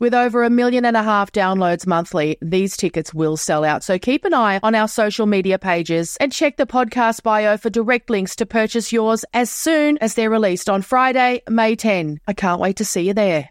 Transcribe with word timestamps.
With 0.00 0.14
over 0.14 0.44
a 0.44 0.50
million 0.50 0.84
and 0.84 0.96
a 0.96 1.02
half 1.02 1.32
downloads 1.32 1.86
monthly, 1.86 2.38
these 2.40 2.76
tickets 2.76 3.12
will 3.12 3.36
sell 3.36 3.64
out. 3.64 3.82
So 3.82 3.98
keep 3.98 4.24
an 4.24 4.32
eye 4.32 4.60
on 4.62 4.76
our 4.76 4.86
social 4.86 5.26
media 5.26 5.58
pages 5.58 6.16
and 6.20 6.32
check 6.32 6.56
the 6.56 6.66
podcast 6.66 7.24
bio 7.24 7.56
for 7.56 7.68
direct 7.68 8.08
links 8.08 8.36
to 8.36 8.46
purchase 8.46 8.92
yours 8.92 9.24
as 9.34 9.50
soon 9.50 9.98
as 9.98 10.14
they're 10.14 10.30
released 10.30 10.70
on 10.70 10.82
Friday, 10.82 11.42
May 11.48 11.74
10. 11.74 12.20
I 12.28 12.32
can't 12.32 12.60
wait 12.60 12.76
to 12.76 12.84
see 12.84 13.08
you 13.08 13.14
there. 13.14 13.50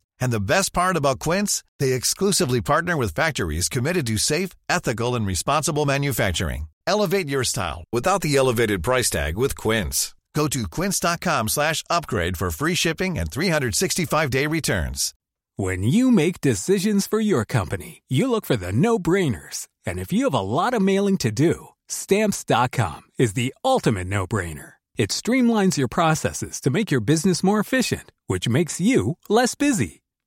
And 0.21 0.31
the 0.31 0.39
best 0.39 0.71
part 0.71 0.95
about 0.95 1.19
Quince, 1.19 1.63
they 1.79 1.93
exclusively 1.93 2.61
partner 2.61 2.95
with 2.95 3.15
factories 3.15 3.67
committed 3.67 4.07
to 4.07 4.17
safe, 4.17 4.51
ethical, 4.69 5.15
and 5.15 5.25
responsible 5.25 5.85
manufacturing. 5.85 6.67
Elevate 6.87 7.27
your 7.27 7.43
style 7.43 7.83
without 7.91 8.21
the 8.21 8.35
elevated 8.35 8.83
price 8.83 9.09
tag 9.09 9.35
with 9.35 9.57
Quince. 9.57 10.13
Go 10.33 10.47
to 10.47 10.67
quince.com 10.67 11.49
slash 11.49 11.83
upgrade 11.89 12.37
for 12.37 12.51
free 12.51 12.75
shipping 12.75 13.17
and 13.17 13.29
365-day 13.29 14.47
returns. 14.47 15.13
When 15.57 15.83
you 15.83 16.09
make 16.09 16.39
decisions 16.39 17.05
for 17.05 17.19
your 17.19 17.43
company, 17.43 18.01
you 18.07 18.31
look 18.31 18.45
for 18.45 18.55
the 18.55 18.71
no-brainers. 18.71 19.67
And 19.85 19.99
if 19.99 20.13
you 20.13 20.23
have 20.25 20.33
a 20.33 20.39
lot 20.39 20.73
of 20.73 20.81
mailing 20.81 21.17
to 21.17 21.31
do, 21.31 21.67
stamps.com 21.89 23.01
is 23.17 23.33
the 23.33 23.53
ultimate 23.65 24.07
no-brainer. 24.07 24.73
It 24.95 25.09
streamlines 25.09 25.77
your 25.77 25.89
processes 25.89 26.61
to 26.61 26.69
make 26.69 26.91
your 26.91 27.01
business 27.01 27.43
more 27.43 27.59
efficient, 27.59 28.11
which 28.27 28.47
makes 28.47 28.79
you 28.79 29.17
less 29.27 29.55
busy. 29.55 30.01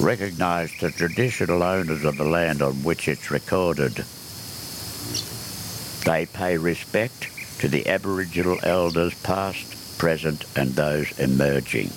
recognise 0.00 0.72
the 0.80 0.90
traditional 0.90 1.62
owners 1.62 2.04
of 2.04 2.16
the 2.16 2.24
land 2.24 2.62
on 2.62 2.74
which 2.82 3.08
it's 3.08 3.30
recorded. 3.30 4.04
They 6.04 6.26
pay 6.26 6.56
respect 6.56 7.30
to 7.60 7.68
the 7.68 7.86
Aboriginal 7.88 8.58
elders 8.62 9.14
past, 9.22 9.98
present 9.98 10.44
and 10.56 10.70
those 10.70 11.18
emerging. 11.18 11.90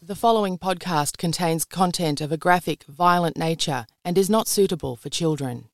The 0.00 0.14
following 0.14 0.56
podcast 0.56 1.18
contains 1.18 1.64
content 1.64 2.20
of 2.20 2.32
a 2.32 2.36
graphic, 2.36 2.84
violent 2.84 3.36
nature 3.36 3.86
and 4.04 4.16
is 4.16 4.30
not 4.30 4.48
suitable 4.48 4.96
for 4.96 5.08
children. 5.08 5.68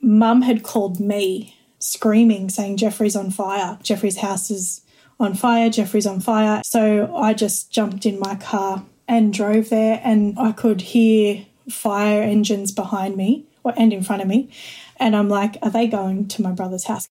Mum 0.00 0.42
had 0.42 0.62
called 0.62 0.98
me 0.98 1.56
screaming, 1.78 2.48
saying, 2.48 2.78
Jeffrey's 2.78 3.14
on 3.14 3.30
fire. 3.30 3.78
Jeffrey's 3.82 4.18
house 4.18 4.50
is 4.50 4.80
on 5.20 5.34
fire. 5.34 5.70
Jeffrey's 5.70 6.06
on 6.06 6.20
fire. 6.20 6.62
So 6.64 7.14
I 7.14 7.34
just 7.34 7.70
jumped 7.70 8.06
in 8.06 8.18
my 8.18 8.34
car 8.34 8.84
and 9.08 9.32
drove 9.32 9.68
there, 9.68 10.00
and 10.04 10.38
I 10.38 10.52
could 10.52 10.80
hear 10.80 11.46
fire 11.68 12.22
engines 12.22 12.72
behind 12.72 13.16
me 13.16 13.46
or, 13.62 13.74
and 13.76 13.92
in 13.92 14.02
front 14.02 14.22
of 14.22 14.28
me. 14.28 14.50
And 14.98 15.14
I'm 15.14 15.28
like, 15.28 15.56
are 15.62 15.70
they 15.70 15.86
going 15.86 16.28
to 16.28 16.42
my 16.42 16.52
brother's 16.52 16.84
house? 16.84 17.08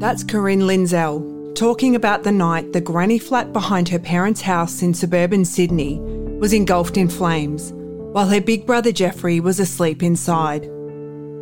That's 0.00 0.22
Corinne 0.22 0.62
Linzell 0.62 1.34
talking 1.54 1.94
about 1.94 2.24
the 2.24 2.32
night 2.32 2.72
the 2.72 2.80
granny 2.80 3.18
flat 3.18 3.52
behind 3.52 3.88
her 3.88 3.98
parents' 3.98 4.40
house 4.40 4.82
in 4.82 4.92
suburban 4.92 5.44
Sydney 5.44 6.00
was 6.40 6.52
engulfed 6.52 6.96
in 6.96 7.08
flames, 7.08 7.72
while 8.12 8.26
her 8.26 8.40
big 8.40 8.66
brother 8.66 8.90
Jeffrey 8.90 9.40
was 9.40 9.60
asleep 9.60 10.02
inside. 10.02 10.64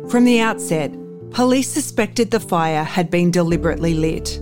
From 0.09 0.23
the 0.23 0.39
outset, 0.39 0.93
police 1.31 1.69
suspected 1.69 2.29
the 2.29 2.39
fire 2.39 2.83
had 2.83 3.09
been 3.09 3.31
deliberately 3.31 3.95
lit. 3.95 4.39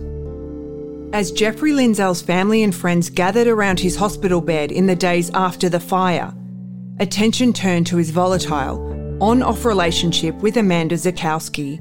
As 1.12 1.30
Jeffrey 1.30 1.72
Linzell's 1.72 2.22
family 2.22 2.62
and 2.62 2.74
friends 2.74 3.10
gathered 3.10 3.46
around 3.46 3.78
his 3.78 3.96
hospital 3.96 4.40
bed 4.40 4.72
in 4.72 4.86
the 4.86 4.96
days 4.96 5.30
after 5.34 5.68
the 5.68 5.78
fire, 5.78 6.32
attention 7.00 7.52
turned 7.52 7.86
to 7.88 7.98
his 7.98 8.08
volatile, 8.08 9.18
on 9.20 9.42
off 9.42 9.66
relationship 9.66 10.34
with 10.36 10.56
Amanda 10.56 10.94
Zakowski. 10.94 11.80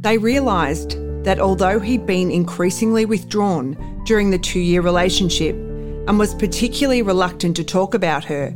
They 0.00 0.18
realised 0.18 0.96
that 1.22 1.38
although 1.38 1.78
he'd 1.78 2.06
been 2.06 2.32
increasingly 2.32 3.04
withdrawn 3.04 4.02
during 4.04 4.30
the 4.30 4.38
two 4.38 4.58
year 4.58 4.82
relationship 4.82 5.54
and 5.54 6.18
was 6.18 6.34
particularly 6.34 7.02
reluctant 7.02 7.54
to 7.54 7.62
talk 7.62 7.94
about 7.94 8.24
her, 8.24 8.52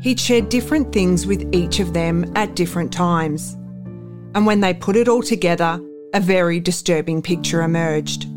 he'd 0.00 0.20
shared 0.20 0.48
different 0.48 0.92
things 0.92 1.26
with 1.26 1.52
each 1.52 1.80
of 1.80 1.92
them 1.92 2.30
at 2.36 2.54
different 2.54 2.92
times. 2.92 3.54
And 4.36 4.46
when 4.46 4.60
they 4.60 4.74
put 4.74 4.94
it 4.94 5.08
all 5.08 5.22
together, 5.22 5.80
a 6.14 6.20
very 6.20 6.60
disturbing 6.60 7.20
picture 7.20 7.62
emerged. 7.62 8.28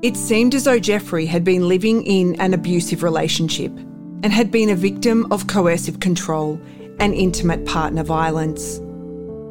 It 0.00 0.16
seemed 0.16 0.54
as 0.54 0.62
though 0.62 0.78
Jeffrey 0.78 1.26
had 1.26 1.42
been 1.42 1.66
living 1.68 2.04
in 2.04 2.40
an 2.40 2.54
abusive 2.54 3.02
relationship 3.02 3.72
and 4.22 4.32
had 4.32 4.52
been 4.52 4.70
a 4.70 4.76
victim 4.76 5.26
of 5.32 5.48
coercive 5.48 5.98
control 5.98 6.60
and 7.00 7.12
intimate 7.12 7.66
partner 7.66 8.04
violence. 8.04 8.80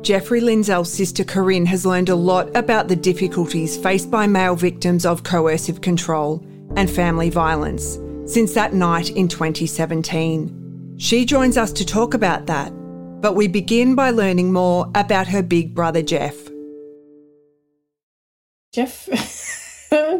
Jeffrey 0.03 0.39
Linzell's 0.39 0.91
sister 0.91 1.25
Corinne 1.25 1.65
has 1.65 1.85
learned 1.85 2.07
a 2.07 2.15
lot 2.15 2.55
about 2.55 2.87
the 2.87 2.95
difficulties 2.95 3.75
faced 3.75 4.09
by 4.09 4.25
male 4.25 4.55
victims 4.55 5.05
of 5.05 5.23
coercive 5.23 5.81
control 5.81 6.41
and 6.77 6.89
family 6.89 7.29
violence 7.29 7.99
since 8.25 8.53
that 8.53 8.73
night 8.73 9.09
in 9.09 9.27
2017. 9.27 10.95
She 10.97 11.25
joins 11.25 11.57
us 11.57 11.73
to 11.73 11.85
talk 11.85 12.13
about 12.13 12.45
that, 12.45 12.69
but 13.21 13.35
we 13.35 13.49
begin 13.49 13.95
by 13.95 14.11
learning 14.11 14.53
more 14.53 14.89
about 14.95 15.27
her 15.27 15.43
big 15.43 15.75
brother 15.75 16.01
Jeff. 16.01 16.37
Jeff. 18.73 19.09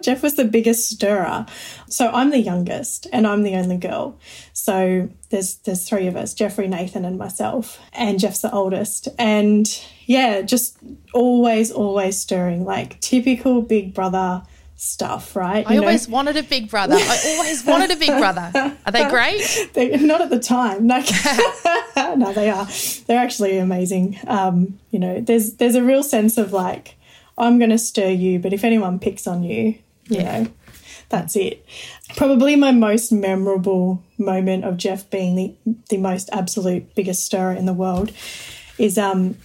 Jeff 0.01 0.23
was 0.23 0.35
the 0.35 0.45
biggest 0.45 0.89
stirrer. 0.89 1.45
So 1.89 2.09
I'm 2.09 2.31
the 2.31 2.39
youngest 2.39 3.07
and 3.11 3.25
I'm 3.25 3.43
the 3.43 3.55
only 3.55 3.77
girl. 3.77 4.19
So 4.53 5.09
there's 5.29 5.55
there's 5.57 5.87
three 5.87 6.07
of 6.07 6.15
us, 6.15 6.33
Jeffrey, 6.33 6.67
Nathan 6.67 7.05
and 7.05 7.17
myself. 7.17 7.79
And 7.93 8.19
Jeff's 8.19 8.41
the 8.41 8.51
oldest. 8.51 9.07
And 9.17 9.67
yeah, 10.05 10.41
just 10.41 10.77
always, 11.13 11.71
always 11.71 12.19
stirring, 12.19 12.65
like 12.65 12.99
typical 12.99 13.61
big 13.61 13.93
brother 13.93 14.43
stuff, 14.77 15.35
right? 15.35 15.65
I 15.67 15.77
always 15.77 16.07
know? 16.07 16.13
wanted 16.13 16.37
a 16.37 16.43
big 16.43 16.69
brother. 16.69 16.95
I 16.95 17.35
always 17.35 17.65
wanted 17.65 17.91
a 17.91 17.95
big 17.95 18.09
brother. 18.09 18.77
Are 18.85 18.91
they 18.91 19.09
great? 19.09 19.69
they, 19.73 19.97
not 19.97 20.21
at 20.21 20.29
the 20.29 20.39
time. 20.39 20.87
No, 20.87 20.99
no, 22.15 22.31
they 22.31 22.49
are. 22.49 22.67
They're 23.07 23.19
actually 23.19 23.57
amazing. 23.57 24.19
Um, 24.27 24.79
you 24.91 24.99
know, 24.99 25.19
there's 25.19 25.55
there's 25.55 25.75
a 25.75 25.83
real 25.83 26.03
sense 26.03 26.37
of 26.37 26.53
like 26.53 26.95
I'm 27.37 27.57
going 27.59 27.71
to 27.71 27.77
stir 27.77 28.09
you, 28.09 28.39
but 28.39 28.53
if 28.53 28.63
anyone 28.63 28.99
picks 28.99 29.27
on 29.27 29.43
you, 29.43 29.75
you 30.07 30.19
yeah. 30.19 30.41
know, 30.41 30.51
that's 31.09 31.35
it. 31.35 31.65
Probably 32.15 32.55
my 32.55 32.71
most 32.71 33.11
memorable 33.11 34.03
moment 34.17 34.65
of 34.65 34.77
Jeff 34.77 35.09
being 35.09 35.35
the, 35.35 35.55
the 35.89 35.97
most 35.97 36.29
absolute 36.31 36.93
biggest 36.95 37.23
stirrer 37.25 37.53
in 37.53 37.65
the 37.65 37.73
world 37.73 38.11
is 38.77 38.97
um 38.97 39.37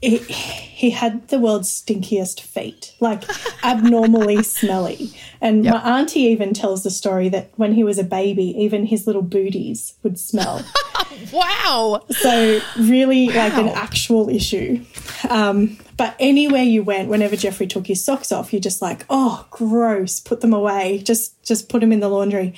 he, 0.00 0.18
he 0.18 0.90
had 0.90 1.26
the 1.28 1.40
world's 1.40 1.68
stinkiest 1.68 2.40
feet, 2.40 2.94
like 3.00 3.24
abnormally 3.64 4.42
smelly. 4.44 5.12
And 5.40 5.64
yep. 5.64 5.74
my 5.74 5.98
auntie 5.98 6.20
even 6.20 6.54
tells 6.54 6.84
the 6.84 6.90
story 6.90 7.28
that 7.30 7.50
when 7.56 7.72
he 7.72 7.82
was 7.82 7.98
a 7.98 8.04
baby, 8.04 8.54
even 8.62 8.86
his 8.86 9.06
little 9.06 9.22
booties 9.22 9.94
would 10.04 10.18
smell. 10.18 10.64
wow. 11.32 12.04
So, 12.10 12.60
really, 12.78 13.26
wow. 13.26 13.34
like 13.34 13.54
an 13.54 13.68
actual 13.68 14.28
issue. 14.28 14.84
Um, 15.28 15.78
but 15.96 16.14
anywhere 16.20 16.62
you 16.62 16.84
went, 16.84 17.08
whenever 17.08 17.34
Jeffrey 17.34 17.66
took 17.66 17.88
his 17.88 18.04
socks 18.04 18.30
off, 18.30 18.52
you're 18.52 18.60
just 18.60 18.80
like, 18.80 19.04
oh, 19.10 19.46
gross, 19.50 20.20
put 20.20 20.42
them 20.42 20.52
away. 20.52 21.02
Just, 21.02 21.42
just 21.42 21.68
put 21.68 21.80
them 21.80 21.90
in 21.90 21.98
the 21.98 22.08
laundry. 22.08 22.54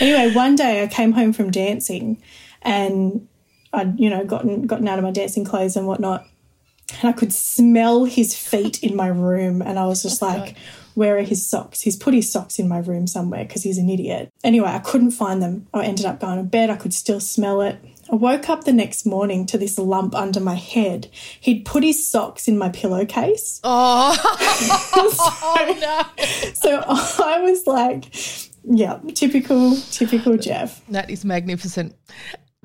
Anyway, 0.00 0.34
one 0.34 0.56
day 0.56 0.82
I 0.82 0.86
came 0.86 1.12
home 1.12 1.34
from 1.34 1.50
dancing 1.50 2.22
and 2.62 3.28
I'd, 3.74 4.00
you 4.00 4.08
know, 4.08 4.24
gotten, 4.24 4.66
gotten 4.66 4.88
out 4.88 4.98
of 4.98 5.04
my 5.04 5.10
dancing 5.10 5.44
clothes 5.44 5.76
and 5.76 5.86
whatnot 5.86 6.26
and 7.00 7.08
I 7.08 7.12
could 7.12 7.32
smell 7.32 8.04
his 8.04 8.36
feet 8.36 8.82
in 8.82 8.96
my 8.96 9.08
room. 9.08 9.62
And 9.62 9.78
I 9.78 9.86
was 9.86 10.02
just 10.02 10.22
oh, 10.22 10.26
like, 10.26 10.56
where 10.94 11.16
are 11.18 11.22
his 11.22 11.46
socks? 11.46 11.80
He's 11.82 11.96
put 11.96 12.14
his 12.14 12.30
socks 12.30 12.58
in 12.58 12.68
my 12.68 12.78
room 12.78 13.06
somewhere 13.06 13.44
because 13.44 13.62
he's 13.62 13.78
an 13.78 13.88
idiot. 13.88 14.32
Anyway, 14.42 14.68
I 14.68 14.80
couldn't 14.80 15.12
find 15.12 15.42
them. 15.42 15.66
I 15.72 15.84
ended 15.84 16.06
up 16.06 16.20
going 16.20 16.38
to 16.38 16.42
bed. 16.42 16.70
I 16.70 16.76
could 16.76 16.94
still 16.94 17.20
smell 17.20 17.60
it. 17.60 17.78
I 18.10 18.16
woke 18.16 18.48
up 18.48 18.64
the 18.64 18.72
next 18.72 19.04
morning 19.04 19.44
to 19.46 19.58
this 19.58 19.78
lump 19.78 20.14
under 20.14 20.40
my 20.40 20.54
head. 20.54 21.08
He'd 21.12 21.66
put 21.66 21.82
his 21.82 22.08
socks 22.08 22.48
in 22.48 22.56
my 22.56 22.70
pillowcase. 22.70 23.60
Oh, 23.62 24.14
so, 24.14 25.08
oh 25.42 25.78
no. 25.80 26.24
so 26.54 26.82
I 27.22 27.40
was 27.42 27.66
like, 27.66 28.14
yeah, 28.64 28.98
typical, 29.14 29.76
typical 29.90 30.38
Jeff. 30.38 30.84
That 30.88 31.10
is 31.10 31.24
magnificent. 31.24 31.94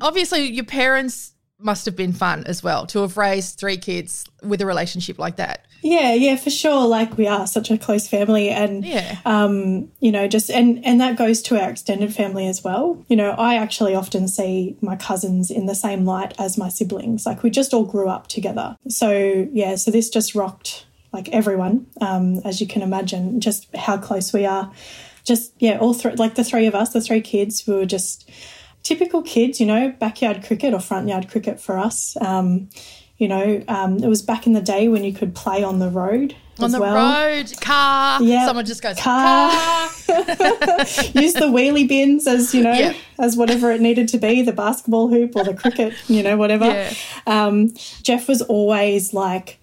Obviously, 0.01 0.49
your 0.49 0.65
parents 0.65 1.32
must 1.63 1.86
have 1.86 1.95
been 1.95 2.13
fun 2.13 2.44
as 2.45 2.62
well 2.62 2.86
to 2.88 3.00
have 3.00 3.18
raised 3.18 3.60
three 3.60 3.77
kids 3.77 4.25
with 4.42 4.62
a 4.62 4.65
relationship 4.65 5.18
like 5.18 5.38
that. 5.38 5.65
Yeah, 5.83 6.13
yeah, 6.13 6.38
for 6.38 6.50
sure. 6.50 6.88
Like 6.88 7.18
we 7.18 7.27
are 7.27 7.45
such 7.45 7.69
a 7.69 7.77
close 7.77 8.07
family, 8.07 8.50
and 8.50 8.86
yeah, 8.86 9.18
um, 9.25 9.92
you 10.00 10.12
know, 10.12 10.27
just 10.27 10.50
and 10.50 10.83
and 10.86 11.01
that 11.01 11.18
goes 11.18 11.42
to 11.44 11.62
our 11.62 11.69
extended 11.69 12.15
family 12.15 12.48
as 12.48 12.63
well. 12.63 13.04
You 13.10 13.18
know, 13.18 13.31
I 13.31 13.56
actually 13.56 13.94
often 13.94 14.30
see 14.30 14.77
my 14.81 14.95
cousins 14.95 15.51
in 15.51 15.65
the 15.65 15.75
same 15.75 16.06
light 16.06 16.33
as 16.39 16.57
my 16.57 16.69
siblings. 16.69 17.25
Like 17.25 17.44
we 17.44 17.50
just 17.50 17.74
all 17.74 17.83
grew 17.83 18.07
up 18.07 18.27
together. 18.27 18.77
So 18.88 19.48
yeah, 19.51 19.75
so 19.75 19.92
this 19.92 20.10
just 20.10 20.36
rocked 20.36 20.86
like 21.12 21.30
everyone, 21.30 21.86
um, 22.01 22.39
as 22.45 22.62
you 22.62 22.68
can 22.68 22.81
imagine, 22.81 23.42
just 23.42 23.74
how 23.75 23.98
close 23.98 24.31
we 24.31 24.45
are. 24.45 24.71
Just 25.25 25.54
yeah, 25.60 25.77
all 25.80 25.94
three, 25.94 26.15
like 26.15 26.36
the 26.36 26.44
three 26.45 26.65
of 26.65 26.75
us, 26.75 26.94
the 26.94 27.01
three 27.01 27.21
kids, 27.21 27.68
we 27.68 27.75
were 27.75 27.86
just 27.86 28.30
typical 28.83 29.21
kids, 29.21 29.59
you 29.59 29.65
know, 29.65 29.91
backyard 30.00 30.44
cricket 30.45 30.74
or 30.74 30.80
front 30.80 31.07
yard 31.07 31.30
cricket 31.30 31.59
for 31.59 31.77
us. 31.77 32.15
Um, 32.21 32.69
you 33.18 33.27
know, 33.27 33.63
um, 33.68 33.97
it 33.97 34.07
was 34.07 34.21
back 34.21 34.45
in 34.45 34.53
the 34.53 34.62
day 34.62 34.88
when 34.88 35.03
you 35.03 35.13
could 35.13 35.33
play 35.33 35.63
on 35.63 35.80
the 35.80 35.89
road. 35.89 36.35
On 36.59 36.71
the 36.71 36.80
well. 36.80 36.94
road, 36.94 37.51
car. 37.62 38.21
Yeah, 38.21 38.45
someone 38.45 38.65
just 38.65 38.83
goes 38.83 39.00
car. 39.00 39.50
car. 39.50 39.88
Use 41.15 41.33
the 41.33 41.50
wheelie 41.51 41.88
bins 41.88 42.27
as 42.27 42.53
you 42.53 42.62
know, 42.62 42.74
yeah. 42.74 42.94
as 43.19 43.35
whatever 43.35 43.71
it 43.71 43.81
needed 43.81 44.07
to 44.09 44.19
be, 44.19 44.44
the 44.44 44.51
basketball 44.51 45.07
hoop 45.07 45.36
or 45.36 45.44
the 45.44 45.56
cricket, 45.56 45.95
you 46.07 46.21
know, 46.21 46.38
whatever. 46.38 46.65
Yeah. 46.65 46.94
Um, 47.25 47.74
Jeff 48.03 48.27
was 48.27 48.44
always 48.44 49.15
like 49.15 49.59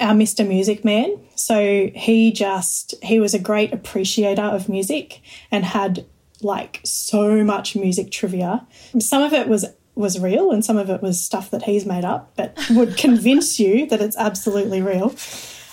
our 0.00 0.14
Mr. 0.14 0.46
Music 0.46 0.84
Man. 0.84 1.20
So 1.36 1.90
he 1.94 2.32
just 2.32 2.94
he 3.02 3.20
was 3.20 3.32
a 3.32 3.38
great 3.38 3.72
appreciator 3.72 4.42
of 4.42 4.68
music 4.68 5.20
and 5.52 5.64
had 5.64 6.04
like 6.44 6.80
so 6.84 7.44
much 7.44 7.76
music 7.76 8.10
trivia. 8.10 8.66
Some 8.98 9.22
of 9.22 9.32
it 9.32 9.48
was 9.48 9.66
was 9.94 10.18
real 10.18 10.50
and 10.50 10.64
some 10.64 10.78
of 10.78 10.88
it 10.88 11.02
was 11.02 11.20
stuff 11.20 11.50
that 11.50 11.64
he's 11.64 11.84
made 11.84 12.04
up, 12.04 12.32
but 12.36 12.56
would 12.70 12.96
convince 13.06 13.60
you 13.60 13.86
that 13.86 14.00
it's 14.00 14.16
absolutely 14.16 14.80
real. 14.80 15.14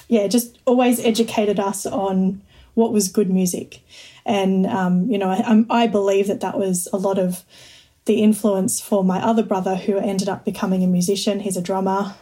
Yeah, 0.08 0.28
just 0.28 0.60
always 0.66 1.00
educated 1.00 1.60
us 1.60 1.86
on 1.86 2.42
what 2.74 2.92
was 2.92 3.10
good 3.10 3.30
music. 3.30 3.82
And, 4.26 4.66
um, 4.66 5.10
you 5.10 5.18
know, 5.18 5.30
I, 5.30 5.66
I 5.70 5.88
believe 5.88 6.28
that 6.28 6.42
that 6.42 6.58
was 6.58 6.88
a 6.92 6.98
lot 6.98 7.18
of 7.18 7.44
the 8.06 8.22
influence 8.22 8.82
for 8.82 9.04
my 9.04 9.24
other 9.24 9.44
brother 9.44 9.76
who 9.76 9.98
ended 9.98 10.28
up 10.30 10.44
becoming 10.44 10.84
a 10.84 10.88
musician. 10.88 11.40
He's 11.40 11.58
a 11.58 11.62
drummer. 11.62 12.16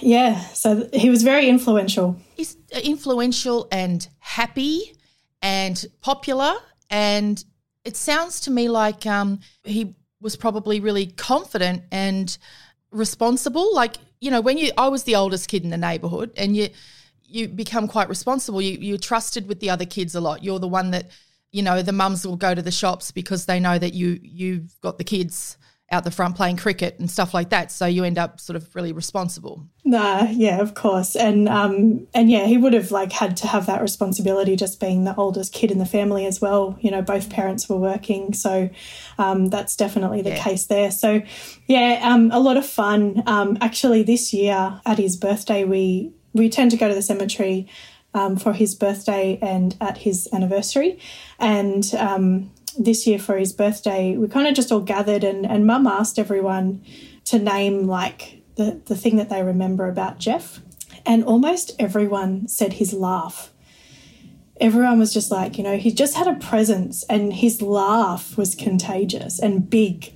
Yeah, 0.00 0.38
so 0.50 0.88
he 0.92 1.08
was 1.08 1.22
very 1.22 1.48
influential. 1.48 2.16
He's 2.36 2.56
influential 2.84 3.66
and 3.72 4.06
happy 4.18 4.94
and 5.40 5.84
popular 6.02 6.54
and 6.90 7.42
it 7.84 7.96
sounds 7.96 8.40
to 8.40 8.50
me 8.50 8.68
like 8.68 9.06
um, 9.06 9.40
he 9.64 9.94
was 10.20 10.36
probably 10.36 10.80
really 10.80 11.06
confident 11.06 11.82
and 11.90 12.36
responsible. 12.90 13.74
Like, 13.74 13.96
you 14.20 14.30
know, 14.30 14.40
when 14.40 14.58
you, 14.58 14.70
I 14.78 14.88
was 14.88 15.04
the 15.04 15.16
oldest 15.16 15.48
kid 15.48 15.64
in 15.64 15.70
the 15.70 15.76
neighborhood 15.76 16.32
and 16.36 16.56
you, 16.56 16.68
you 17.24 17.48
become 17.48 17.88
quite 17.88 18.08
responsible. 18.08 18.62
You, 18.62 18.78
you're 18.78 18.98
trusted 18.98 19.48
with 19.48 19.60
the 19.60 19.70
other 19.70 19.86
kids 19.86 20.14
a 20.14 20.20
lot. 20.20 20.44
You're 20.44 20.60
the 20.60 20.68
one 20.68 20.92
that, 20.92 21.10
you 21.50 21.62
know, 21.62 21.82
the 21.82 21.92
mums 21.92 22.26
will 22.26 22.36
go 22.36 22.54
to 22.54 22.62
the 22.62 22.70
shops 22.70 23.10
because 23.10 23.46
they 23.46 23.58
know 23.58 23.78
that 23.78 23.94
you, 23.94 24.20
you've 24.22 24.80
got 24.80 24.98
the 24.98 25.04
kids 25.04 25.56
out 25.92 26.04
the 26.04 26.10
front 26.10 26.34
playing 26.34 26.56
cricket 26.56 26.98
and 26.98 27.10
stuff 27.10 27.34
like 27.34 27.50
that. 27.50 27.70
So 27.70 27.86
you 27.86 28.02
end 28.02 28.18
up 28.18 28.40
sort 28.40 28.56
of 28.56 28.74
really 28.74 28.92
responsible. 28.92 29.66
Nah, 29.84 30.24
yeah, 30.30 30.60
of 30.60 30.74
course, 30.74 31.14
and 31.14 31.48
um, 31.48 32.06
and 32.14 32.30
yeah, 32.30 32.46
he 32.46 32.56
would 32.56 32.72
have 32.72 32.90
like 32.90 33.12
had 33.12 33.36
to 33.38 33.46
have 33.46 33.66
that 33.66 33.82
responsibility, 33.82 34.56
just 34.56 34.80
being 34.80 35.04
the 35.04 35.14
oldest 35.16 35.52
kid 35.52 35.70
in 35.70 35.78
the 35.78 35.86
family 35.86 36.24
as 36.24 36.40
well. 36.40 36.78
You 36.80 36.90
know, 36.90 37.02
both 37.02 37.28
parents 37.28 37.68
were 37.68 37.76
working, 37.76 38.32
so 38.32 38.70
um, 39.18 39.48
that's 39.48 39.76
definitely 39.76 40.22
the 40.22 40.30
yeah. 40.30 40.42
case 40.42 40.66
there. 40.66 40.90
So 40.90 41.22
yeah, 41.66 42.00
um, 42.02 42.30
a 42.32 42.40
lot 42.40 42.56
of 42.56 42.64
fun. 42.64 43.22
Um, 43.26 43.58
actually, 43.60 44.02
this 44.02 44.32
year 44.32 44.80
at 44.86 44.98
his 44.98 45.16
birthday, 45.16 45.64
we 45.64 46.12
we 46.32 46.48
tend 46.48 46.70
to 46.70 46.76
go 46.76 46.88
to 46.88 46.94
the 46.94 47.02
cemetery. 47.02 47.68
Um, 48.14 48.36
for 48.36 48.52
his 48.52 48.74
birthday 48.74 49.38
and 49.40 49.74
at 49.80 49.96
his 49.96 50.28
anniversary. 50.34 50.98
And 51.38 51.94
um, 51.94 52.50
this 52.78 53.06
year 53.06 53.18
for 53.18 53.36
his 53.36 53.52
birthday, 53.52 54.16
we 54.16 54.28
kind 54.28 54.46
of 54.46 54.54
just 54.54 54.72
all 54.72 54.80
gathered 54.80 55.24
and, 55.24 55.46
and 55.46 55.66
mum 55.66 55.86
asked 55.86 56.18
everyone 56.18 56.84
to 57.24 57.38
name 57.38 57.86
like 57.86 58.42
the, 58.56 58.80
the 58.86 58.96
thing 58.96 59.16
that 59.16 59.28
they 59.28 59.42
remember 59.42 59.88
about 59.88 60.18
Jeff. 60.18 60.60
And 61.04 61.24
almost 61.24 61.72
everyone 61.78 62.48
said 62.48 62.74
his 62.74 62.92
laugh. 62.92 63.52
Everyone 64.60 64.98
was 64.98 65.12
just 65.12 65.30
like, 65.30 65.58
you 65.58 65.64
know, 65.64 65.76
he 65.76 65.92
just 65.92 66.14
had 66.14 66.28
a 66.28 66.34
presence 66.34 67.04
and 67.04 67.32
his 67.32 67.62
laugh 67.62 68.36
was 68.36 68.54
contagious 68.54 69.38
and 69.38 69.68
big 69.68 70.12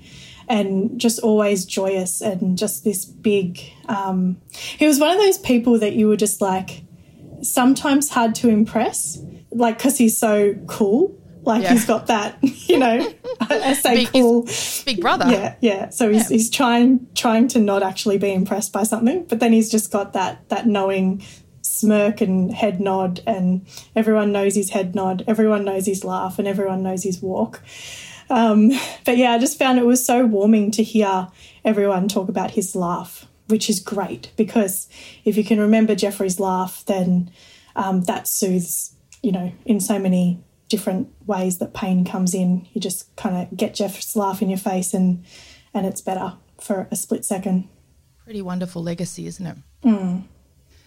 and 0.49 1.01
just 1.01 1.19
always 1.21 1.65
joyous 1.65 2.21
and 2.21 2.57
just 2.57 2.85
this 2.85 3.05
big. 3.05 3.61
Um, 3.89 4.41
he 4.53 4.87
was 4.87 5.01
one 5.01 5.11
of 5.11 5.19
those 5.19 5.39
people 5.39 5.79
that 5.81 5.95
you 5.95 6.07
were 6.07 6.17
just 6.17 6.41
like 6.41 6.85
sometimes 7.43 8.11
hard 8.11 8.35
to 8.37 8.49
impress, 8.49 9.19
like 9.51 9.79
because 9.79 9.99
he's 9.99 10.17
so 10.17 10.55
cool 10.69 11.19
like 11.47 11.63
yeah. 11.63 11.73
he's 11.73 11.87
got 11.87 12.09
that, 12.09 12.39
you 12.43 12.79
know, 12.79 13.13
I 13.41 13.73
say 13.75 13.95
big, 13.95 14.13
cool 14.13 14.49
big 14.85 15.01
brother. 15.01 15.31
Yeah, 15.31 15.55
yeah. 15.61 15.89
So 15.91 16.11
he's, 16.11 16.31
yeah. 16.31 16.37
he's 16.37 16.51
trying 16.51 17.07
trying 17.15 17.49
to 17.49 17.59
not 17.59 17.83
actually 17.83 18.19
be 18.19 18.33
impressed 18.33 18.73
by 18.73 18.83
something, 18.83 19.25
but 19.25 19.41
then 19.41 19.53
he's 19.53 19.71
just 19.71 19.91
got 19.91 20.13
that 20.13 20.49
that 20.49 20.67
knowing 20.67 21.23
smirk 21.63 22.21
and 22.21 22.53
head 22.53 22.81
nod, 22.81 23.21
and 23.27 23.67
everyone 23.95 24.33
knows 24.33 24.55
his 24.55 24.71
head 24.71 24.95
nod, 24.95 25.25
everyone 25.27 25.65
knows 25.65 25.87
his 25.87 26.05
laugh, 26.05 26.39
and 26.39 26.49
everyone 26.49 26.83
knows 26.83 27.05
his 27.05 27.23
walk. 27.23 27.63
Um, 28.29 28.73
but 29.05 29.17
yeah, 29.17 29.33
I 29.33 29.39
just 29.39 29.59
found 29.59 29.79
it 29.79 29.87
was 29.87 30.05
so 30.05 30.27
warming 30.27 30.71
to 30.73 30.83
hear 30.83 31.29
everyone 31.65 32.09
talk 32.09 32.29
about 32.29 32.53
his 32.53 32.75
laugh, 32.75 33.27
which 33.47 33.71
is 33.71 33.79
great 33.79 34.33
because 34.37 34.89
if 35.25 35.37
you 35.37 35.45
can 35.45 35.61
remember 35.61 35.95
Jeffrey's 35.95 36.41
laugh, 36.41 36.85
then 36.87 37.31
um, 37.77 38.03
that 38.03 38.27
soothes, 38.27 38.95
you 39.23 39.31
know, 39.31 39.53
in 39.65 39.79
so 39.79 39.99
many 39.99 40.41
different 40.69 41.09
ways 41.27 41.59
that 41.59 41.75
pain 41.75 42.05
comes 42.05 42.35
in. 42.35 42.67
You 42.73 42.81
just 42.81 43.15
kind 43.17 43.37
of 43.37 43.57
get 43.57 43.75
Jeff's 43.75 44.17
laugh 44.17 44.43
in 44.43 44.49
your 44.49 44.59
face 44.59 44.95
and 44.95 45.25
and 45.75 45.87
it's 45.87 46.01
better 46.01 46.35
for 46.59 46.89
a 46.91 46.97
split 46.97 47.25
second. 47.25 47.69
Pretty 48.25 48.43
wonderful 48.43 48.83
legacy, 48.83 49.27
isn't 49.27 49.47
it? 49.47 49.57
Mm. 49.85 50.25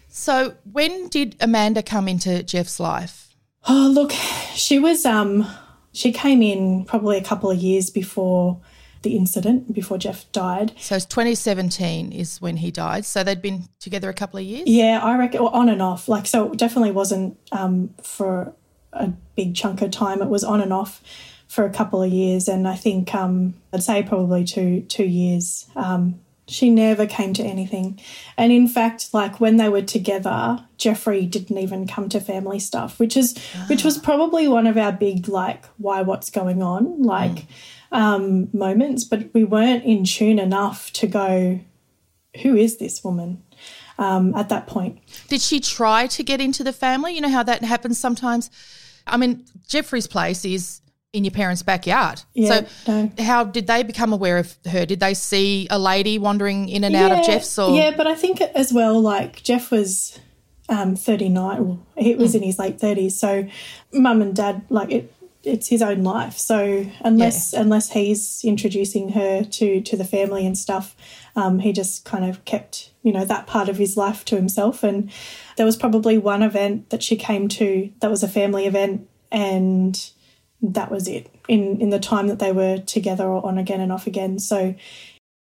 So, 0.10 0.56
when 0.72 1.08
did 1.08 1.36
Amanda 1.40 1.84
come 1.84 2.08
into 2.08 2.42
Jeff's 2.44 2.80
life? 2.80 3.36
Oh, 3.68 3.92
look, 3.94 4.12
she 4.54 4.80
was 4.80 5.06
um 5.06 5.48
she 5.94 6.12
came 6.12 6.42
in 6.42 6.86
probably 6.86 7.18
a 7.18 7.24
couple 7.24 7.50
of 7.50 7.58
years 7.58 7.90
before 7.90 8.60
the 9.02 9.16
incident, 9.16 9.74
before 9.74 9.98
Jeff 9.98 10.30
died. 10.34 10.74
So, 10.78 10.96
2017 10.96 12.12
is 12.12 12.42
when 12.42 12.58
he 12.58 12.72
died. 12.72 13.06
So, 13.06 13.24
they'd 13.24 13.42
been 13.42 13.70
together 13.80 14.10
a 14.10 14.14
couple 14.14 14.40
of 14.40 14.46
years? 14.46 14.68
Yeah, 14.68 15.00
I 15.02 15.18
reckon 15.18 15.44
well, 15.44 15.54
on 15.54 15.70
and 15.70 15.82
off. 15.82 16.10
Like, 16.10 16.26
so 16.26 16.52
it 16.52 16.58
definitely 16.58 16.92
wasn't 16.92 17.38
um, 17.52 17.94
for 18.04 18.54
a 18.94 19.08
big 19.36 19.56
chunk 19.56 19.82
of 19.82 19.92
time. 19.92 20.22
It 20.22 20.30
was 20.30 20.44
on 20.44 20.62
and 20.62 20.74
off 20.74 21.02
for 21.48 21.66
a 21.66 21.70
couple 21.70 22.02
of 22.02 22.12
years, 22.12 22.48
and 22.48 22.68
I 22.68 22.76
think 22.76 23.14
um, 23.14 23.56
I'd 23.74 23.84
say 23.84 24.04
probably 24.04 24.44
two 24.44 24.82
two 24.82 25.06
years. 25.06 25.68
Um, 25.76 26.20
she 26.50 26.70
never 26.70 27.06
came 27.06 27.34
to 27.34 27.44
anything. 27.44 28.00
And 28.38 28.52
in 28.52 28.68
fact, 28.68 29.14
like 29.14 29.40
when 29.40 29.58
they 29.58 29.70
were 29.70 29.82
together, 29.82 30.66
Jeffrey 30.78 31.26
didn't 31.26 31.58
even 31.58 31.88
come 31.88 32.10
to 32.10 32.20
family 32.20 32.60
stuff, 32.60 33.00
which 33.00 33.16
is 33.16 33.38
which 33.68 33.84
was 33.84 33.98
probably 33.98 34.48
one 34.48 34.68
of 34.68 34.78
our 34.78 34.92
big 34.92 35.28
like 35.28 35.66
why 35.78 36.02
what's 36.02 36.30
going 36.30 36.62
on 36.62 37.04
like 37.04 37.32
mm. 37.32 37.46
um, 37.92 38.50
moments. 38.52 39.04
But 39.04 39.34
we 39.34 39.44
weren't 39.44 39.86
in 39.86 40.04
tune 40.04 40.40
enough 40.40 40.92
to 40.94 41.08
go, 41.08 41.60
who 42.42 42.56
is 42.56 42.78
this 42.78 43.04
woman? 43.04 43.44
Um, 43.98 44.34
at 44.34 44.48
that 44.48 44.66
point. 44.66 45.00
Did 45.28 45.42
she 45.42 45.60
try 45.60 46.08
to 46.08 46.24
get 46.24 46.40
into 46.40 46.64
the 46.64 46.72
family? 46.72 47.14
You 47.14 47.20
know 47.20 47.30
how 47.30 47.44
that 47.44 47.66
happens 47.66 48.00
sometimes. 48.00 48.50
I 49.12 49.18
mean, 49.18 49.46
Jeffrey's 49.68 50.08
place 50.08 50.46
is 50.46 50.82
in 51.12 51.24
your 51.24 51.32
parents' 51.32 51.64
backyard. 51.64 52.22
Yeah, 52.34 52.68
so 52.86 52.92
no. 52.92 53.12
how 53.20 53.44
did 53.44 53.68
they 53.68 53.84
become 53.84 54.14
aware 54.14 54.38
of 54.38 54.56
her? 54.70 54.86
Did 54.86 55.00
they 55.00 55.14
see 55.14 55.68
a 55.70 55.80
lady 55.80 56.20
wandering 56.20 56.70
in 56.70 56.84
and 56.84 56.94
yeah, 56.94 57.06
out 57.06 57.12
of 57.20 57.26
Jeff's 57.26 57.58
or 57.58 57.76
Yeah, 57.76 57.96
but 57.96 58.08
I 58.08 58.16
think 58.16 58.42
as 58.42 58.72
well 58.72 59.00
like 59.00 59.42
Jeff 59.44 59.72
was 59.72 60.20
um, 60.70 60.96
39 60.96 61.68
well, 61.68 61.86
he 61.98 62.16
was 62.16 62.34
mm. 62.34 62.36
in 62.36 62.44
his 62.44 62.60
late 62.60 62.78
30s 62.78 63.14
so 63.14 63.48
mum 63.92 64.22
and 64.22 64.36
dad 64.36 64.62
like 64.70 64.92
it 64.92 65.14
it's 65.44 65.68
his 65.68 65.82
own 65.82 66.04
life 66.04 66.38
so 66.38 66.86
unless 67.00 67.54
yeah. 67.54 67.62
unless 67.62 67.90
he's 67.90 68.42
introducing 68.44 69.10
her 69.10 69.44
to 69.44 69.82
to 69.82 69.98
the 69.98 70.04
family 70.04 70.46
and 70.46 70.58
stuff 70.58 70.96
um, 71.36 71.60
he 71.60 71.74
just 71.74 72.06
kind 72.06 72.24
of 72.24 72.46
kept 72.46 72.89
you 73.04 73.12
know 73.12 73.26
that 73.26 73.48
part 73.48 73.70
of 73.70 73.78
his 73.78 73.96
life 73.96 74.26
to 74.26 74.36
himself 74.36 74.84
and 74.84 75.12
there 75.56 75.66
was 75.66 75.78
probably 75.78 76.18
one 76.18 76.44
event 76.44 76.90
that 76.90 77.04
she 77.04 77.16
came 77.16 77.48
to 77.48 77.92
that 78.00 78.10
was 78.10 78.24
a 78.24 78.28
family 78.28 78.66
event 78.66 79.08
and 79.32 80.12
that 80.62 80.92
was 80.92 81.08
it 81.08 81.34
in 81.48 81.80
in 81.82 81.90
the 81.90 82.00
time 82.00 82.28
that 82.28 82.40
they 82.40 82.52
were 82.52 82.78
together 82.78 83.26
or 83.26 83.46
on 83.46 83.58
again 83.58 83.82
and 83.82 83.92
off 83.92 84.08
again. 84.08 84.40
So 84.40 84.76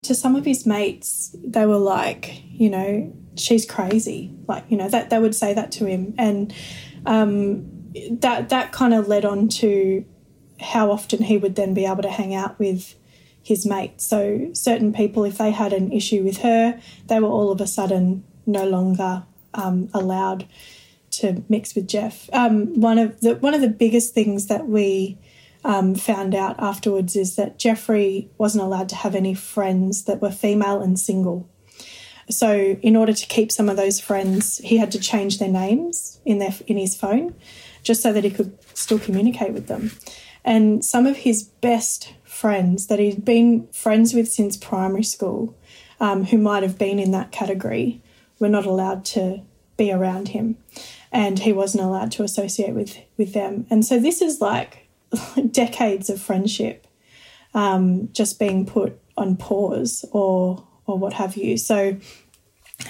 to 0.03 0.15
some 0.15 0.37
of 0.37 0.45
his 0.45 0.67
mates, 0.67 1.35
they 1.43 1.67
were 1.67 1.79
like, 1.79 2.43
you 2.51 2.71
know, 2.71 3.13
she's 3.37 3.67
crazy. 3.67 4.35
Like, 4.47 4.65
you 4.69 4.77
know, 4.77 4.89
that 4.89 5.11
they 5.11 5.19
would 5.19 5.35
say 5.35 5.55
that 5.55 5.73
to 5.73 5.87
him. 5.87 6.15
And 6.19 6.55
um, 7.07 7.93
that 8.11 8.51
that 8.51 8.73
kind 8.73 8.95
of 8.95 9.09
led 9.09 9.25
on 9.25 9.49
to 9.49 10.05
how 10.61 10.91
often 10.91 11.23
he 11.23 11.37
would 11.37 11.55
then 11.55 11.75
be 11.75 11.87
able 11.87 12.03
to 12.03 12.11
hang 12.11 12.35
out 12.35 12.59
with 12.59 12.95
his 13.47 13.65
mate. 13.65 14.01
So 14.01 14.51
certain 14.55 14.93
people, 14.93 15.23
if 15.23 15.39
they 15.39 15.53
had 15.53 15.73
an 15.73 15.93
issue 15.93 16.25
with 16.25 16.39
her, 16.39 16.81
they 17.07 17.21
were 17.21 17.29
all 17.29 17.53
of 17.53 17.61
a 17.61 17.67
sudden 17.69 18.25
no 18.45 18.67
longer 18.67 19.23
um, 19.55 19.89
allowed 19.95 20.49
to 21.13 21.45
mix 21.49 21.77
with 21.77 21.87
Jeff. 21.87 22.29
Um, 22.33 22.81
one 22.81 22.99
of 22.99 23.21
the 23.21 23.37
one 23.37 23.55
of 23.55 23.61
the 23.61 23.69
biggest 23.69 24.15
things 24.15 24.49
that 24.49 24.67
we 24.67 25.17
um, 25.65 25.95
found 25.95 26.35
out 26.35 26.57
afterwards 26.59 27.15
is 27.15 27.37
that 27.37 27.57
Jeffrey 27.57 28.29
wasn't 28.37 28.65
allowed 28.65 28.89
to 28.89 28.97
have 28.97 29.15
any 29.15 29.33
friends 29.33 30.05
that 30.05 30.21
were 30.21 30.33
female 30.33 30.83
and 30.83 30.99
single. 30.99 31.49
So, 32.29 32.77
in 32.83 32.97
order 32.97 33.13
to 33.13 33.27
keep 33.27 33.53
some 33.53 33.69
of 33.69 33.77
those 33.77 34.01
friends, 34.01 34.59
he 34.59 34.79
had 34.79 34.91
to 34.91 34.99
change 34.99 35.39
their 35.39 35.49
names 35.49 36.21
in 36.25 36.39
their 36.39 36.55
in 36.67 36.79
his 36.79 36.97
phone, 36.97 37.37
just 37.85 38.03
so 38.03 38.13
that 38.13 38.25
he 38.25 38.31
could 38.31 38.59
still 38.77 38.99
communicate 38.99 39.53
with 39.53 39.69
them. 39.69 39.93
And 40.45 40.85
some 40.85 41.07
of 41.07 41.19
his 41.19 41.45
best 41.45 42.13
friends 42.37 42.89
that 42.89 42.99
he'd 42.99 43.25
been 43.25 43.67
friends 43.69 44.13
with 44.13 44.31
since 44.31 44.57
primary 44.57 45.03
school, 45.03 45.57
um, 46.01 46.25
who 46.25 46.37
might 46.37 46.63
have 46.63 46.79
been 46.79 46.99
in 46.99 47.11
that 47.11 47.33
category, 47.33 48.03
were 48.39 48.49
not 48.49 48.67
allowed 48.67 49.05
to 49.05 49.41
be 49.79 49.91
around 49.91 50.29
him 50.29 50.57
and 51.13 51.39
he 51.39 51.53
wasn't 51.53 51.83
allowed 51.83 52.13
to 52.13 52.23
associate 52.23 52.75
with 52.75 52.99
with 53.17 53.33
them. 53.33 53.67
And 53.71 53.85
so 53.85 53.99
this 53.99 54.21
is 54.21 54.41
like 54.41 54.89
decades 55.51 56.11
of 56.11 56.21
friendship 56.21 56.87
um, 57.55 58.11
just 58.13 58.39
being 58.39 58.67
put 58.67 59.01
on 59.17 59.37
pause 59.37 60.05
or 60.13 60.67
or 60.87 60.99
what 60.99 61.15
have 61.15 61.37
you. 61.37 61.57
So. 61.57 61.97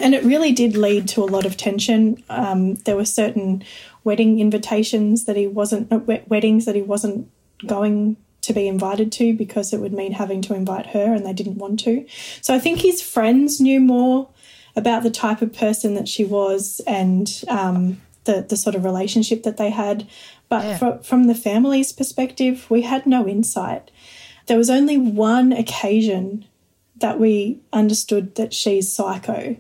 And 0.01 0.17
it 0.17 0.25
really 0.25 0.51
did 0.51 0.77
lead 0.77 1.07
to 1.11 1.23
a 1.23 1.31
lot 1.31 1.47
of 1.47 1.57
tension. 1.57 2.23
Um, 2.29 2.75
there 2.75 2.97
were 2.97 3.05
certain 3.05 3.63
wedding 4.03 4.41
invitations 4.41 5.27
that 5.27 5.37
he 5.37 5.47
wasn't, 5.47 5.93
uh, 5.93 6.01
weddings 6.27 6.65
that 6.65 6.75
he 6.75 6.83
wasn't 6.83 7.31
going 7.65 8.17
to 8.47 8.53
be 8.53 8.67
invited 8.67 9.13
to 9.13 9.35
because 9.35 9.73
it 9.73 9.81
would 9.81 9.93
mean 9.93 10.13
having 10.13 10.43
to 10.43 10.55
invite 10.55 10.87
her 10.87 11.13
and 11.13 11.25
they 11.25 11.33
didn't 11.33 11.59
want 11.59 11.81
to. 11.81 12.07
So 12.41 12.55
I 12.55 12.59
think 12.59 12.81
his 12.81 13.03
friends 13.03 13.61
knew 13.61 13.81
more 13.81 14.29
about 14.75 15.03
the 15.03 15.11
type 15.11 15.43
of 15.43 15.53
person 15.53 15.95
that 15.95 16.09
she 16.09 16.25
was 16.25 16.81
and 16.87 17.43
um, 17.49 18.01
the 18.25 18.45
the 18.49 18.57
sort 18.57 18.75
of 18.77 18.85
relationship 18.85 19.43
that 19.43 19.57
they 19.57 19.71
had. 19.71 20.07
But 20.49 20.65
yeah. 20.65 20.79
from, 20.79 21.03
from 21.03 21.25
the 21.25 21.35
family's 21.35 21.93
perspective, 21.93 22.71
we 22.71 22.83
had 22.83 23.07
no 23.07 23.27
insight. 23.27 23.91
There 24.47 24.59
was 24.59 24.71
only 24.71 24.97
one 24.97 25.53
occasion 25.53 26.45
that 26.99 27.19
we 27.19 27.61
understood 27.73 28.37
that 28.37 28.55
she's 28.55 28.93
psycho. 28.93 29.57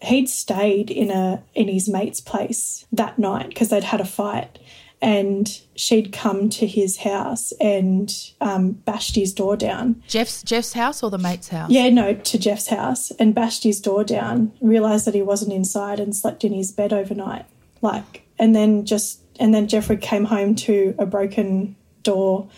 He'd 0.00 0.28
stayed 0.28 0.90
in 0.90 1.10
a 1.10 1.42
in 1.54 1.68
his 1.68 1.88
mate's 1.88 2.20
place 2.20 2.86
that 2.92 3.18
night 3.18 3.48
because 3.48 3.68
they'd 3.68 3.84
had 3.84 4.00
a 4.00 4.06
fight, 4.06 4.58
and 5.02 5.60
she'd 5.74 6.12
come 6.12 6.48
to 6.48 6.66
his 6.66 6.98
house 6.98 7.52
and 7.60 8.32
um, 8.40 8.70
bashed 8.70 9.16
his 9.16 9.34
door 9.34 9.56
down. 9.56 10.02
Jeff's 10.06 10.42
Jeff's 10.42 10.72
house 10.72 11.02
or 11.02 11.10
the 11.10 11.18
mate's 11.18 11.48
house? 11.48 11.70
Yeah, 11.70 11.90
no, 11.90 12.14
to 12.14 12.38
Jeff's 12.38 12.68
house 12.68 13.10
and 13.18 13.34
bashed 13.34 13.64
his 13.64 13.80
door 13.80 14.04
down. 14.04 14.52
Realised 14.62 15.04
that 15.06 15.14
he 15.14 15.22
wasn't 15.22 15.52
inside 15.52 16.00
and 16.00 16.16
slept 16.16 16.44
in 16.44 16.54
his 16.54 16.70
bed 16.70 16.92
overnight 16.92 17.44
like 17.82 18.22
and 18.38 18.54
then 18.54 18.86
just 18.86 19.20
and 19.38 19.52
then 19.52 19.68
Jeffrey 19.68 19.96
came 19.96 20.24
home 20.24 20.54
to 20.54 20.94
a 20.98 21.06
broken 21.06 21.76
door. 22.02 22.48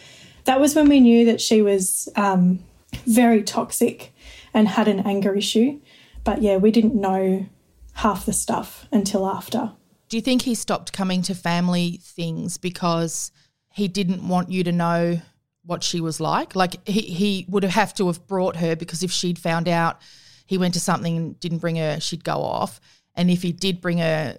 That 0.45 0.61
was 0.61 0.75
when 0.75 0.89
we 0.89 1.01
knew 1.01 1.25
that 1.25 1.41
she 1.41 1.63
was 1.63 2.09
um, 2.17 2.63
very 3.07 3.43
toxic 3.43 4.13
and 4.53 4.69
had 4.69 4.89
an 4.89 5.01
anger 5.01 5.35
issue. 5.35 5.81
But 6.25 6.43
yeah, 6.43 6.57
we 6.57 6.71
didn't 6.71 6.95
know 6.95 7.47
half 7.95 8.27
the 8.27 8.33
stuff 8.33 8.87
until 8.93 9.27
after. 9.27 9.73
Do 10.15 10.19
you 10.19 10.23
think 10.23 10.43
he 10.43 10.55
stopped 10.55 10.93
coming 10.93 11.23
to 11.23 11.35
family 11.35 11.99
things 12.01 12.57
because 12.57 13.33
he 13.73 13.89
didn't 13.89 14.29
want 14.29 14.49
you 14.49 14.63
to 14.63 14.71
know 14.71 15.21
what 15.65 15.83
she 15.83 16.01
was 16.01 16.21
like? 16.21 16.55
Like 16.55 16.87
he, 16.87 17.01
he 17.01 17.47
would 17.49 17.65
have 17.65 17.93
to 17.95 18.07
have 18.07 18.25
brought 18.29 18.55
her 18.55 18.77
because 18.77 19.03
if 19.03 19.11
she'd 19.11 19.41
found 19.41 19.67
out 19.67 20.01
he 20.47 20.57
went 20.57 20.75
to 20.75 20.79
something 20.79 21.17
and 21.17 21.41
didn't 21.41 21.59
bring 21.59 21.75
her, 21.75 21.99
she'd 21.99 22.23
go 22.23 22.35
off. 22.35 22.81
And 23.17 23.29
if 23.29 23.43
he 23.43 23.51
did 23.51 23.81
bring 23.81 23.99
her, 23.99 24.39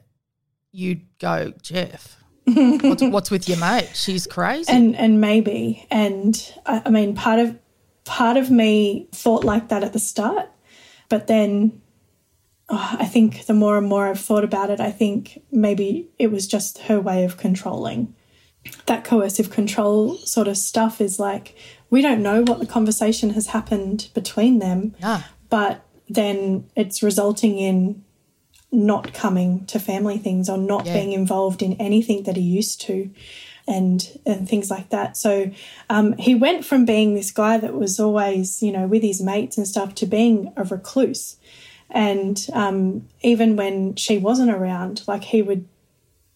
you'd 0.71 1.01
go, 1.19 1.51
Jeff, 1.61 2.23
what's, 2.45 3.01
what's 3.01 3.29
with 3.29 3.49
your 3.49 3.57
mate? 3.57 3.89
She's 3.95 4.27
crazy. 4.27 4.71
And 4.71 4.95
and 4.95 5.19
maybe, 5.19 5.85
and 5.91 6.53
I, 6.65 6.83
I 6.85 6.89
mean, 6.89 7.15
part 7.15 7.39
of 7.39 7.59
part 8.05 8.37
of 8.37 8.49
me 8.49 9.09
thought 9.11 9.43
like 9.43 9.67
that 9.67 9.83
at 9.83 9.91
the 9.91 9.99
start, 9.99 10.49
but 11.09 11.27
then 11.27 11.81
oh, 12.69 12.95
I 12.99 13.05
think 13.05 13.45
the 13.45 13.53
more 13.53 13.77
and 13.77 13.87
more 13.87 14.07
I've 14.07 14.19
thought 14.19 14.43
about 14.43 14.69
it, 14.69 14.79
I 14.79 14.91
think 14.91 15.41
maybe 15.51 16.09
it 16.17 16.31
was 16.31 16.47
just 16.47 16.79
her 16.79 16.99
way 16.99 17.23
of 17.23 17.37
controlling. 17.37 18.15
That 18.87 19.03
coercive 19.03 19.51
control 19.51 20.15
sort 20.17 20.47
of 20.47 20.57
stuff 20.57 20.99
is 20.99 21.19
like 21.19 21.55
we 21.89 22.01
don't 22.01 22.23
know 22.23 22.41
what 22.41 22.59
the 22.59 22.65
conversation 22.65 23.31
has 23.31 23.47
happened 23.47 24.09
between 24.13 24.59
them, 24.59 24.95
yeah. 24.99 25.23
but 25.49 25.85
then 26.09 26.69
it's 26.75 27.03
resulting 27.03 27.59
in 27.59 28.03
not 28.71 29.13
coming 29.13 29.65
to 29.67 29.79
family 29.79 30.17
things 30.17 30.49
or 30.49 30.57
not 30.57 30.85
yeah. 30.85 30.93
being 30.93 31.13
involved 31.13 31.61
in 31.61 31.73
anything 31.73 32.23
that 32.23 32.35
he 32.35 32.41
used 32.41 32.81
to 32.81 33.09
and 33.67 34.19
and 34.25 34.47
things 34.47 34.69
like 34.69 34.89
that. 34.89 35.17
So 35.17 35.51
um, 35.89 36.13
he 36.17 36.35
went 36.35 36.65
from 36.65 36.85
being 36.85 37.13
this 37.13 37.31
guy 37.31 37.57
that 37.57 37.73
was 37.73 37.99
always, 37.99 38.61
you 38.61 38.71
know, 38.71 38.87
with 38.87 39.01
his 39.01 39.21
mates 39.21 39.57
and 39.57 39.67
stuff 39.67 39.95
to 39.95 40.05
being 40.05 40.53
a 40.55 40.63
recluse. 40.63 41.37
And 41.89 42.45
um, 42.53 43.07
even 43.21 43.55
when 43.55 43.95
she 43.95 44.17
wasn't 44.17 44.51
around, 44.51 45.03
like 45.07 45.23
he 45.23 45.41
would 45.41 45.67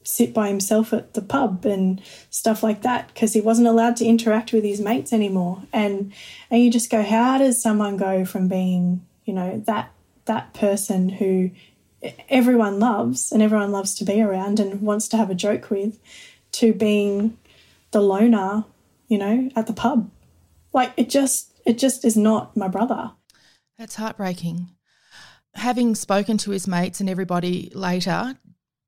sit 0.04 0.34
by 0.34 0.48
himself 0.48 0.94
at 0.94 1.14
the 1.14 1.22
pub 1.22 1.66
and 1.66 2.02
stuff 2.30 2.64
like 2.64 2.82
that 2.82 3.08
because 3.10 3.34
he 3.34 3.42
wasn't 3.42 3.68
allowed 3.68 3.96
to 3.98 4.06
interact 4.06 4.54
with 4.54 4.64
his 4.64 4.80
mates 4.80 5.14
anymore. 5.14 5.62
And 5.74 6.14
and 6.50 6.64
you 6.64 6.72
just 6.72 6.90
go, 6.90 7.04
how 7.04 7.38
does 7.38 7.62
someone 7.62 7.98
go 7.98 8.26
from 8.26 8.48
being, 8.48 9.06
you 9.26 9.34
know, 9.34 9.62
that 9.66 9.92
that 10.26 10.54
person 10.54 11.10
who 11.10 11.52
everyone 12.30 12.80
loves 12.80 13.32
and 13.32 13.42
everyone 13.42 13.72
loves 13.72 13.94
to 13.96 14.06
be 14.06 14.22
around 14.22 14.60
and 14.60 14.82
wants 14.82 15.08
to 15.10 15.18
have 15.18 15.30
a 15.30 15.36
joke 15.36 15.70
with 15.70 16.00
to 16.54 16.74
being 16.74 17.38
the 17.92 18.02
loner, 18.02 18.64
you 19.08 19.18
know, 19.18 19.50
at 19.56 19.68
the 19.68 19.74
pub. 19.74 20.10
Like 20.74 20.94
it 20.98 21.10
just 21.10 21.52
it 21.66 21.78
just 21.78 22.06
is 22.06 22.16
not 22.16 22.56
my 22.56 22.68
brother. 22.68 23.12
That's 23.78 23.96
heartbreaking. 23.96 24.70
Having 25.60 25.94
spoken 25.96 26.38
to 26.40 26.52
his 26.52 26.68
mates 26.68 27.00
and 27.00 27.10
everybody 27.10 27.72
later, 27.76 28.38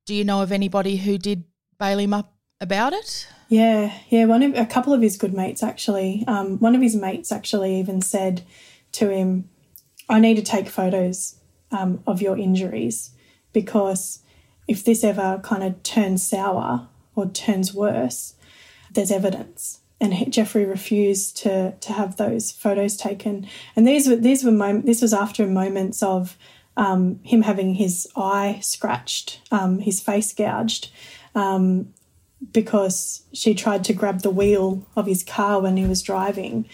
do 0.06 0.14
you 0.14 0.24
know 0.24 0.42
of 0.42 0.50
anybody 0.50 0.96
who 0.96 1.18
did 1.18 1.44
bail 1.78 1.98
him 1.98 2.12
up 2.12 2.34
about 2.60 2.92
it? 2.92 3.26
Yeah, 3.48 3.92
yeah. 4.08 4.24
One 4.24 4.42
of 4.42 4.56
a 4.56 4.66
couple 4.66 4.92
of 4.92 5.02
his 5.02 5.16
good 5.16 5.34
mates 5.34 5.62
actually. 5.62 6.24
Um, 6.26 6.58
one 6.58 6.74
of 6.74 6.80
his 6.80 6.96
mates 6.96 7.30
actually 7.30 7.78
even 7.78 8.00
said 8.00 8.42
to 8.92 9.10
him, 9.10 9.48
"I 10.08 10.20
need 10.20 10.36
to 10.36 10.42
take 10.42 10.68
photos 10.68 11.36
um, 11.70 12.02
of 12.06 12.22
your 12.22 12.36
injuries 12.38 13.10
because 13.52 14.20
if 14.66 14.84
this 14.84 15.04
ever 15.04 15.40
kind 15.42 15.62
of 15.62 15.82
turns 15.82 16.22
sour 16.22 16.88
or 17.14 17.26
turns 17.26 17.74
worse, 17.74 18.34
there's 18.92 19.10
evidence." 19.10 19.80
And 20.00 20.32
Jeffrey 20.32 20.64
refused 20.64 21.36
to 21.38 21.72
to 21.72 21.92
have 21.92 22.16
those 22.16 22.52
photos 22.52 22.96
taken. 22.96 23.46
And 23.76 23.86
these 23.86 24.08
were 24.08 24.16
these 24.16 24.42
were 24.44 24.50
mom- 24.50 24.82
this 24.82 25.02
was 25.02 25.12
after 25.12 25.46
moments 25.46 26.02
of 26.02 26.38
um, 26.76 27.20
him 27.22 27.42
having 27.42 27.74
his 27.74 28.08
eye 28.16 28.58
scratched, 28.62 29.40
um, 29.50 29.78
his 29.78 30.00
face 30.00 30.32
gouged, 30.32 30.90
um, 31.34 31.92
because 32.52 33.22
she 33.32 33.54
tried 33.54 33.84
to 33.84 33.92
grab 33.92 34.22
the 34.22 34.30
wheel 34.30 34.86
of 34.96 35.06
his 35.06 35.22
car 35.22 35.60
when 35.60 35.76
he 35.76 35.86
was 35.86 36.02
driving, 36.02 36.68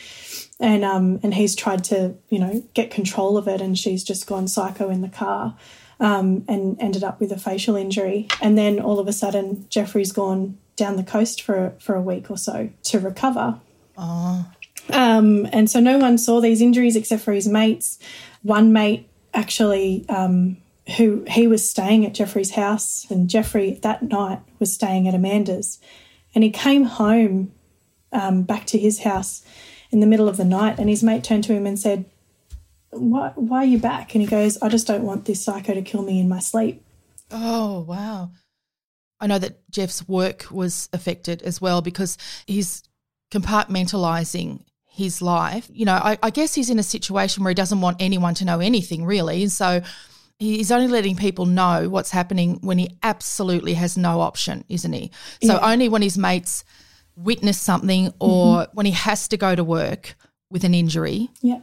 and 0.61 0.85
um, 0.85 1.21
and 1.23 1.35
he's 1.35 1.55
tried 1.55 1.85
to 1.85 2.15
you 2.29 2.39
know 2.39 2.65
get 2.75 2.91
control 2.91 3.37
of 3.37 3.49
it, 3.49 3.61
and 3.61 3.79
she's 3.79 4.05
just 4.05 4.27
gone 4.27 4.49
psycho 4.49 4.89
in 4.89 5.03
the 5.03 5.09
car, 5.09 5.57
um, 6.01 6.45
and 6.49 6.81
ended 6.81 7.05
up 7.05 7.21
with 7.21 7.33
a 7.33 7.39
facial 7.39 7.77
injury, 7.77 8.29
and 8.41 8.57
then 8.57 8.81
all 8.81 8.99
of 8.99 9.09
a 9.09 9.13
sudden 9.13 9.67
Jeffrey's 9.69 10.13
gone 10.13 10.59
down 10.77 10.97
the 10.97 11.03
coast 11.03 11.43
for 11.43 11.75
for 11.81 11.97
a 11.97 12.03
week 12.03 12.31
or 12.31 12.39
so 12.39 12.71
to 12.85 13.01
recover. 13.01 13.61
Oh. 13.97 14.51
Um, 14.91 15.47
and 15.53 15.69
so 15.71 15.81
no 15.81 15.99
one 15.99 16.17
saw 16.17 16.41
these 16.41 16.63
injuries 16.63 16.97
except 16.97 17.23
for 17.23 17.33
his 17.33 17.47
mates. 17.47 17.99
One 18.43 18.73
mate 18.73 19.09
actually 19.39 20.05
um, 20.09 20.57
who 20.97 21.25
he 21.29 21.47
was 21.47 21.69
staying 21.69 22.05
at 22.05 22.15
Jeffrey's 22.15 22.51
house, 22.51 23.07
and 23.09 23.31
Jeffrey 23.31 23.79
that 23.83 24.03
night 24.03 24.41
was 24.59 24.73
staying 24.73 25.07
at 25.07 25.15
Amanda's. 25.15 25.79
And 26.35 26.43
he 26.43 26.51
came 26.51 26.85
home 26.85 27.53
um, 28.13 28.43
back 28.43 28.67
to 28.67 28.79
his 28.79 29.01
house 29.01 29.43
in 29.91 30.01
the 30.01 30.07
middle 30.07 30.29
of 30.29 30.37
the 30.37 30.45
night, 30.45 30.79
and 30.79 30.89
his 30.89 31.03
mate 31.03 31.23
turned 31.25 31.45
to 31.45 31.55
him 31.55 31.67
and 31.67 31.79
said, 31.79 32.05
why, 32.91 33.33
why 33.37 33.59
are 33.59 33.65
you 33.65 33.79
back? 33.79 34.15
And 34.15 34.23
he 34.23 34.29
goes, 34.29 34.59
I 34.61 34.69
just 34.69 34.87
don't 34.87 35.05
want 35.05 35.25
this 35.25 35.45
psycho 35.45 35.75
to 35.75 35.83
kill 35.83 36.03
me 36.03 36.21
in 36.21 36.29
my 36.29 36.41
sleep. 36.41 36.85
Oh, 37.31 37.81
wow. 37.81 38.31
I 39.21 39.27
know 39.27 39.39
that 39.39 39.71
Jeff's 39.71 40.09
work 40.09 40.47
was 40.51 40.89
affected 40.93 41.43
as 41.43 41.61
well 41.61 41.83
because 41.83 42.17
he's 42.47 42.83
compartmentalizing 43.31 44.65
his 44.99 45.23
life. 45.23 45.71
You 45.73 45.85
know, 45.85 45.95
I, 45.95 46.19
I, 46.23 46.31
guess 46.31 46.55
he's 46.55 46.71
in 46.71 46.79
a 46.81 46.83
situation 46.83 47.45
where 47.45 47.53
he 47.53 47.55
doesn't 47.55 47.81
want 47.81 47.99
anyone 48.01 48.35
to 48.35 48.45
know 48.45 48.59
anything 48.59 49.05
really. 49.05 49.43
And 49.43 49.53
so 49.53 49.81
he's 50.41 50.73
only 50.73 50.89
letting 50.89 51.15
people 51.15 51.47
know 51.47 51.89
what's 51.89 52.11
happening 52.11 52.59
when 52.63 52.79
he 52.79 52.91
absolutely 53.05 53.75
has 53.75 53.97
no 53.97 54.21
option, 54.21 54.65
isn't 54.69 54.93
he? 54.93 55.13
So 55.41 55.55
yeah. 55.55 55.73
only 55.73 55.89
when 55.89 56.03
his 56.03 56.19
mates 56.19 56.65
witness 57.17 57.61
something 57.61 58.13
or 58.19 58.63
mm-hmm. 58.63 58.77
when 58.77 58.87
he 58.87 58.93
has 58.93 59.29
to 59.29 59.37
go 59.37 59.55
to 59.55 59.63
work 59.63 60.17
with 60.51 60.65
an 60.65 60.75
injury. 60.75 61.31
Yeah. 61.43 61.61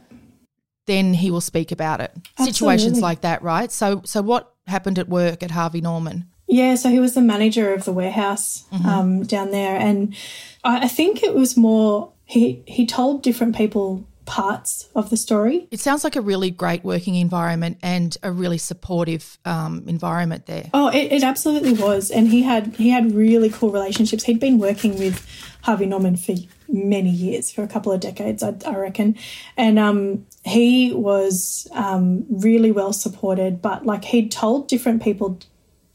Then 0.86 1.12
he 1.12 1.30
will 1.30 1.42
speak 1.42 1.72
about 1.72 2.00
it. 2.00 2.12
Absolutely. 2.38 2.52
Situations 2.52 3.00
like 3.02 3.20
that, 3.20 3.42
right? 3.42 3.70
So 3.70 4.00
so 4.06 4.22
what 4.22 4.54
happened 4.66 4.98
at 4.98 5.08
work 5.10 5.42
at 5.42 5.50
Harvey 5.50 5.82
Norman? 5.82 6.26
Yeah, 6.48 6.76
so 6.76 6.88
he 6.88 7.00
was 7.00 7.14
the 7.14 7.20
manager 7.20 7.74
of 7.74 7.84
the 7.84 7.92
warehouse 7.92 8.64
mm-hmm. 8.72 8.86
um, 8.86 9.22
down 9.24 9.50
there, 9.50 9.76
and 9.76 10.14
I, 10.62 10.84
I 10.84 10.88
think 10.88 11.24
it 11.24 11.34
was 11.34 11.56
more 11.56 12.12
he 12.26 12.62
he 12.66 12.84
told 12.84 13.22
different 13.22 13.56
people 13.56 14.06
parts 14.26 14.88
of 14.94 15.08
the 15.08 15.16
story. 15.16 15.68
It 15.70 15.80
sounds 15.80 16.04
like 16.04 16.16
a 16.16 16.20
really 16.20 16.50
great 16.50 16.84
working 16.84 17.14
environment 17.14 17.78
and 17.82 18.14
a 18.22 18.30
really 18.30 18.58
supportive 18.58 19.38
um, 19.44 19.84
environment 19.86 20.46
there. 20.46 20.68
Oh, 20.74 20.88
it, 20.88 21.12
it, 21.12 21.22
absolutely 21.22 21.72
was, 21.72 22.10
and 22.10 22.28
he 22.28 22.42
had 22.42 22.74
he 22.76 22.90
had 22.90 23.14
really 23.14 23.48
cool 23.48 23.70
relationships. 23.70 24.24
He'd 24.24 24.40
been 24.40 24.58
working 24.58 24.98
with 24.98 25.24
Harvey 25.62 25.86
Norman 25.86 26.16
for 26.16 26.34
many 26.68 27.10
years, 27.10 27.50
for 27.50 27.62
a 27.62 27.68
couple 27.68 27.92
of 27.92 28.00
decades, 28.00 28.42
I, 28.42 28.54
I 28.66 28.76
reckon, 28.76 29.16
and 29.56 29.78
um, 29.78 30.26
he 30.44 30.92
was 30.92 31.68
um, 31.72 32.26
really 32.28 32.72
well 32.72 32.92
supported. 32.92 33.62
But 33.62 33.86
like 33.86 34.06
he'd 34.06 34.30
told 34.30 34.68
different 34.68 35.02
people 35.02 35.38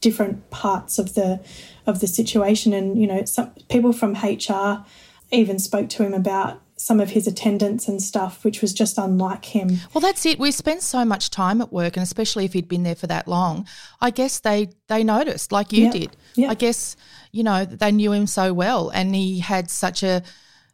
different 0.00 0.50
parts 0.50 0.98
of 0.98 1.14
the 1.14 1.40
of 1.86 2.00
the 2.00 2.06
situation, 2.06 2.72
and 2.72 2.98
you 2.98 3.06
know, 3.06 3.24
some 3.26 3.50
people 3.68 3.92
from 3.92 4.14
HR 4.14 4.84
even 5.32 5.58
spoke 5.58 5.88
to 5.90 6.04
him 6.04 6.14
about 6.14 6.60
some 6.76 7.00
of 7.00 7.10
his 7.10 7.26
attendance 7.26 7.86
and 7.86 8.02
stuff, 8.02 8.44
which 8.44 8.60
was 8.60 8.72
just 8.72 8.98
unlike 8.98 9.44
him. 9.44 9.78
Well, 9.94 10.00
that's 10.00 10.26
it. 10.26 10.38
We 10.38 10.50
spent 10.50 10.82
so 10.82 11.04
much 11.04 11.30
time 11.30 11.60
at 11.60 11.72
work, 11.72 11.96
and 11.96 12.02
especially 12.02 12.44
if 12.44 12.52
he'd 12.52 12.68
been 12.68 12.82
there 12.82 12.96
for 12.96 13.06
that 13.06 13.28
long, 13.28 13.66
I 14.00 14.10
guess 14.10 14.40
they 14.40 14.70
they 14.88 15.04
noticed, 15.04 15.52
like 15.52 15.72
you 15.72 15.90
did. 15.90 16.16
I 16.38 16.54
guess 16.54 16.96
you 17.30 17.42
know 17.44 17.64
they 17.64 17.92
knew 17.92 18.12
him 18.12 18.26
so 18.26 18.52
well, 18.52 18.90
and 18.90 19.14
he 19.14 19.38
had 19.38 19.70
such 19.70 20.02
a 20.02 20.22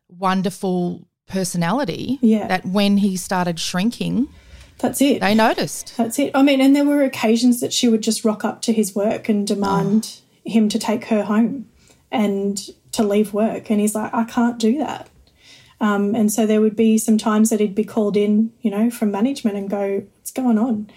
wonderful 0.09 1.07
personality 1.27 2.19
yeah. 2.23 2.47
that 2.49 2.65
when 2.65 2.97
he 2.97 3.17
started 3.17 3.61
shrinking. 3.61 4.29
That's 4.79 5.03
it. 5.03 5.21
They 5.21 5.35
noticed. 5.35 5.97
That's 5.97 6.19
it. 6.19 6.31
I 6.35 6.43
mean, 6.43 6.61
and 6.61 6.75
there 6.75 6.85
were 6.85 7.03
occasions 7.03 7.61
that 7.61 7.73
she 7.73 7.89
would 7.89 8.03
just 8.03 8.25
rock 8.25 8.45
up 8.45 8.63
to 8.63 8.73
his 8.73 8.95
work 8.95 9.29
and 9.29 9.47
demand 9.47 10.21
oh. 10.47 10.51
him 10.51 10.69
to 10.69 10.79
take 10.79 11.07
her 11.07 11.25
home 11.25 11.69
and 12.11 12.61
to 12.99 13.05
leave 13.05 13.33
work. 13.33 13.71
And 13.71 13.81
he's 13.81 13.95
like, 13.95 14.13
I 14.13 14.25
can't 14.25 14.59
do 14.59 14.79
that. 14.79 15.09
Um, 15.81 16.17
and 16.17 16.33
so 16.33 16.47
there 16.47 16.61
would 16.61 16.75
be 16.75 16.99
some 16.99 17.17
times 17.17 17.51
that 17.51 17.61
he'd 17.61 17.75
be 17.75 17.85
called 17.85 18.17
in, 18.17 18.53
you 18.61 18.71
know, 18.71 18.91
from 18.91 19.13
management 19.13 19.57
and 19.57 19.71
go, 19.71 20.03
what's 20.17 20.33
going 20.33 20.59
on? 20.59 20.91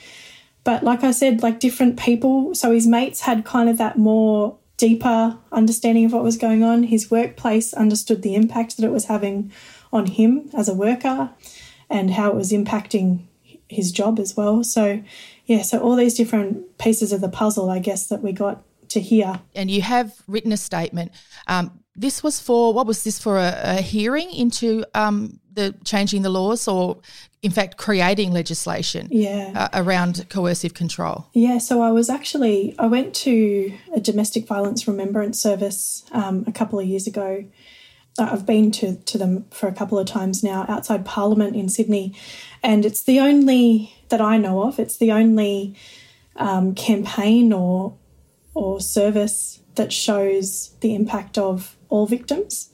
But 0.63 0.83
like 0.83 1.03
I 1.03 1.11
said, 1.11 1.43
like 1.43 1.59
different 1.59 1.99
people, 1.99 2.55
so 2.55 2.71
his 2.71 2.87
mates 2.87 3.21
had 3.21 3.45
kind 3.45 3.69
of 3.69 3.77
that 3.77 3.99
more 3.99 4.57
deeper 4.77 5.37
understanding 5.51 6.05
of 6.05 6.13
what 6.13 6.23
was 6.23 6.37
going 6.37 6.63
on. 6.63 6.83
His 6.83 7.11
workplace 7.11 7.73
understood 7.75 8.23
the 8.23 8.33
impact 8.33 8.77
that 8.77 8.85
it 8.85 8.91
was 8.91 9.05
having 9.05 9.51
on 9.93 10.07
him 10.07 10.49
as 10.57 10.67
a 10.67 10.73
worker 10.73 11.29
and 11.87 12.11
how 12.11 12.29
it 12.29 12.35
was 12.35 12.51
impacting 12.51 13.25
his 13.69 13.91
job 13.91 14.19
as 14.19 14.35
well. 14.35 14.63
So, 14.63 15.03
yeah, 15.45 15.61
so 15.61 15.79
all 15.79 15.95
these 15.95 16.15
different 16.15 16.79
pieces 16.79 17.11
of 17.11 17.21
the 17.21 17.29
puzzle, 17.29 17.69
I 17.69 17.77
guess, 17.77 18.07
that 18.07 18.23
we 18.23 18.31
got 18.31 18.63
to 18.89 18.99
hear. 18.99 19.41
And 19.53 19.69
you 19.69 19.83
have 19.83 20.15
written 20.27 20.51
a 20.51 20.57
statement. 20.57 21.11
Um, 21.47 21.80
this 21.95 22.23
was 22.23 22.39
for 22.39 22.73
what 22.73 22.87
was 22.87 23.03
this 23.03 23.19
for 23.19 23.37
a, 23.37 23.59
a 23.63 23.81
hearing 23.81 24.31
into 24.31 24.85
um, 24.95 25.39
the 25.53 25.75
changing 25.83 26.21
the 26.21 26.29
laws 26.29 26.67
or 26.67 26.97
in 27.41 27.51
fact 27.51 27.77
creating 27.77 28.31
legislation 28.31 29.07
yeah. 29.11 29.51
uh, 29.55 29.81
around 29.81 30.25
coercive 30.29 30.73
control 30.73 31.27
yeah 31.33 31.57
so 31.57 31.81
i 31.81 31.91
was 31.91 32.09
actually 32.09 32.73
i 32.79 32.85
went 32.85 33.13
to 33.13 33.73
a 33.93 33.99
domestic 33.99 34.47
violence 34.47 34.87
remembrance 34.87 35.41
service 35.41 36.03
um, 36.11 36.43
a 36.47 36.51
couple 36.51 36.79
of 36.79 36.85
years 36.85 37.07
ago 37.07 37.43
uh, 38.17 38.29
i've 38.31 38.45
been 38.45 38.71
to, 38.71 38.95
to 39.03 39.17
them 39.17 39.45
for 39.51 39.67
a 39.67 39.73
couple 39.73 39.99
of 39.99 40.07
times 40.07 40.43
now 40.43 40.65
outside 40.69 41.05
parliament 41.05 41.55
in 41.55 41.67
sydney 41.67 42.15
and 42.63 42.85
it's 42.85 43.03
the 43.03 43.19
only 43.19 43.93
that 44.09 44.21
i 44.21 44.37
know 44.37 44.63
of 44.63 44.79
it's 44.79 44.97
the 44.97 45.11
only 45.11 45.75
um, 46.37 46.73
campaign 46.73 47.51
or 47.51 47.97
or 48.53 48.79
service 48.79 49.59
that 49.75 49.91
shows 49.91 50.71
the 50.81 50.93
impact 50.95 51.37
of 51.37 51.75
all 51.91 52.07
victims. 52.07 52.69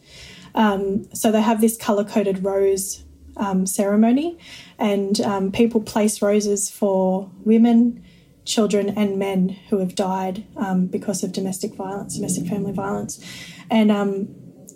Um, 0.56 1.14
so 1.14 1.32
they 1.32 1.42
have 1.42 1.60
this 1.60 1.76
colour 1.76 2.06
coded 2.06 2.44
rose 2.44 3.04
um, 3.36 3.66
ceremony, 3.66 4.40
and 4.80 5.20
um, 5.22 5.52
people 5.52 5.82
place 5.82 6.22
roses 6.22 6.70
for 6.70 7.30
women, 7.44 8.04
children, 8.46 8.90
and 8.90 9.20
men 9.20 9.50
who 9.70 9.80
have 9.80 9.94
died 9.94 10.46
um, 10.56 10.88
because 10.88 11.24
of 11.24 11.32
domestic 11.34 11.76
violence, 11.76 12.16
domestic 12.16 12.48
family 12.48 12.72
violence, 12.72 13.24
and 13.70 13.92
um, 13.92 14.34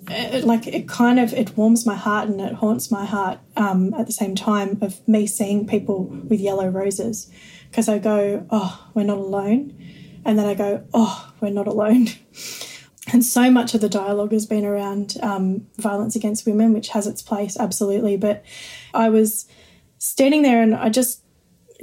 it, 0.09 0.43
like 0.43 0.67
it 0.67 0.87
kind 0.87 1.19
of 1.19 1.33
it 1.33 1.57
warms 1.57 1.85
my 1.85 1.95
heart 1.95 2.27
and 2.27 2.41
it 2.41 2.53
haunts 2.53 2.91
my 2.91 3.05
heart 3.05 3.39
um, 3.57 3.93
at 3.95 4.05
the 4.05 4.11
same 4.11 4.35
time 4.35 4.77
of 4.81 5.07
me 5.07 5.25
seeing 5.25 5.65
people 5.65 6.05
with 6.05 6.39
yellow 6.39 6.67
roses 6.67 7.31
because 7.69 7.87
I 7.87 7.99
go, 7.99 8.45
oh, 8.49 8.89
we're 8.93 9.03
not 9.03 9.17
alone, 9.17 10.21
and 10.25 10.37
then 10.37 10.45
I 10.45 10.53
go, 10.53 10.85
oh, 10.93 11.33
we're 11.39 11.49
not 11.49 11.67
alone. 11.67 12.09
And 13.11 13.25
so 13.25 13.51
much 13.51 13.73
of 13.73 13.81
the 13.81 13.89
dialogue 13.89 14.31
has 14.31 14.45
been 14.45 14.65
around 14.65 15.17
um, 15.21 15.67
violence 15.77 16.15
against 16.15 16.45
women, 16.45 16.73
which 16.73 16.89
has 16.89 17.07
its 17.07 17.21
place, 17.21 17.57
absolutely. 17.59 18.15
But 18.15 18.43
I 18.93 19.09
was 19.09 19.47
standing 19.97 20.43
there 20.43 20.61
and 20.61 20.73
I 20.73 20.89
just 20.89 21.21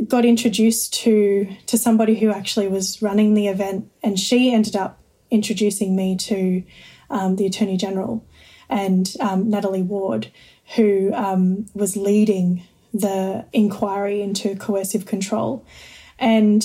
got 0.06 0.24
introduced 0.24 0.94
to 0.94 1.48
to 1.66 1.76
somebody 1.76 2.14
who 2.14 2.30
actually 2.30 2.68
was 2.68 3.02
running 3.02 3.34
the 3.34 3.48
event, 3.48 3.90
and 4.02 4.18
she 4.18 4.52
ended 4.52 4.76
up 4.76 5.00
introducing 5.30 5.94
me 5.94 6.16
to 6.16 6.62
um, 7.10 7.36
the 7.36 7.46
Attorney 7.46 7.76
General 7.76 8.24
and 8.68 9.14
um, 9.20 9.50
Natalie 9.50 9.82
Ward, 9.82 10.30
who 10.76 11.12
um, 11.14 11.66
was 11.74 11.96
leading 11.96 12.64
the 12.94 13.44
inquiry 13.52 14.22
into 14.22 14.56
coercive 14.56 15.04
control. 15.04 15.64
And 16.18 16.64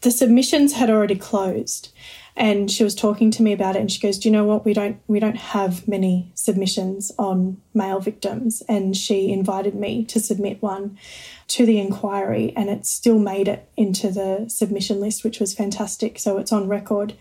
the 0.00 0.10
submissions 0.10 0.72
had 0.72 0.90
already 0.90 1.16
closed. 1.16 1.92
And 2.40 2.70
she 2.70 2.82
was 2.82 2.94
talking 2.94 3.30
to 3.32 3.42
me 3.42 3.52
about 3.52 3.76
it 3.76 3.80
and 3.80 3.92
she 3.92 4.00
goes 4.00 4.18
do 4.18 4.28
you 4.28 4.32
know 4.32 4.44
what? 4.44 4.64
We 4.64 4.72
don't 4.72 4.98
we 5.06 5.20
don't 5.20 5.36
have 5.36 5.86
many 5.86 6.32
submissions 6.34 7.12
on 7.18 7.60
male 7.74 8.00
victims. 8.00 8.62
And 8.68 8.96
she 8.96 9.30
invited 9.30 9.74
me 9.74 10.04
to 10.06 10.18
submit 10.18 10.60
one 10.62 10.98
to 11.48 11.66
the 11.66 11.78
inquiry 11.78 12.52
and 12.56 12.70
it 12.70 12.86
still 12.86 13.18
made 13.18 13.46
it 13.46 13.68
into 13.76 14.10
the 14.10 14.48
submission 14.48 14.98
list 15.00 15.22
which 15.22 15.38
was 15.38 15.54
fantastic. 15.54 16.18
So 16.18 16.38
it's 16.38 16.50
on 16.52 16.66
record. 16.66 17.14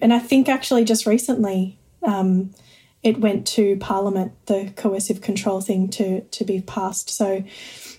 And 0.00 0.12
i 0.12 0.18
think 0.18 0.48
actually 0.48 0.84
just 0.84 1.06
recently 1.06 1.78
um, 2.02 2.50
it 3.02 3.18
went 3.20 3.46
to 3.48 3.76
parliament 3.76 4.32
the 4.46 4.72
coercive 4.76 5.20
control 5.20 5.60
thing 5.60 5.88
to 5.90 6.22
to 6.22 6.44
be 6.44 6.60
passed. 6.62 7.10
So 7.10 7.44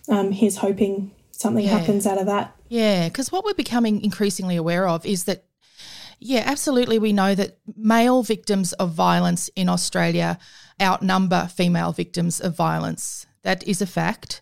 um, 0.09 0.31
he's 0.31 0.57
hoping 0.57 1.12
something 1.31 1.65
Yeah. 1.65 1.77
happens 1.77 2.07
out 2.07 2.17
of 2.17 2.25
that. 2.25 2.55
Yeah, 2.69 3.07
because 3.09 3.31
what 3.31 3.45
we're 3.45 3.53
becoming 3.53 4.01
increasingly 4.01 4.55
aware 4.55 4.88
of 4.88 5.05
is 5.05 5.25
that, 5.25 5.43
yeah, 6.23 6.43
absolutely, 6.45 6.99
we 6.99 7.12
know 7.13 7.36
that 7.36 7.57
male 7.75 8.23
victims 8.23 8.73
of 8.73 8.91
violence 8.91 9.49
in 9.55 9.67
Australia 9.67 10.39
outnumber 10.81 11.49
female 11.53 11.91
victims 11.91 12.39
of 12.39 12.55
violence. 12.55 13.25
That 13.43 13.67
is 13.67 13.81
a 13.81 13.86
fact. 13.86 14.41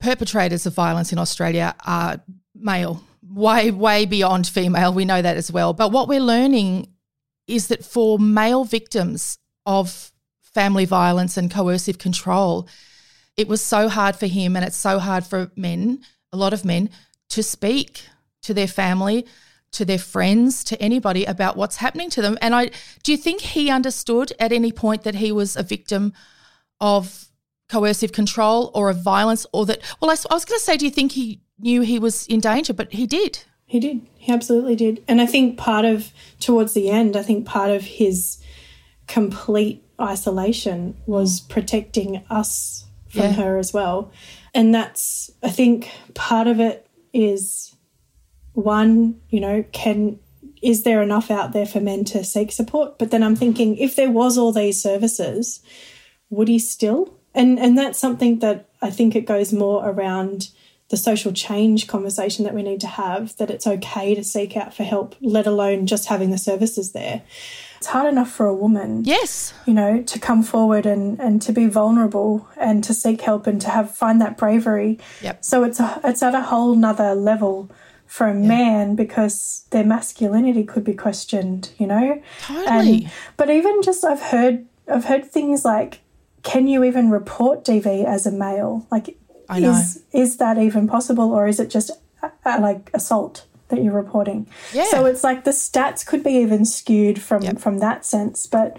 Perpetrators 0.00 0.66
of 0.66 0.74
violence 0.74 1.12
in 1.12 1.18
Australia 1.18 1.74
are 1.86 2.20
male, 2.54 3.04
way, 3.22 3.70
way 3.70 4.04
beyond 4.04 4.48
female. 4.48 4.92
We 4.92 5.04
know 5.04 5.22
that 5.22 5.36
as 5.36 5.50
well. 5.52 5.72
But 5.72 5.92
what 5.92 6.08
we're 6.08 6.20
learning 6.20 6.92
is 7.46 7.68
that 7.68 7.84
for 7.84 8.18
male 8.18 8.64
victims 8.64 9.38
of 9.64 10.12
family 10.40 10.84
violence 10.84 11.36
and 11.36 11.50
coercive 11.50 11.98
control, 11.98 12.68
it 13.36 13.46
was 13.46 13.62
so 13.62 13.88
hard 13.88 14.16
for 14.16 14.26
him 14.26 14.56
and 14.56 14.64
it's 14.64 14.76
so 14.76 14.98
hard 14.98 15.24
for 15.24 15.52
men, 15.56 16.00
a 16.32 16.36
lot 16.36 16.52
of 16.52 16.64
men, 16.64 16.90
to 17.30 17.42
speak 17.42 18.06
to 18.42 18.52
their 18.52 18.66
family, 18.66 19.24
to 19.72 19.84
their 19.84 19.98
friends, 19.98 20.62
to 20.64 20.80
anybody 20.80 21.24
about 21.24 21.56
what's 21.56 21.76
happening 21.76 22.10
to 22.10 22.22
them. 22.22 22.36
And 22.40 22.54
I 22.54 22.70
do 23.02 23.12
you 23.12 23.18
think 23.18 23.40
he 23.40 23.70
understood 23.70 24.32
at 24.38 24.52
any 24.52 24.72
point 24.72 25.02
that 25.02 25.16
he 25.16 25.32
was 25.32 25.56
a 25.56 25.62
victim 25.62 26.12
of 26.80 27.28
coercive 27.68 28.12
control 28.12 28.70
or 28.74 28.90
of 28.90 28.98
violence 29.02 29.46
or 29.52 29.64
that 29.66 29.80
well 30.00 30.10
I 30.10 30.14
was 30.14 30.44
going 30.44 30.58
to 30.58 30.64
say 30.64 30.76
do 30.76 30.84
you 30.84 30.90
think 30.90 31.12
he 31.12 31.40
knew 31.58 31.80
he 31.80 31.98
was 31.98 32.26
in 32.26 32.40
danger 32.40 32.74
but 32.74 32.92
he 32.92 33.06
did 33.06 33.44
He 33.64 33.80
did. 33.80 34.02
He 34.18 34.30
absolutely 34.30 34.76
did. 34.76 35.02
And 35.08 35.20
I 35.22 35.26
think 35.26 35.56
part 35.56 35.86
of, 35.86 36.12
towards 36.38 36.74
the 36.74 36.90
end, 36.90 37.16
I 37.16 37.22
think 37.22 37.46
part 37.46 37.70
of 37.70 37.82
his 37.82 38.38
complete 39.06 39.82
isolation 40.00 40.94
was 41.06 41.40
protecting 41.40 42.22
us 42.28 42.84
from 43.08 43.22
Yeah. 43.22 43.32
her 43.32 43.58
as 43.58 43.72
well. 43.72 44.10
And 44.54 44.74
that's, 44.74 45.30
I 45.42 45.48
think 45.48 45.88
part 46.14 46.46
of 46.46 46.60
it 46.60 46.86
is 47.14 47.74
one, 48.54 49.20
you 49.28 49.40
know, 49.40 49.64
can, 49.72 50.18
is 50.62 50.82
there 50.82 51.02
enough 51.02 51.30
out 51.30 51.52
there 51.52 51.66
for 51.66 51.80
men 51.80 52.04
to 52.06 52.24
seek 52.24 52.52
support? 52.52 52.98
But 52.98 53.10
then 53.10 53.22
I'm 53.22 53.36
thinking 53.36 53.76
if 53.76 53.96
there 53.96 54.10
was 54.10 54.38
all 54.38 54.52
these 54.52 54.80
services, 54.80 55.60
would 56.30 56.48
he 56.48 56.58
still? 56.58 57.18
And 57.34 57.58
and 57.58 57.78
that's 57.78 57.98
something 57.98 58.40
that 58.40 58.68
I 58.82 58.90
think 58.90 59.16
it 59.16 59.26
goes 59.26 59.52
more 59.52 59.88
around 59.88 60.50
the 60.90 60.96
social 60.98 61.32
change 61.32 61.86
conversation 61.86 62.44
that 62.44 62.52
we 62.52 62.62
need 62.62 62.80
to 62.82 62.86
have 62.86 63.34
that 63.38 63.50
it's 63.50 63.66
okay 63.66 64.14
to 64.14 64.22
seek 64.22 64.58
out 64.58 64.74
for 64.74 64.82
help, 64.82 65.16
let 65.22 65.46
alone 65.46 65.86
just 65.86 66.08
having 66.08 66.30
the 66.30 66.36
services 66.36 66.92
there. 66.92 67.22
It's 67.78 67.86
hard 67.86 68.06
enough 68.12 68.30
for 68.30 68.44
a 68.44 68.54
woman, 68.54 69.02
yes 69.04 69.54
you 69.66 69.72
know, 69.72 70.02
to 70.02 70.18
come 70.18 70.42
forward 70.42 70.84
and, 70.84 71.18
and 71.18 71.40
to 71.42 71.52
be 71.52 71.66
vulnerable 71.66 72.46
and 72.58 72.84
to 72.84 72.92
seek 72.92 73.22
help 73.22 73.46
and 73.46 73.60
to 73.62 73.70
have 73.70 73.94
find 73.94 74.20
that 74.20 74.36
bravery. 74.36 74.98
Yep. 75.22 75.44
So 75.44 75.64
it's 75.64 75.80
a, 75.80 76.00
it's 76.04 76.22
at 76.22 76.34
a 76.34 76.42
whole 76.42 76.74
nother 76.74 77.14
level 77.14 77.70
for 78.12 78.26
a 78.26 78.34
man 78.34 78.94
because 78.94 79.64
their 79.70 79.84
masculinity 79.84 80.62
could 80.64 80.84
be 80.84 80.92
questioned, 80.92 81.70
you 81.78 81.86
know? 81.86 82.20
Totally. 82.42 83.04
And, 83.04 83.10
but 83.38 83.48
even 83.48 83.80
just 83.80 84.04
I've 84.04 84.20
heard 84.20 84.66
I've 84.86 85.06
heard 85.06 85.24
things 85.24 85.64
like, 85.64 86.00
can 86.42 86.66
you 86.68 86.84
even 86.84 87.08
report 87.08 87.64
DV 87.64 88.04
as 88.04 88.26
a 88.26 88.30
male? 88.30 88.86
Like, 88.90 89.16
I 89.48 89.60
know. 89.60 89.70
is 89.70 90.02
is 90.12 90.36
that 90.36 90.58
even 90.58 90.86
possible, 90.86 91.32
or 91.32 91.46
is 91.48 91.58
it 91.58 91.70
just 91.70 91.90
uh, 92.22 92.28
uh, 92.44 92.58
like 92.60 92.90
assault 92.92 93.46
that 93.68 93.82
you're 93.82 93.94
reporting? 93.94 94.46
Yeah. 94.74 94.84
So 94.90 95.06
it's 95.06 95.24
like 95.24 95.44
the 95.44 95.52
stats 95.52 96.04
could 96.04 96.22
be 96.22 96.32
even 96.32 96.66
skewed 96.66 97.18
from 97.18 97.40
Yep. 97.44 97.60
from 97.60 97.78
that 97.78 98.04
sense. 98.04 98.46
But 98.46 98.76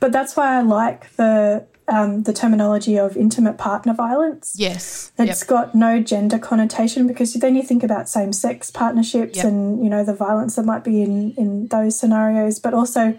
but 0.00 0.10
that's 0.10 0.36
why 0.36 0.58
I 0.58 0.62
like 0.62 1.14
the 1.14 1.64
um, 1.88 2.22
the 2.22 2.32
terminology 2.32 2.96
of 2.98 3.16
intimate 3.16 3.58
partner 3.58 3.92
violence. 3.94 4.54
yes 4.56 5.12
It's 5.18 5.40
Yep. 5.42 5.48
got 5.48 5.74
no 5.74 6.00
gender 6.00 6.38
connotation 6.38 7.06
because 7.06 7.34
then 7.34 7.54
you 7.56 7.62
think 7.62 7.82
about 7.84 8.08
same 8.08 8.32
sex 8.32 8.70
partnerships 8.70 9.36
Yep. 9.36 9.44
and 9.46 9.82
you 9.84 9.90
know 9.90 10.04
the 10.04 10.14
violence 10.14 10.56
that 10.56 10.64
might 10.64 10.84
be 10.84 11.02
in 11.02 11.32
in 11.36 11.66
those 11.68 11.98
scenarios, 11.98 12.58
but 12.58 12.72
also 12.74 13.18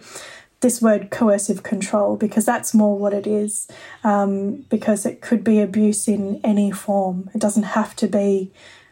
this 0.62 0.82
word 0.82 1.12
coercive 1.12 1.62
control 1.62 2.16
because 2.16 2.44
that's 2.46 2.74
more 2.74 2.98
what 2.98 3.14
it 3.14 3.28
is. 3.28 3.68
Um, 4.04 4.66
because 4.70 5.06
it 5.06 5.22
could 5.22 5.44
be 5.44 5.60
abuse 5.60 6.08
in 6.08 6.40
any 6.44 6.72
form. 6.72 7.30
It 7.36 7.42
doesn't 7.42 7.64
have 7.78 7.96
to 7.98 8.08
be 8.08 8.52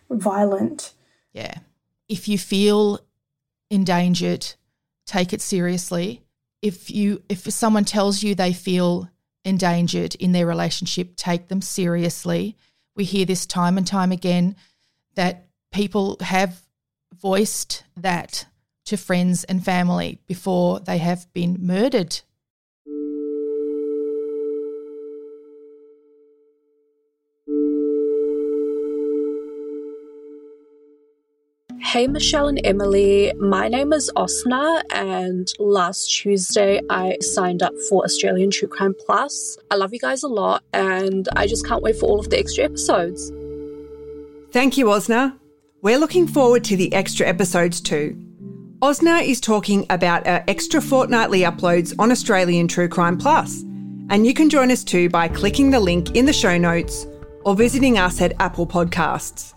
violent. 0.09 0.91
Yeah. 1.33 1.59
If 2.07 2.27
you 2.27 2.37
feel 2.37 2.99
endangered, 3.71 4.53
take 5.05 5.33
it 5.33 5.41
seriously. 5.41 6.21
If 6.61 6.89
you 6.91 7.23
if 7.27 7.39
someone 7.51 7.85
tells 7.85 8.23
you 8.23 8.35
they 8.35 8.53
feel 8.53 9.09
endangered 9.45 10.15
in 10.15 10.31
their 10.31 10.45
relationship, 10.45 11.15
take 11.15 11.47
them 11.47 11.61
seriously. 11.61 12.55
We 12.95 13.03
hear 13.03 13.25
this 13.25 13.45
time 13.45 13.77
and 13.77 13.85
time 13.85 14.11
again 14.11 14.55
that 15.15 15.47
people 15.71 16.17
have 16.21 16.61
voiced 17.13 17.83
that 17.97 18.45
to 18.85 18.97
friends 18.97 19.43
and 19.45 19.63
family 19.63 20.19
before 20.27 20.79
they 20.79 20.97
have 20.97 21.31
been 21.33 21.57
murdered. 21.59 22.21
Hey, 31.81 32.07
Meshel 32.07 32.49
and 32.49 32.59
Emily. 32.63 33.33
My 33.39 33.67
name 33.67 33.93
is 33.93 34.11
Osna, 34.15 34.81
and 34.91 35.51
last 35.59 36.07
Tuesday 36.07 36.81
I 36.89 37.17
signed 37.21 37.61
up 37.61 37.73
for 37.89 38.03
Australian 38.03 38.51
True 38.51 38.67
Crime 38.67 38.95
Plus. 39.05 39.57
I 39.69 39.75
love 39.75 39.93
you 39.93 39.99
guys 39.99 40.23
a 40.23 40.27
lot, 40.27 40.63
and 40.73 41.29
I 41.35 41.47
just 41.47 41.67
can't 41.67 41.83
wait 41.83 41.97
for 41.97 42.07
all 42.07 42.19
of 42.19 42.29
the 42.29 42.37
extra 42.39 42.63
episodes. 42.63 43.31
Thank 44.51 44.77
you, 44.77 44.85
Osna. 44.87 45.37
We're 45.81 45.99
looking 45.99 46.27
forward 46.27 46.63
to 46.65 46.77
the 46.77 46.93
extra 46.93 47.27
episodes 47.27 47.81
too. 47.81 48.17
Osna 48.81 49.23
is 49.25 49.39
talking 49.39 49.85
about 49.89 50.27
our 50.27 50.43
extra 50.47 50.81
fortnightly 50.81 51.41
uploads 51.41 51.93
on 51.99 52.11
Australian 52.11 52.67
True 52.67 52.89
Crime 52.89 53.17
Plus, 53.17 53.61
and 54.09 54.25
you 54.25 54.33
can 54.33 54.49
join 54.49 54.71
us 54.71 54.83
too 54.83 55.09
by 55.09 55.27
clicking 55.27 55.71
the 55.71 55.79
link 55.79 56.15
in 56.15 56.25
the 56.25 56.33
show 56.33 56.57
notes 56.57 57.07
or 57.45 57.55
visiting 57.55 57.97
us 57.97 58.21
at 58.21 58.33
Apple 58.39 58.67
Podcasts. 58.67 59.52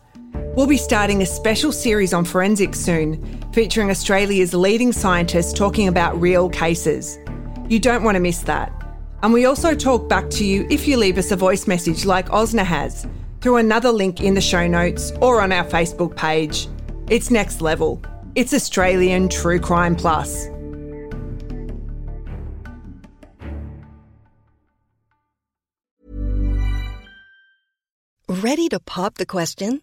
We'll 0.57 0.67
be 0.67 0.79
starting 0.79 1.21
a 1.21 1.27
special 1.27 1.71
series 1.71 2.15
on 2.15 2.25
forensics 2.25 2.81
soon, 2.81 3.23
featuring 3.53 3.91
Australia's 3.91 4.55
leading 4.55 4.91
scientists 4.91 5.53
talking 5.53 5.87
about 5.87 6.19
real 6.19 6.49
cases. 6.49 7.19
You 7.69 7.79
don't 7.79 8.03
want 8.03 8.15
to 8.15 8.21
miss 8.21 8.39
that. 8.45 8.73
And 9.23 9.35
we 9.35 9.45
also 9.45 9.75
talk 9.75 10.09
back 10.09 10.31
to 10.31 10.47
you 10.47 10.67
if 10.71 10.89
you 10.89 10.97
leave 10.97 11.19
us 11.19 11.31
a 11.31 11.37
voice 11.37 11.67
message 11.67 12.07
like 12.07 12.31
Osna 12.31 12.65
has 12.65 13.07
through 13.43 13.57
another 13.57 13.91
link 13.91 14.23
in 14.23 14.33
the 14.33 14.41
show 14.41 14.67
notes 14.67 15.13
or 15.21 15.43
on 15.43 15.53
our 15.53 15.65
Facebook 15.67 16.17
page. 16.17 16.69
It's 17.11 17.31
next 17.31 17.61
level. 17.61 18.01
It's 18.35 18.55
Australian 18.55 19.29
True 19.29 19.61
Crime 19.61 19.95
Plus. 19.95 20.49
Ready 28.27 28.71
to 28.71 28.81
pop 28.81 29.17
the 29.17 29.27
question? 29.27 29.83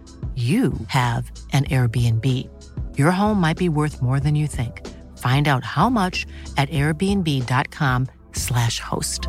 you 0.35 0.73
have 0.87 1.29
an 1.51 1.65
Airbnb. 1.65 2.25
Your 2.97 3.11
home 3.11 3.41
might 3.41 3.57
be 3.57 3.67
worth 3.67 4.01
more 4.01 4.21
than 4.21 4.35
you 4.35 4.47
think. 4.47 4.87
Find 5.17 5.45
out 5.47 5.65
how 5.65 5.89
much 5.89 6.25
at 6.55 6.69
airbnb.com/slash 6.69 8.79
host. 8.79 9.27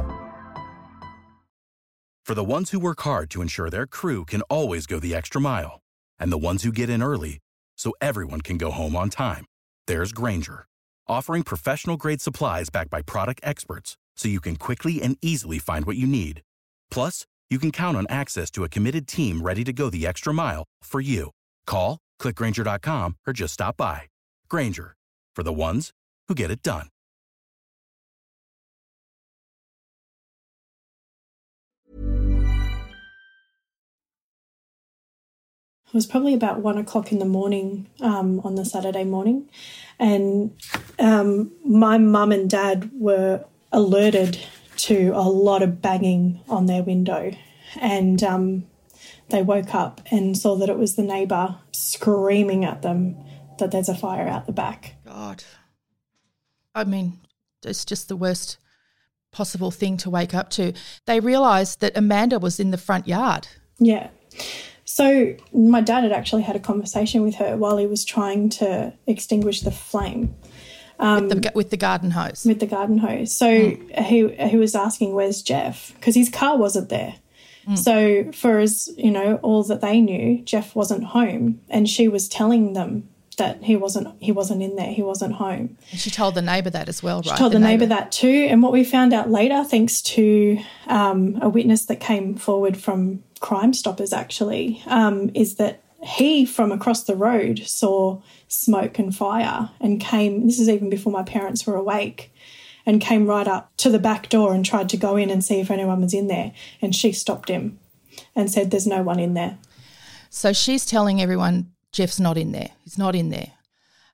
For 2.25 2.35
the 2.35 2.45
ones 2.45 2.71
who 2.71 2.79
work 2.79 3.01
hard 3.03 3.31
to 3.31 3.43
ensure 3.43 3.69
their 3.69 3.87
crew 3.87 4.25
can 4.25 4.43
always 4.43 4.87
go 4.87 5.01
the 5.01 5.15
extra 5.15 5.41
mile, 5.41 5.81
and 6.21 6.31
the 6.31 6.39
ones 6.39 6.63
who 6.63 6.71
get 6.71 6.89
in 6.89 7.03
early 7.03 7.41
so 7.77 7.93
everyone 8.01 8.43
can 8.43 8.59
go 8.59 8.71
home 8.71 8.95
on 8.95 9.11
time, 9.11 9.45
there's 9.89 10.13
Grainger, 10.13 10.67
offering 11.09 11.43
professional 11.43 11.97
grade 11.97 12.21
supplies 12.21 12.71
backed 12.71 12.91
by 12.91 13.03
product 13.03 13.41
experts 13.43 13.97
so 14.17 14.29
you 14.29 14.41
can 14.41 14.55
quickly 14.55 15.03
and 15.03 15.17
easily 15.21 15.59
find 15.59 15.85
what 15.85 15.97
you 15.97 16.07
need. 16.07 16.43
Plus, 16.93 17.27
you 17.53 17.59
can 17.59 17.71
count 17.71 17.97
on 17.99 18.07
access 18.09 18.51
to 18.51 18.65
a 18.65 18.69
committed 18.69 19.07
team 19.07 19.43
ready 19.43 19.63
to 19.63 19.73
go 19.73 19.91
the 19.91 20.07
extra 20.07 20.33
mile 20.33 20.65
for 20.83 21.01
you. 21.01 21.31
Call, 21.67 21.99
clickgrainger.com, 22.19 23.17
or 23.27 23.35
just 23.35 23.55
stop 23.55 23.77
by. 23.77 24.03
Grainger, 24.49 24.97
for 25.37 25.43
the 25.43 25.53
ones 25.53 25.91
who 26.29 26.35
get 26.35 26.51
it 26.51 26.63
done. 26.63 26.87
It 35.89 35.97
was 35.97 36.07
probably 36.07 36.33
about 36.33 36.61
one 36.61 36.79
o'clock 36.79 37.13
in 37.13 37.19
the 37.19 37.27
morning 37.27 37.87
um, 38.01 38.41
on 38.45 38.55
the 38.55 38.65
Saturday 38.65 39.05
morning, 39.05 39.51
and 39.99 40.57
um, 40.99 41.53
my 41.67 41.99
mum 41.99 42.33
and 42.33 42.49
dad 42.49 42.91
were 42.95 43.45
alerted 43.73 44.39
to 44.83 45.13
a 45.15 45.23
lot 45.29 45.63
of 45.63 45.81
banging 45.81 46.41
on 46.49 46.67
their 46.67 46.83
window. 46.83 47.33
And 47.81 48.23
um, 48.23 48.65
they 49.31 49.43
woke 49.43 49.75
up 49.75 50.01
and 50.11 50.37
saw 50.37 50.57
that 50.57 50.69
it 50.69 50.79
was 50.79 50.97
the 50.97 51.03
neighbour 51.03 51.57
screaming 51.73 52.65
at 52.65 52.83
them 52.83 53.17
that 53.59 53.71
there's 53.71 53.89
a 53.89 53.95
fire 53.95 54.27
out 54.27 54.47
the 54.47 54.53
back. 54.53 54.97
God. 55.07 55.45
I 56.75 56.85
mean, 56.85 57.21
it's 57.65 57.85
just 57.85 58.09
the 58.09 58.17
worst 58.17 58.59
possible 59.31 59.71
thing 59.71 59.97
to 59.99 60.11
wake 60.11 60.35
up 60.35 60.51
to. 60.51 60.73
They 61.07 61.21
realised 61.21 61.81
that 61.81 61.97
Amanda 61.97 62.39
was 62.39 62.59
in 62.59 62.71
the 62.71 62.79
front 62.79 63.07
yard. 63.07 63.49
Yeah. 63.79 64.11
So 64.85 65.37
my 65.53 65.81
dad 65.81 66.03
had 66.03 66.13
actually 66.13 66.43
had 66.43 66.57
a 66.57 66.61
conversation 66.61 67.23
with 67.23 67.37
her 67.37 67.57
while 67.57 67.79
he 67.79 67.87
was 67.87 68.05
trying 68.05 68.49
to 68.51 68.93
extinguish 69.07 69.63
the 69.63 69.71
flame. 69.71 70.35
Um, 71.03 71.29
with, 71.29 71.43
the, 71.43 71.53
with, 71.55 71.71
the, 71.71 71.77
garden 71.77 72.13
hose. 72.13 72.45
With 72.47 72.61
the 72.61 72.67
garden 72.67 72.99
hose. 72.99 73.35
So 73.35 73.47
mm. 73.47 74.05
he 74.05 74.29
he 74.49 74.57
was 74.57 74.75
asking, 74.77 75.15
"Where's 75.15 75.43
Jeff?" 75.43 75.93
Because 75.95 76.15
his 76.15 76.29
car 76.29 76.57
wasn't 76.57 76.91
there. 76.91 77.17
Mm. 77.67 77.79
So 77.79 78.33
for 78.33 78.59
as 78.59 78.89
you 78.97 79.11
know, 79.11 79.41
all 79.43 79.65
that 79.65 79.81
they 79.81 80.01
knew, 80.01 80.43
Jeff 80.45 80.77
wasn't 80.77 81.05
home, 81.05 81.61
and 81.69 81.89
she 81.89 82.07
was 82.07 82.29
telling 82.29 82.75
them 82.75 83.09
that 83.39 83.63
he 83.65 83.77
wasn't 83.77 84.15
he 84.21 84.31
wasn't 84.31 84.63
in 84.63 84.77
there, 84.77 84.93
he 84.93 85.03
wasn't 85.03 85.35
home. 85.35 85.77
And 85.91 86.01
she 86.01 86.11
told 86.11 86.35
the 86.35 86.43
neighbour 86.43 86.71
that 86.71 86.89
as 86.89 87.03
well, 87.03 87.17
right? 87.17 87.25
She 87.27 87.37
told 87.37 87.53
the, 87.53 87.59
the 87.59 87.65
neighbour 87.65 87.87
that 87.87 88.13
too. 88.13 88.47
And 88.49 88.63
what 88.63 88.73
we 88.73 88.85
found 88.85 89.13
out 89.13 89.31
later, 89.31 89.65
thanks 89.65 90.03
to 90.03 90.59
um, 90.87 91.39
a 91.43 91.49
witness 91.49 91.87
that 91.87 92.01
came 92.01 92.37
forward 92.37 92.77
from 92.77 93.23
Crime 93.41 93.73
Stoppers, 93.73 94.13
actually, 94.13 94.83
um, 94.87 95.31
is 95.35 95.57
that 95.57 95.82
he 96.03 96.45
from 96.45 96.73
across 96.73 97.05
the 97.05 97.17
road 97.17 97.61
saw 97.61 98.21
smoke 98.49 98.99
and 98.99 99.15
fire 99.15 99.71
and 99.81 100.01
came. 100.01 100.47
This 100.47 100.59
is 100.59 100.69
even 100.69 100.91
before 100.91 101.13
my 101.13 101.23
parents 101.23 101.67
were 101.67 101.77
awake 101.77 102.33
and 102.85 103.01
came 103.01 103.27
right 103.27 103.47
up 103.47 103.73
to 103.79 103.91
the 103.91 103.99
back 103.99 104.29
door 104.29 104.53
and 104.53 104.65
tried 104.65 104.89
to 104.89 104.97
go 104.97 105.17
in 105.17 105.31
and 105.31 105.45
see 105.45 105.61
if 105.61 105.71
anyone 105.71 106.01
was 106.01 106.15
in 106.15 106.27
there. 106.27 106.53
And 106.81 106.95
she 106.95 107.13
stopped 107.13 107.49
him 107.49 107.79
and 108.35 108.51
said, 108.51 108.71
There's 108.71 108.87
no 108.87 109.03
one 109.03 109.21
in 109.21 109.35
there. 109.35 109.59
So 110.31 110.53
she's 110.53 110.85
telling 110.85 111.21
everyone 111.21 111.73
Jeff's 111.93 112.19
not 112.19 112.37
in 112.37 112.53
there. 112.53 112.71
He's 112.85 112.99
not 112.99 113.15
in 113.15 113.31
there. 113.31 113.53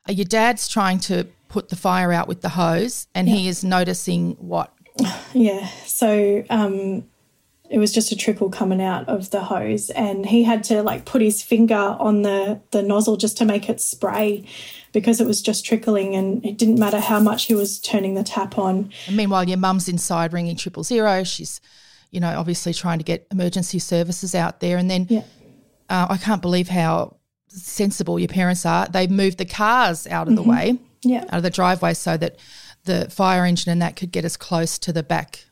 Uh, 0.08 0.12
your 0.12 0.24
dad's 0.24 0.68
trying 0.68 0.98
to 1.00 1.26
put 1.48 1.70
the 1.70 1.76
fire 1.76 2.12
out 2.12 2.28
with 2.28 2.42
the 2.42 2.50
hose 2.50 3.06
and 3.14 3.28
yeah. 3.28 3.34
he 3.36 3.48
is 3.48 3.64
noticing 3.64 4.32
what? 4.32 4.72
Yeah. 5.32 5.68
So 5.86 6.44
um, 6.50 7.04
it 7.70 7.78
was 7.78 7.92
just 7.92 8.12
a 8.12 8.16
trickle 8.16 8.48
coming 8.48 8.80
out 8.80 9.08
of 9.08 9.30
the 9.30 9.42
hose. 9.42 9.90
And 9.90 10.26
he 10.26 10.42
had 10.42 10.64
to 10.64 10.82
like 10.82 11.04
put 11.04 11.22
his 11.22 11.42
finger 11.42 11.74
on 11.74 12.22
the 12.22 12.60
the 12.70 12.82
nozzle 12.82 13.16
just 13.16 13.36
to 13.38 13.44
make 13.44 13.68
it 13.68 13.80
spray 13.80 14.44
because 14.92 15.20
it 15.20 15.26
was 15.26 15.42
just 15.42 15.64
trickling 15.64 16.14
and 16.14 16.44
it 16.44 16.56
didn't 16.56 16.78
matter 16.78 17.00
how 17.00 17.20
much 17.20 17.44
he 17.44 17.54
was 17.54 17.78
turning 17.78 18.14
the 18.14 18.22
tap 18.22 18.58
on. 18.58 18.90
And 19.06 19.16
meanwhile 19.16 19.48
your 19.48 19.58
mum's 19.58 19.88
inside 19.88 20.32
ringing 20.32 20.56
triple 20.56 20.82
zero. 20.82 21.24
She's 21.24 21.60
you 22.10 22.20
know 22.20 22.38
obviously 22.38 22.72
trying 22.72 22.98
to 22.98 23.04
get 23.04 23.26
emergency 23.30 23.78
services 23.78 24.34
out 24.34 24.60
there. 24.60 24.78
And 24.78 24.90
then 24.90 25.06
yeah. 25.08 25.24
uh, 25.88 26.06
i 26.10 26.16
can't 26.16 26.42
believe 26.42 26.68
how 26.68 27.16
sensible 27.48 28.18
your 28.18 28.28
parents 28.28 28.64
are. 28.64 28.86
They 28.86 29.06
moved 29.06 29.38
the 29.38 29.46
cars 29.46 30.06
out 30.06 30.28
of 30.28 30.34
mm-hmm. 30.34 30.42
the 30.42 30.48
way 30.48 30.78
yeah. 31.02 31.24
out 31.24 31.38
of 31.38 31.42
the 31.42 31.50
driveway 31.50 31.94
so 31.94 32.16
that 32.16 32.36
the 32.84 33.10
fire 33.10 33.44
engine 33.44 33.70
and 33.72 33.82
that 33.82 33.96
could 33.96 34.12
get 34.12 34.24
as 34.24 34.36
close 34.36 34.78
to 34.78 34.92
the 34.92 35.02
back 35.02 35.44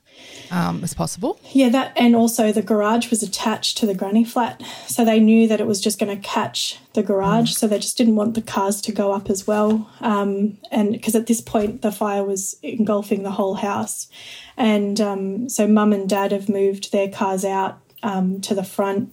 um, 0.51 0.83
as 0.83 0.95
possible. 0.95 1.41
Yeah, 1.53 1.69
that 1.71 1.93
and 1.97 2.15
also 2.15 2.53
the 2.53 2.63
garage 2.63 3.11
was 3.11 3.23
attached 3.23 3.79
to 3.79 3.87
the 3.87 3.95
granny 3.95 4.25
flat, 4.25 4.63
so 4.87 5.05
they 5.05 5.21
knew 5.21 5.49
that 5.49 5.61
it 5.61 5.67
was 5.67 5.81
just 5.81 5.99
going 5.99 6.15
to 6.15 6.29
catch 6.29 6.79
the 6.95 7.03
garage, 7.03 7.53
mm. 7.53 7.55
so 7.55 7.67
they 7.67 7.79
just 7.79 7.99
didn't 7.99 8.17
want 8.17 8.35
the 8.35 8.43
cars 8.43 8.81
to 8.83 8.93
go 8.93 9.13
up 9.13 9.29
as 9.31 9.47
well. 9.47 9.91
Um, 10.01 10.59
and 10.71 10.93
because 10.93 11.15
at 11.15 11.27
this 11.27 11.41
point 11.41 11.83
the 11.83 11.93
fire 11.93 12.25
was 12.25 12.57
engulfing 12.63 13.23
the 13.23 13.33
whole 13.33 13.55
house, 13.55 14.09
and 14.57 15.01
um, 15.01 15.49
so 15.49 15.67
mum 15.67 15.93
and 15.93 16.09
dad 16.09 16.33
have 16.33 16.49
moved 16.49 16.93
their 16.93 17.09
cars 17.09 17.45
out 17.45 17.79
um, 18.03 18.41
to 18.43 18.55
the 18.55 18.65
front, 18.65 19.13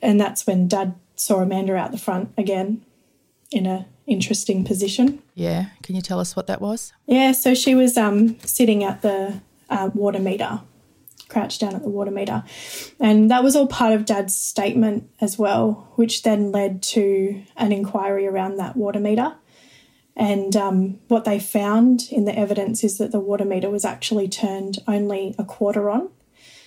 and 0.00 0.20
that's 0.20 0.46
when 0.46 0.68
dad 0.68 0.94
saw 1.16 1.40
Amanda 1.40 1.76
out 1.76 1.92
the 1.92 1.98
front 1.98 2.32
again 2.36 2.84
in 3.50 3.66
a 3.66 3.86
interesting 4.06 4.64
position. 4.64 5.22
Yeah, 5.34 5.66
can 5.82 5.94
you 5.94 6.02
tell 6.02 6.20
us 6.20 6.36
what 6.36 6.46
that 6.46 6.60
was? 6.60 6.92
Yeah, 7.06 7.32
so 7.32 7.54
she 7.54 7.74
was 7.74 7.96
um, 7.96 8.38
sitting 8.40 8.84
at 8.84 9.02
the 9.02 9.40
uh, 9.74 9.90
water 9.92 10.20
meter, 10.20 10.60
crouched 11.28 11.60
down 11.60 11.74
at 11.74 11.82
the 11.82 11.88
water 11.88 12.10
meter. 12.10 12.44
And 13.00 13.30
that 13.30 13.42
was 13.42 13.56
all 13.56 13.66
part 13.66 13.92
of 13.92 14.04
Dad's 14.04 14.36
statement 14.36 15.10
as 15.20 15.38
well, 15.38 15.92
which 15.96 16.22
then 16.22 16.52
led 16.52 16.82
to 16.84 17.42
an 17.56 17.72
inquiry 17.72 18.26
around 18.26 18.56
that 18.56 18.76
water 18.76 19.00
meter. 19.00 19.34
And 20.16 20.54
um, 20.54 21.00
what 21.08 21.24
they 21.24 21.40
found 21.40 22.08
in 22.10 22.24
the 22.24 22.38
evidence 22.38 22.84
is 22.84 22.98
that 22.98 23.10
the 23.10 23.18
water 23.18 23.44
meter 23.44 23.68
was 23.68 23.84
actually 23.84 24.28
turned 24.28 24.78
only 24.86 25.34
a 25.38 25.44
quarter 25.44 25.90
on. 25.90 26.08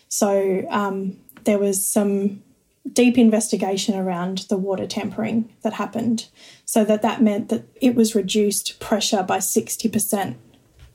So 0.09 0.65
um, 0.69 1.17
there 1.45 1.57
was 1.57 1.85
some 1.85 2.43
deep 2.91 3.17
investigation 3.17 3.95
around 3.97 4.39
the 4.49 4.57
water 4.57 4.85
tampering 4.85 5.53
that 5.61 5.73
happened. 5.73 6.27
So 6.65 6.83
that 6.85 7.01
that 7.01 7.21
meant 7.21 7.49
that 7.49 7.63
it 7.75 7.95
was 7.95 8.15
reduced 8.15 8.79
pressure 8.79 9.23
by 9.23 9.37
60% 9.37 10.35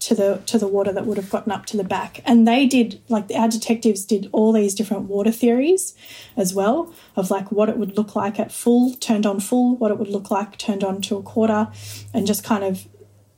to 0.02 0.14
the 0.14 0.42
to 0.46 0.58
the 0.58 0.66
water 0.66 0.92
that 0.92 1.06
would 1.06 1.16
have 1.16 1.30
gotten 1.30 1.52
up 1.52 1.64
to 1.66 1.76
the 1.76 1.84
back. 1.84 2.20
And 2.24 2.46
they 2.46 2.66
did 2.66 3.00
like 3.08 3.30
our 3.34 3.48
detectives 3.48 4.04
did 4.04 4.28
all 4.32 4.52
these 4.52 4.74
different 4.74 5.04
water 5.04 5.30
theories 5.30 5.94
as 6.36 6.52
well 6.52 6.92
of 7.14 7.30
like 7.30 7.52
what 7.52 7.68
it 7.68 7.78
would 7.78 7.96
look 7.96 8.16
like 8.16 8.40
at 8.40 8.50
full, 8.50 8.94
turned 8.94 9.26
on 9.26 9.38
full, 9.38 9.76
what 9.76 9.90
it 9.90 9.98
would 9.98 10.08
look 10.08 10.30
like 10.30 10.58
turned 10.58 10.82
on 10.82 11.00
to 11.02 11.16
a 11.16 11.22
quarter, 11.22 11.68
and 12.12 12.26
just 12.26 12.42
kind 12.42 12.64
of 12.64 12.88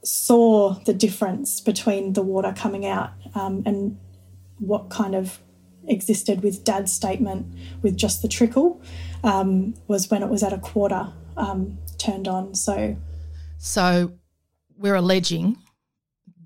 saw 0.02 0.74
the 0.84 0.94
difference 0.94 1.60
between 1.60 2.12
the 2.14 2.22
water 2.22 2.52
coming 2.56 2.86
out 2.86 3.10
um, 3.34 3.62
and 3.66 3.98
what 4.58 4.88
kind 4.90 5.14
of 5.14 5.40
existed 5.86 6.42
with 6.42 6.64
Dad's 6.64 6.92
statement 6.92 7.46
with 7.82 7.96
just 7.96 8.22
the 8.22 8.28
trickle 8.28 8.80
um, 9.22 9.74
was 9.86 10.10
when 10.10 10.22
it 10.22 10.28
was 10.30 10.42
at 10.42 10.52
a 10.52 10.58
quarter 10.58 11.12
um, 11.36 11.78
turned 11.98 12.28
on. 12.28 12.54
So, 12.54 12.96
so 13.58 14.14
we're 14.76 14.94
alleging 14.94 15.58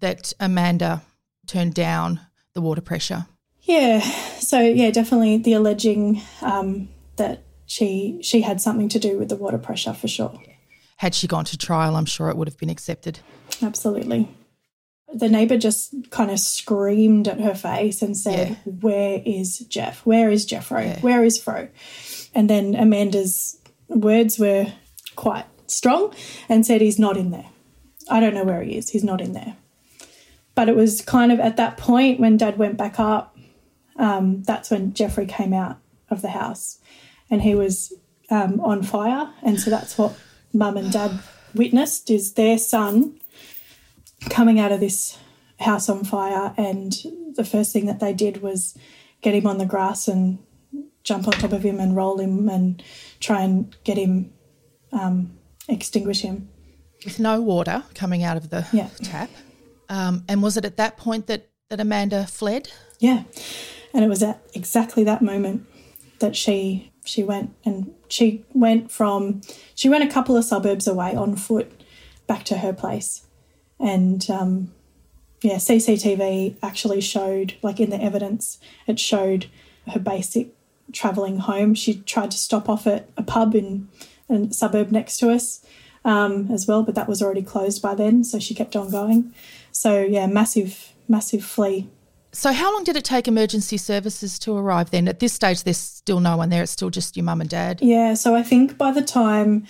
that 0.01 0.33
Amanda 0.41 1.03
turned 1.47 1.75
down 1.75 2.21
the 2.55 2.61
water 2.61 2.81
pressure. 2.81 3.27
Yeah, 3.63 4.01
so 4.01 4.61
yeah, 4.61 4.91
definitely 4.91 5.39
the 5.39 5.53
alleging 5.55 6.23
um, 6.43 6.89
that 7.17 7.45
she 7.67 8.19
she 8.23 8.41
had 8.41 8.61
something 8.61 8.89
to 8.91 8.99
do 8.99 9.19
with 9.19 9.29
the 9.29 9.37
water 9.37 9.59
pressure 9.59 9.93
for 9.93 10.09
sure. 10.09 10.41
Had 10.97 11.15
she 11.15 11.27
gone 11.27 11.45
to 11.47 11.59
trial, 11.59 11.97
I'm 11.97 12.07
sure 12.07 12.29
it 12.29 12.37
would 12.37 12.49
have 12.49 12.59
been 12.59 12.71
accepted. 12.71 13.21
Absolutely. 13.63 14.29
The 15.13 15.29
neighbour 15.29 15.57
just 15.57 15.95
kind 16.11 16.31
of 16.31 16.39
screamed 16.39 17.29
at 17.29 17.41
her 17.41 17.55
face 17.55 18.03
and 18.03 18.17
said, 18.17 18.51
yeah. 18.51 18.57
"Where 18.65 19.23
is 19.25 19.59
Jeff? 19.61 20.05
Where 20.05 20.31
is 20.31 20.47
Jeffro? 20.47 20.85
Yeah. 20.85 21.01
Where 21.01 21.25
is 21.25 21.43
Fro?" 21.43 21.69
And 22.35 22.49
then 22.49 22.75
Amanda's 22.75 23.59
words 23.89 24.39
were 24.39 24.73
quite 25.17 25.47
strong 25.67 26.15
and 26.49 26.65
said, 26.67 26.81
He's 26.81 26.99
not 26.99 27.17
in 27.17 27.31
there. 27.31 27.47
I 28.11 28.21
don't 28.21 28.35
know 28.35 28.45
where 28.45 28.63
he 28.63 28.77
is. 28.77 28.91
He's 28.91 29.05
not 29.05 29.21
in 29.21 29.33
there. 29.33 29.57
But 30.59 30.69
it 30.69 30.75
was 30.75 31.03
kind 31.03 31.31
of 31.31 31.39
at 31.39 31.57
that 31.59 31.77
point 31.77 32.19
when 32.19 32.37
dad 32.37 32.59
went 32.59 32.77
back 32.77 32.99
up, 32.99 33.39
um, 33.95 34.43
that's 34.43 34.73
when 34.73 34.93
Jeffrey 34.93 35.25
came 35.25 35.53
out 35.53 35.79
of 36.11 36.21
the 36.21 36.31
house 36.31 36.81
and 37.31 37.43
he 37.43 37.55
was 37.55 37.93
um, 38.29 38.59
on 38.63 38.83
fire. 38.83 39.33
And 39.45 39.61
so 39.61 39.71
that's 39.71 39.97
what 39.97 40.19
mum 40.53 40.77
and 40.77 40.91
dad 40.91 41.21
witnessed 41.55 42.11
is 42.11 42.33
their 42.33 42.59
son 42.59 43.21
coming 44.31 44.59
out 44.59 44.73
of 44.73 44.81
this 44.81 45.17
house 45.61 45.89
on 45.89 46.03
fire. 46.03 46.53
And 46.57 46.93
the 47.37 47.45
first 47.45 47.73
thing 47.73 47.87
that 47.87 48.01
they 48.01 48.13
did 48.13 48.43
was 48.43 48.77
get 49.21 49.37
him 49.37 49.47
on 49.47 49.59
the 49.59 49.65
grass 49.65 50.09
and 50.09 50.41
jump 51.05 51.29
on 51.29 51.35
top 51.35 51.53
of 51.53 51.63
him 51.63 51.79
and 51.79 51.95
roll 51.95 52.19
him 52.19 52.49
and 52.49 52.83
try 53.21 53.43
and 53.43 53.77
get 53.85 53.97
him, 53.97 54.33
um, 54.91 55.39
extinguish 55.69 56.23
him. 56.23 56.49
With 57.05 57.21
no 57.21 57.41
water 57.41 57.85
coming 57.95 58.25
out 58.25 58.37
of 58.37 58.51
the 58.51 58.67
Yeah. 58.73 58.89
tap. 59.05 59.31
Um, 59.89 60.25
and 60.29 60.43
was 60.43 60.57
it 60.57 60.65
at 60.65 60.77
that 60.77 60.97
point 60.97 61.27
that, 61.27 61.49
that 61.71 61.81
Amanda 61.81 62.27
fled? 62.27 62.71
Yeah. 62.99 63.25
And 63.95 64.05
it 64.05 64.09
was 64.09 64.23
at 64.23 64.43
exactly 64.55 65.05
that 65.05 65.23
moment 65.23 65.67
that 66.19 66.37
she 66.37 66.93
she 67.05 67.25
went 67.25 67.55
and 67.65 67.95
she 68.09 68.45
went 68.53 68.91
from 68.91 69.41
she 69.75 69.89
went 69.89 70.05
a 70.05 70.13
couple 70.13 70.37
of 70.37 70.45
suburbs 70.45 70.87
away 70.87 71.15
on 71.15 71.37
foot 71.37 71.73
back 72.27 72.45
to 72.45 72.59
her 72.59 72.73
place. 72.73 73.27
And 73.81 74.29
um, 74.29 74.73
yeah, 75.41 75.57
CCTV 75.57 76.57
actually 76.63 77.01
showed 77.01 77.55
like 77.63 77.81
in 77.81 77.91
the 77.91 78.03
evidence 78.03 78.59
it 78.87 79.01
showed 79.01 79.47
her 79.91 79.99
basic 79.99 80.49
travelling 80.93 81.39
home. 81.39 81.75
She 81.75 82.01
tried 82.01 82.31
to 82.33 82.39
stop 82.39 82.69
off 82.69 82.87
at 82.87 83.09
a 83.17 83.23
pub 83.23 83.55
in 83.55 83.89
a 84.29 84.53
suburb 84.53 84.91
next 84.91 85.19
to 85.19 85.31
us 85.31 85.65
um, 86.05 86.51
as 86.51 86.67
well, 86.67 86.83
but 86.83 86.95
that 86.95 87.09
was 87.09 87.23
already 87.23 87.43
closed 87.43 87.83
by 87.83 87.95
then, 87.95 88.25
so 88.25 88.39
she 88.39 88.55
kept 88.55 88.77
on 88.77 88.91
going. 88.91 89.35
So 89.73 90.03
yeah, 90.03 90.27
massive, 90.27 90.93
massive 91.09 91.45
flee. 91.45 91.89
So, 92.33 92.53
how 92.53 92.73
long 92.73 92.85
did 92.85 92.95
it 92.97 93.05
take 93.05 93.27
emergency 93.27 93.79
services 93.79 94.39
to 94.41 94.57
arrive 94.57 94.91
then? 94.91 95.09
At 95.09 95.19
this 95.19 95.33
stage, 95.33 95.65
there's 95.65 95.79
still 95.79 96.21
no 96.21 96.37
one 96.37 96.51
there. 96.51 96.63
It's 96.63 96.73
still 96.73 96.91
just 96.91 97.17
your 97.17 97.25
mum 97.25 97.41
and 97.41 97.49
dad. 97.49 97.81
Yeah, 97.81 98.15
so 98.15 98.35
I 98.35 98.43
think 98.43 98.77
by 98.77 98.93
the 98.93 99.03
time 99.03 99.67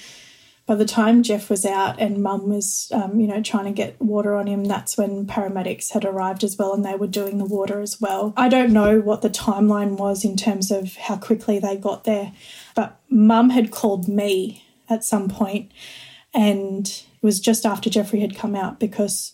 by 0.69 0.75
the 0.75 0.85
time 0.85 1.23
Jeff 1.23 1.49
was 1.49 1.65
out 1.65 1.99
and 1.99 2.23
Mum 2.23 2.47
was, 2.47 2.93
um, 2.93 3.19
you 3.19 3.27
know, 3.27 3.41
trying 3.41 3.65
to 3.65 3.71
get 3.71 3.99
water 4.03 4.35
on 4.35 4.47
him, 4.47 4.65
that's 4.65 4.99
when 4.99 5.25
paramedics 5.25 5.93
had 5.93 6.05
arrived 6.05 6.45
as 6.45 6.59
well, 6.59 6.75
and 6.75 6.85
they 6.85 6.95
were 6.95 7.07
doing 7.07 7.39
the 7.39 7.47
water 7.47 7.81
as 7.81 7.99
well. 8.03 8.35
I 8.37 8.51
don't 8.51 8.75
know 8.75 9.01
what 9.01 9.23
the 9.23 9.31
timeline 9.31 9.97
was 9.97 10.27
in 10.27 10.37
terms 10.37 10.71
of 10.71 10.95
how 10.97 11.17
quickly 11.17 11.59
they 11.59 11.79
got 11.79 12.05
there, 12.05 12.33
but 12.75 13.01
Mum 13.09 13.49
had 13.49 13.71
called 13.71 14.09
me 14.09 14.63
at 14.91 15.05
some 15.05 15.31
point, 15.31 15.73
and 16.35 16.87
it 16.87 17.23
was 17.23 17.41
just 17.41 17.65
after 17.65 17.89
Jeffrey 17.89 18.21
had 18.21 18.37
come 18.37 18.55
out 18.55 18.79
because, 18.79 19.33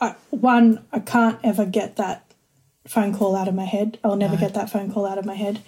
I, 0.00 0.14
one, 0.30 0.84
I 0.92 1.00
can't 1.00 1.38
ever 1.44 1.66
get 1.66 1.96
that 1.96 2.24
phone 2.86 3.14
call 3.14 3.36
out 3.36 3.48
of 3.48 3.54
my 3.54 3.64
head. 3.64 3.98
I'll 4.02 4.16
never 4.16 4.36
get 4.36 4.54
that 4.54 4.70
phone 4.70 4.92
call 4.92 5.06
out 5.06 5.18
of 5.18 5.24
my 5.24 5.34
head. 5.34 5.62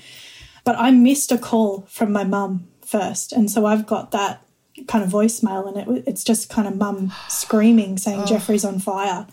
But 0.64 0.76
I 0.78 0.90
missed 0.90 1.32
a 1.32 1.38
call 1.38 1.82
from 1.88 2.12
my 2.12 2.24
mum 2.24 2.68
first. 2.84 3.32
And 3.32 3.50
so 3.50 3.66
I've 3.66 3.86
got 3.86 4.10
that 4.12 4.42
kind 4.86 5.04
of 5.04 5.10
voicemail, 5.10 5.68
and 5.68 5.98
it, 5.98 6.04
it's 6.06 6.24
just 6.24 6.48
kind 6.48 6.66
of 6.66 6.76
mum 6.76 7.12
screaming, 7.28 7.98
saying, 7.98 8.26
Jeffrey's 8.26 8.64
on 8.64 8.78
fire. 8.78 9.26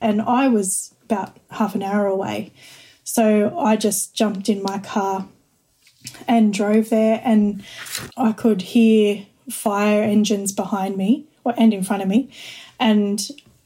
And 0.00 0.22
I 0.22 0.48
was 0.48 0.94
about 1.04 1.36
half 1.50 1.74
an 1.74 1.82
hour 1.82 2.06
away. 2.06 2.52
So 3.04 3.58
I 3.58 3.76
just 3.76 4.14
jumped 4.14 4.48
in 4.48 4.62
my 4.62 4.78
car 4.78 5.28
and 6.26 6.54
drove 6.54 6.90
there, 6.90 7.20
and 7.24 7.64
I 8.16 8.32
could 8.32 8.62
hear 8.62 9.26
fire 9.50 10.02
engines 10.02 10.52
behind 10.52 10.96
me 10.96 11.26
or, 11.44 11.54
and 11.56 11.74
in 11.74 11.82
front 11.82 12.02
of 12.02 12.08
me. 12.08 12.30
And 12.80 13.20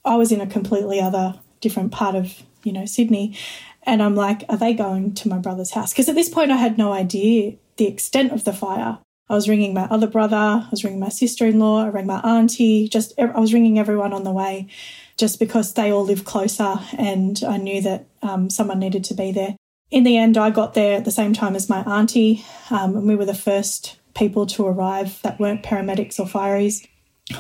I 0.07 0.17
was 0.17 0.33
in 0.33 0.41
a 0.41 0.47
completely 0.47 1.01
other 1.01 1.39
different 1.61 1.93
part 1.93 2.15
of, 2.15 2.43
you 2.63 2.73
know, 2.73 2.87
Sydney. 2.87 3.37
And 3.83 4.03
I'm 4.03 4.15
like, 4.15 4.45
are 4.49 4.57
they 4.57 4.75
going 4.75 5.15
to 5.15 5.29
my 5.29 5.39
brother's 5.39 5.73
house? 5.73 5.93
Because 5.93 6.09
at 6.09 6.15
this 6.15 6.29
point, 6.29 6.51
I 6.51 6.57
had 6.57 6.79
no 6.79 6.93
idea 6.93 7.57
the 7.77 7.87
extent 7.87 8.33
of 8.33 8.45
the 8.45 8.53
fire. 8.53 8.99
I 9.29 9.35
was 9.35 9.49
ringing 9.49 9.75
my 9.75 9.85
other 9.85 10.07
brother, 10.07 10.37
I 10.37 10.69
was 10.71 10.85
ringing 10.85 11.01
my 11.01 11.09
sister 11.09 11.47
in 11.47 11.59
law, 11.59 11.85
I 11.85 11.89
rang 11.89 12.07
my 12.07 12.21
auntie, 12.21 12.89
just 12.89 13.13
I 13.19 13.25
was 13.41 13.53
ringing 13.53 13.77
everyone 13.77 14.13
on 14.13 14.23
the 14.23 14.31
way 14.31 14.69
just 15.17 15.41
because 15.41 15.73
they 15.73 15.91
all 15.91 16.05
live 16.05 16.25
closer 16.25 16.77
and 16.97 17.43
I 17.47 17.57
knew 17.57 17.81
that 17.83 18.07
um, 18.23 18.51
someone 18.51 18.79
needed 18.79 19.03
to 19.05 19.15
be 19.15 19.33
there. 19.33 19.57
In 19.91 20.05
the 20.05 20.17
end, 20.17 20.37
I 20.37 20.51
got 20.51 20.75
there 20.75 20.97
at 20.97 21.05
the 21.05 21.11
same 21.11 21.33
time 21.33 21.57
as 21.57 21.69
my 21.69 21.81
auntie, 21.83 22.45
um, 22.71 22.97
and 22.97 23.09
we 23.09 23.17
were 23.17 23.25
the 23.25 23.35
first 23.35 23.99
people 24.15 24.47
to 24.47 24.67
arrive 24.67 25.21
that 25.23 25.41
weren't 25.41 25.63
paramedics 25.63 26.21
or 26.21 26.27
fireys. 26.27 26.87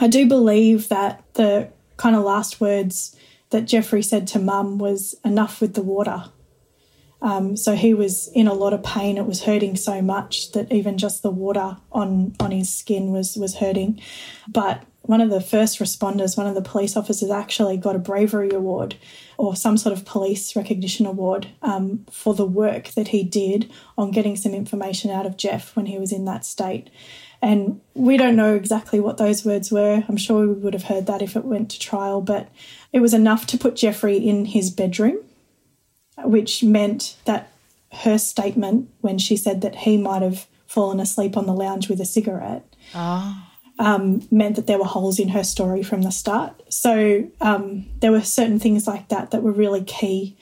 I 0.00 0.08
do 0.08 0.26
believe 0.26 0.88
that 0.88 1.22
the 1.34 1.70
kind 1.96 2.16
of 2.16 2.22
last 2.22 2.60
words 2.60 3.16
that 3.50 3.66
Jeffrey 3.66 4.02
said 4.02 4.26
to 4.28 4.38
mum 4.38 4.78
was 4.78 5.14
enough 5.24 5.60
with 5.60 5.74
the 5.74 5.82
water. 5.82 6.24
Um, 7.22 7.56
so 7.56 7.74
he 7.74 7.94
was 7.94 8.28
in 8.34 8.46
a 8.46 8.54
lot 8.54 8.74
of 8.74 8.82
pain. 8.82 9.16
It 9.16 9.26
was 9.26 9.44
hurting 9.44 9.76
so 9.76 10.02
much 10.02 10.52
that 10.52 10.70
even 10.70 10.98
just 10.98 11.22
the 11.22 11.30
water 11.30 11.78
on 11.90 12.34
on 12.38 12.50
his 12.50 12.72
skin 12.72 13.10
was 13.10 13.36
was 13.36 13.56
hurting. 13.56 14.00
But 14.46 14.84
one 15.06 15.20
of 15.20 15.30
the 15.30 15.40
first 15.40 15.78
responders, 15.78 16.36
one 16.36 16.46
of 16.46 16.54
the 16.54 16.62
police 16.62 16.96
officers, 16.96 17.30
actually 17.30 17.76
got 17.76 17.96
a 17.96 18.00
bravery 18.00 18.50
award 18.50 18.96
or 19.38 19.54
some 19.54 19.76
sort 19.76 19.96
of 19.96 20.04
police 20.04 20.56
recognition 20.56 21.06
award 21.06 21.48
um, 21.62 22.04
for 22.10 22.34
the 22.34 22.44
work 22.44 22.88
that 22.90 23.08
he 23.08 23.22
did 23.22 23.72
on 23.96 24.10
getting 24.10 24.36
some 24.36 24.52
information 24.52 25.10
out 25.10 25.26
of 25.26 25.36
Jeff 25.36 25.76
when 25.76 25.86
he 25.86 25.98
was 25.98 26.12
in 26.12 26.24
that 26.24 26.44
state. 26.44 26.90
And 27.46 27.80
we 27.94 28.16
don't 28.16 28.34
know 28.34 28.56
exactly 28.56 28.98
what 28.98 29.18
those 29.18 29.44
words 29.44 29.70
were. 29.70 30.02
I'm 30.08 30.16
sure 30.16 30.48
we 30.48 30.54
would 30.54 30.74
have 30.74 30.82
heard 30.82 31.06
that 31.06 31.22
if 31.22 31.36
it 31.36 31.44
went 31.44 31.70
to 31.70 31.78
trial, 31.78 32.20
but 32.20 32.48
it 32.92 32.98
was 32.98 33.14
enough 33.14 33.46
to 33.46 33.56
put 33.56 33.76
Jeffrey 33.76 34.16
in 34.16 34.46
his 34.46 34.68
bedroom, 34.68 35.18
which 36.24 36.64
meant 36.64 37.14
that 37.24 37.52
her 38.02 38.18
statement 38.18 38.90
when 39.00 39.18
she 39.18 39.36
said 39.36 39.60
that 39.60 39.76
he 39.76 39.96
might 39.96 40.22
have 40.22 40.48
fallen 40.66 40.98
asleep 40.98 41.36
on 41.36 41.46
the 41.46 41.54
lounge 41.54 41.88
with 41.88 42.00
a 42.00 42.04
cigarette 42.04 42.66
um, 43.78 44.26
meant 44.32 44.56
that 44.56 44.66
there 44.66 44.78
were 44.78 44.84
holes 44.84 45.20
in 45.20 45.28
her 45.28 45.44
story 45.44 45.84
from 45.84 46.02
the 46.02 46.10
start. 46.10 46.60
So 46.68 47.30
um, 47.40 47.86
there 48.00 48.10
were 48.10 48.22
certain 48.22 48.58
things 48.58 48.88
like 48.88 49.06
that 49.10 49.30
that 49.30 49.44
were 49.44 49.52
really 49.52 49.84
key 49.84 50.36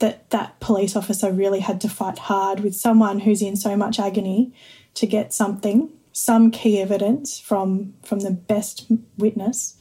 that 0.00 0.28
that 0.28 0.60
police 0.60 0.94
officer 0.94 1.32
really 1.32 1.60
had 1.60 1.80
to 1.80 1.88
fight 1.88 2.18
hard 2.18 2.60
with 2.60 2.76
someone 2.76 3.20
who's 3.20 3.40
in 3.40 3.56
so 3.56 3.76
much 3.76 3.98
agony 3.98 4.52
to 4.94 5.06
get 5.06 5.32
something, 5.32 5.90
some 6.24 6.50
key 6.50 6.78
evidence 6.80 7.38
from 7.38 7.94
from 8.02 8.20
the 8.20 8.30
best 8.30 8.86
witness 9.16 9.76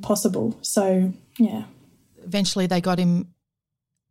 possible. 0.00 0.56
So 0.62 1.12
yeah. 1.38 1.64
Eventually, 2.24 2.66
they 2.66 2.80
got 2.80 2.98
him 2.98 3.34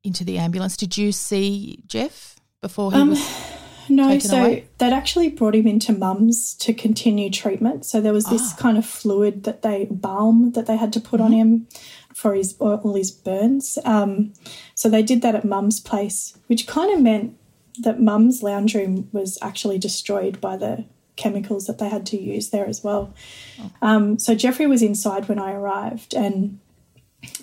into 0.04 0.24
the 0.26 0.38
ambulance. 0.38 0.76
Did 0.76 0.98
you 0.98 1.12
see 1.12 1.80
Jeff 1.88 2.36
before 2.62 2.92
he 2.92 2.98
Um, 3.00 3.10
was? 3.12 3.20
No, 3.90 4.20
so 4.20 4.38
away? 4.40 4.66
they'd 4.78 4.94
actually 4.94 5.28
brought 5.30 5.56
him 5.56 5.68
into 5.68 5.92
mum's 5.92 6.54
to 6.60 6.72
continue 6.74 7.30
treatment. 7.30 7.84
So 7.84 8.00
there 8.00 8.14
was 8.14 8.26
Ah. 8.28 8.30
this 8.30 8.54
kind 8.54 8.78
of 8.78 8.86
fluid 8.86 9.44
that 9.44 9.64
they 9.64 9.86
balm 9.90 10.52
that 10.52 10.66
they 10.66 10.78
had 10.78 10.94
to 10.94 11.02
put 11.02 11.20
on 11.20 11.32
Mm-hmm. 11.32 11.40
him 11.40 11.68
for 12.14 12.34
his 12.36 12.56
all 12.60 12.94
his 12.96 13.12
burns. 13.12 13.78
Um, 13.84 14.32
so 14.76 14.88
they 14.88 15.02
did 15.04 15.22
that 15.24 15.36
at 15.36 15.44
mum's 15.44 15.80
place, 15.82 16.38
which 16.48 16.68
kind 16.68 16.94
of 16.94 17.02
meant 17.02 17.36
that 17.82 18.00
mum's 18.00 18.42
lounge 18.44 18.76
room 18.76 19.10
was 19.12 19.38
actually 19.42 19.78
destroyed 19.80 20.40
by 20.40 20.56
the 20.58 20.86
chemicals 21.22 21.68
that 21.68 21.78
they 21.78 21.88
had 21.88 22.06
to 22.08 22.20
use 22.20 22.50
there 22.50 22.68
as 22.68 22.84
well. 22.84 23.14
Oh. 23.60 23.72
Um, 23.82 24.20
so 24.20 24.36
Jeffrey 24.36 24.68
was 24.68 24.82
inside 24.82 25.30
when 25.30 25.40
I 25.40 25.54
arrived, 25.54 26.14
and 26.14 26.60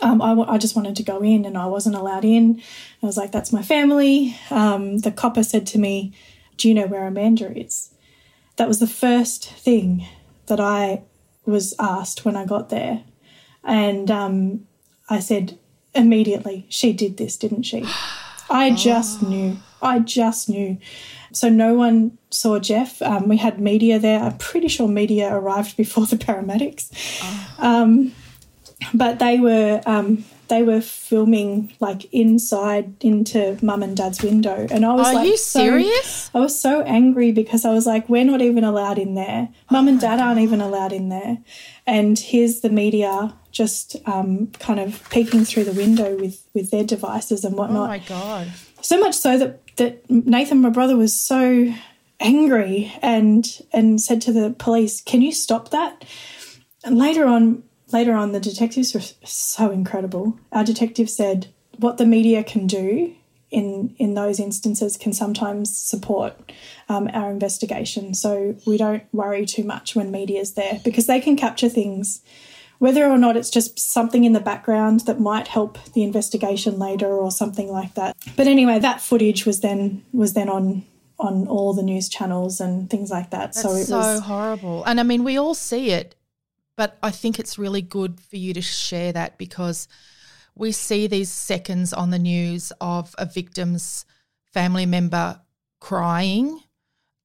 um, 0.00 0.20
I, 0.20 0.32
I 0.32 0.58
just 0.58 0.74
wanted 0.76 0.96
to 0.96 1.02
go 1.02 1.22
in 1.22 1.44
and 1.44 1.56
I 1.56 1.66
wasn't 1.66 1.94
allowed 1.94 2.24
in. 2.24 2.60
I 3.02 3.06
was 3.06 3.16
like, 3.16 3.30
that's 3.30 3.52
my 3.52 3.62
family. 3.62 4.36
Um, 4.50 4.98
the 4.98 5.12
copper 5.12 5.44
said 5.44 5.66
to 5.68 5.78
me, 5.78 6.12
Do 6.56 6.68
you 6.68 6.74
know 6.74 6.86
where 6.86 7.06
Amanda 7.06 7.56
is? 7.56 7.90
That 8.56 8.68
was 8.68 8.80
the 8.80 8.88
first 8.88 9.48
thing 9.48 10.06
that 10.46 10.58
I 10.58 11.02
was 11.46 11.74
asked 11.78 12.24
when 12.24 12.36
I 12.36 12.44
got 12.44 12.70
there. 12.70 13.04
And 13.62 14.10
um, 14.10 14.66
I 15.08 15.20
said, 15.20 15.58
immediately, 15.94 16.66
she 16.68 16.92
did 16.92 17.16
this, 17.16 17.36
didn't 17.36 17.62
she? 17.62 17.84
I 18.50 18.70
just 18.70 19.22
knew. 19.22 19.56
I 19.82 19.98
just 20.00 20.48
knew. 20.48 20.78
So 21.32 21.48
no 21.48 21.74
one 21.74 22.16
saw 22.30 22.58
Jeff. 22.58 23.00
Um, 23.02 23.28
we 23.28 23.36
had 23.36 23.60
media 23.60 23.98
there. 23.98 24.20
I'm 24.20 24.38
pretty 24.38 24.68
sure 24.68 24.88
media 24.88 25.32
arrived 25.34 25.76
before 25.76 26.06
the 26.06 26.16
paramedics. 26.16 26.90
Um, 27.58 28.12
but 28.94 29.18
they 29.18 29.38
were 29.38 29.80
um, 29.86 30.24
they 30.48 30.62
were 30.62 30.80
filming 30.80 31.72
like 31.80 32.12
inside 32.12 32.92
into 33.04 33.58
mum 33.62 33.82
and 33.82 33.96
dad's 33.96 34.22
window, 34.22 34.66
and 34.70 34.84
I 34.84 34.92
was 34.94 35.02
like 35.02 35.12
Are 35.12 35.18
like, 35.18 35.26
you 35.28 35.36
so- 35.36 35.58
serious? 35.60 36.30
I 36.34 36.40
was 36.40 36.58
so 36.58 36.82
angry 36.82 37.32
because 37.32 37.64
I 37.64 37.72
was 37.72 37.86
like, 37.86 38.08
we're 38.08 38.24
not 38.24 38.40
even 38.40 38.64
allowed 38.64 38.98
in 38.98 39.14
there. 39.14 39.48
Mum 39.70 39.88
and 39.88 40.00
dad 40.00 40.20
aren't 40.20 40.40
even 40.40 40.60
allowed 40.60 40.92
in 40.92 41.08
there, 41.08 41.38
and 41.86 42.18
here's 42.18 42.60
the 42.60 42.70
media 42.70 43.34
just 43.58 43.96
um, 44.06 44.46
kind 44.60 44.78
of 44.78 45.02
peeking 45.10 45.44
through 45.44 45.64
the 45.64 45.72
window 45.72 46.16
with 46.16 46.48
with 46.54 46.70
their 46.70 46.84
devices 46.84 47.44
and 47.44 47.56
whatnot. 47.56 47.84
Oh 47.84 47.88
my 47.88 47.98
god! 47.98 48.52
So 48.80 48.98
much 48.98 49.16
so 49.16 49.36
that 49.36 49.76
that 49.76 50.08
Nathan, 50.08 50.60
my 50.60 50.70
brother, 50.70 50.96
was 50.96 51.12
so 51.12 51.74
angry 52.20 52.92
and 53.02 53.60
and 53.72 54.00
said 54.00 54.22
to 54.22 54.32
the 54.32 54.50
police, 54.50 55.00
"Can 55.00 55.22
you 55.22 55.32
stop 55.32 55.70
that?" 55.70 56.04
And 56.84 56.96
later 56.96 57.26
on, 57.26 57.64
later 57.92 58.14
on, 58.14 58.30
the 58.30 58.38
detectives 58.38 58.94
were 58.94 59.02
so 59.24 59.72
incredible. 59.72 60.38
Our 60.52 60.62
detective 60.62 61.10
said, 61.10 61.48
"What 61.78 61.98
the 61.98 62.06
media 62.06 62.44
can 62.44 62.68
do 62.68 63.12
in 63.50 63.92
in 63.98 64.14
those 64.14 64.38
instances 64.38 64.96
can 64.96 65.12
sometimes 65.12 65.76
support 65.76 66.52
um, 66.88 67.10
our 67.12 67.28
investigation. 67.28 68.14
So 68.14 68.54
we 68.68 68.76
don't 68.76 69.02
worry 69.12 69.46
too 69.46 69.64
much 69.64 69.96
when 69.96 70.12
media's 70.12 70.52
there 70.52 70.80
because 70.84 71.08
they 71.08 71.18
can 71.18 71.36
capture 71.36 71.68
things." 71.68 72.20
Whether 72.78 73.06
or 73.06 73.18
not 73.18 73.36
it's 73.36 73.50
just 73.50 73.78
something 73.78 74.24
in 74.24 74.32
the 74.32 74.40
background 74.40 75.00
that 75.00 75.20
might 75.20 75.48
help 75.48 75.78
the 75.94 76.04
investigation 76.04 76.78
later 76.78 77.08
or 77.08 77.30
something 77.30 77.68
like 77.68 77.94
that. 77.94 78.16
But 78.36 78.46
anyway, 78.46 78.78
that 78.78 79.00
footage 79.00 79.44
was 79.44 79.60
then 79.60 80.04
was 80.12 80.34
then 80.34 80.48
on 80.48 80.84
on 81.18 81.48
all 81.48 81.74
the 81.74 81.82
news 81.82 82.08
channels 82.08 82.60
and 82.60 82.88
things 82.88 83.10
like 83.10 83.30
that. 83.30 83.54
That's 83.54 83.62
so 83.62 83.74
it 83.74 83.86
so 83.86 83.96
was 83.96 84.20
horrible. 84.20 84.84
And 84.84 85.00
I 85.00 85.02
mean, 85.02 85.24
we 85.24 85.36
all 85.36 85.54
see 85.54 85.90
it, 85.90 86.14
but 86.76 86.96
I 87.02 87.10
think 87.10 87.38
it's 87.38 87.58
really 87.58 87.82
good 87.82 88.20
for 88.20 88.36
you 88.36 88.54
to 88.54 88.62
share 88.62 89.12
that 89.12 89.38
because 89.38 89.88
we 90.54 90.72
see 90.72 91.06
these 91.06 91.30
seconds 91.30 91.92
on 91.92 92.10
the 92.10 92.18
news 92.18 92.72
of 92.80 93.14
a 93.18 93.26
victim's 93.26 94.04
family 94.52 94.86
member 94.86 95.40
crying 95.80 96.60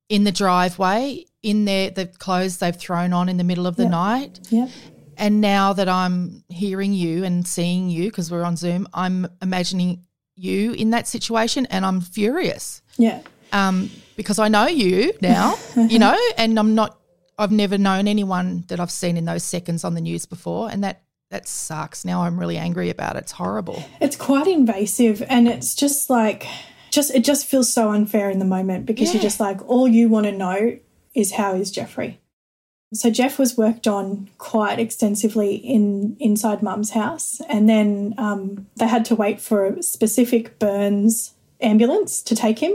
in 0.10 0.24
the 0.24 0.32
driveway 0.32 1.26
in 1.42 1.66
their 1.66 1.90
the 1.90 2.06
clothes 2.06 2.58
they've 2.58 2.76
thrown 2.76 3.14
on 3.14 3.30
in 3.30 3.38
the 3.38 3.44
middle 3.44 3.68
of 3.68 3.76
the 3.76 3.84
Yep. 3.84 3.92
night. 3.92 4.40
Yep. 4.50 4.70
And 5.18 5.42
now 5.42 5.74
that 5.74 5.90
I'm 5.90 6.44
hearing 6.50 6.94
you 6.94 7.24
and 7.24 7.48
seeing 7.48 7.90
you 7.90 8.10
because 8.10 8.32
we're 8.32 8.44
on 8.44 8.56
Zoom, 8.56 8.88
I'm 8.94 9.28
imagining 9.42 10.06
you 10.36 10.74
in 10.74 10.92
that 10.92 11.08
situation 11.08 11.66
and 11.68 11.86
I'm 11.86 12.02
furious 12.02 12.82
yeah. 12.98 13.22
um, 13.52 13.90
because 14.16 14.40
I 14.40 14.48
know 14.48 14.68
you 14.68 15.14
now, 15.22 15.56
you 15.76 16.00
know, 16.00 16.18
and 16.38 16.58
I'm 16.60 16.76
not. 16.76 17.00
I've 17.36 17.52
never 17.52 17.80
known 17.80 18.08
anyone 18.08 18.64
that 18.68 18.80
I've 18.80 18.92
seen 18.92 19.18
in 19.18 19.26
those 19.26 19.44
seconds 19.44 19.84
on 19.84 19.96
the 19.96 20.02
news 20.02 20.28
before, 20.28 20.70
and 20.70 20.84
that 20.84 21.02
that 21.34 21.48
sucks. 21.48 22.06
Now 22.06 22.22
I'm 22.22 22.40
really 22.40 22.58
angry 22.58 22.92
about 22.92 23.16
it. 23.16 23.24
It's 23.24 23.32
horrible. 23.32 23.84
It's 24.00 24.16
quite 24.16 24.46
invasive 24.48 25.24
and 25.28 25.48
it's 25.48 25.74
just 25.74 26.10
like 26.10 26.46
just 26.92 27.14
it 27.14 27.24
just 27.24 27.48
feels 27.48 27.74
so 27.74 27.90
unfair 27.90 28.30
in 28.30 28.38
the 28.38 28.46
moment 28.46 28.86
because 28.86 29.14
you're 29.14 29.22
just 29.22 29.40
like 29.40 29.68
all 29.68 29.88
you 29.88 30.10
want 30.10 30.28
to 30.28 30.32
know 30.32 30.78
is 31.16 31.34
how 31.34 31.56
is 31.56 31.72
Jeffrey. 31.72 32.22
So 32.94 33.10
Jeff 33.10 33.40
was 33.40 33.58
worked 33.58 33.88
on 33.88 34.30
quite 34.38 34.80
extensively 34.80 35.56
in 35.56 36.16
inside 36.20 36.62
Mum's 36.62 36.92
house, 36.92 37.42
and 37.50 37.68
then 37.68 38.14
um, 38.18 38.68
they 38.76 38.88
had 38.88 39.04
to 39.06 39.16
wait 39.16 39.42
for 39.42 39.66
a 39.66 39.84
specific 39.84 40.60
burns 40.60 41.34
ambulance 41.60 42.22
to 42.24 42.36
take 42.36 42.60
him, 42.60 42.74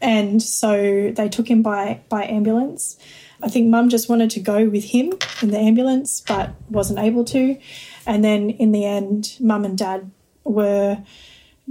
and 0.00 0.42
so 0.42 1.12
they 1.14 1.28
took 1.28 1.48
him 1.48 1.62
by 1.62 2.00
by 2.08 2.24
ambulance. 2.24 2.98
I 3.42 3.48
think 3.48 3.68
Mum 3.68 3.88
just 3.88 4.08
wanted 4.08 4.30
to 4.30 4.40
go 4.40 4.68
with 4.68 4.84
him 4.84 5.12
in 5.40 5.50
the 5.50 5.58
ambulance, 5.58 6.20
but 6.20 6.50
wasn't 6.68 6.98
able 6.98 7.24
to. 7.26 7.58
And 8.06 8.24
then 8.24 8.50
in 8.50 8.72
the 8.72 8.84
end, 8.84 9.36
Mum 9.40 9.64
and 9.64 9.78
Dad 9.78 10.10
were 10.44 11.02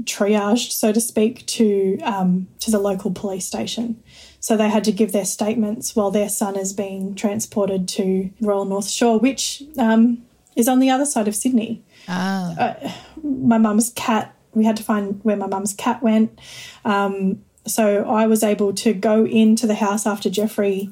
triaged, 0.03 0.71
so 0.71 0.91
to 0.91 1.01
speak, 1.01 1.45
to 1.47 1.99
um, 1.99 2.47
to 2.61 2.71
the 2.71 2.79
local 2.79 3.11
police 3.11 3.45
station. 3.45 4.01
So 4.39 4.55
they 4.55 4.69
had 4.69 4.83
to 4.85 4.91
give 4.91 5.11
their 5.11 5.25
statements 5.25 5.95
while 5.95 6.11
their 6.11 6.29
son 6.29 6.55
is 6.57 6.71
being 6.73 7.13
transported 7.15 7.87
to 7.89 8.29
Royal 8.41 8.65
North 8.65 8.89
Shore, 8.89 9.19
which 9.19 9.63
um, 9.77 10.23
is 10.55 10.67
on 10.67 10.79
the 10.79 10.89
other 10.89 11.05
side 11.05 11.27
of 11.27 11.35
Sydney. 11.35 11.83
Ah, 12.07 12.75
My 13.21 13.57
mum's 13.57 13.91
cat, 13.95 14.33
we 14.53 14.63
had 14.65 14.77
to 14.77 14.83
find 14.83 15.19
where 15.23 15.35
my 15.35 15.47
mum's 15.47 15.73
cat 15.73 16.01
went. 16.01 16.39
Um, 16.85 17.43
so 17.67 18.05
I 18.09 18.27
was 18.27 18.41
able 18.43 18.73
to 18.73 18.93
go 18.93 19.25
into 19.25 19.67
the 19.67 19.75
house 19.75 20.07
after 20.07 20.29
Jeffrey 20.29 20.89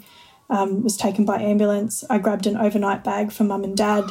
um, 0.49 0.83
was 0.83 0.97
taken 0.97 1.25
by 1.25 1.41
ambulance. 1.41 2.03
I 2.09 2.17
grabbed 2.19 2.47
an 2.47 2.57
overnight 2.57 3.03
bag 3.03 3.31
for 3.31 3.43
mum 3.45 3.63
and 3.63 3.75
dad. 3.75 4.03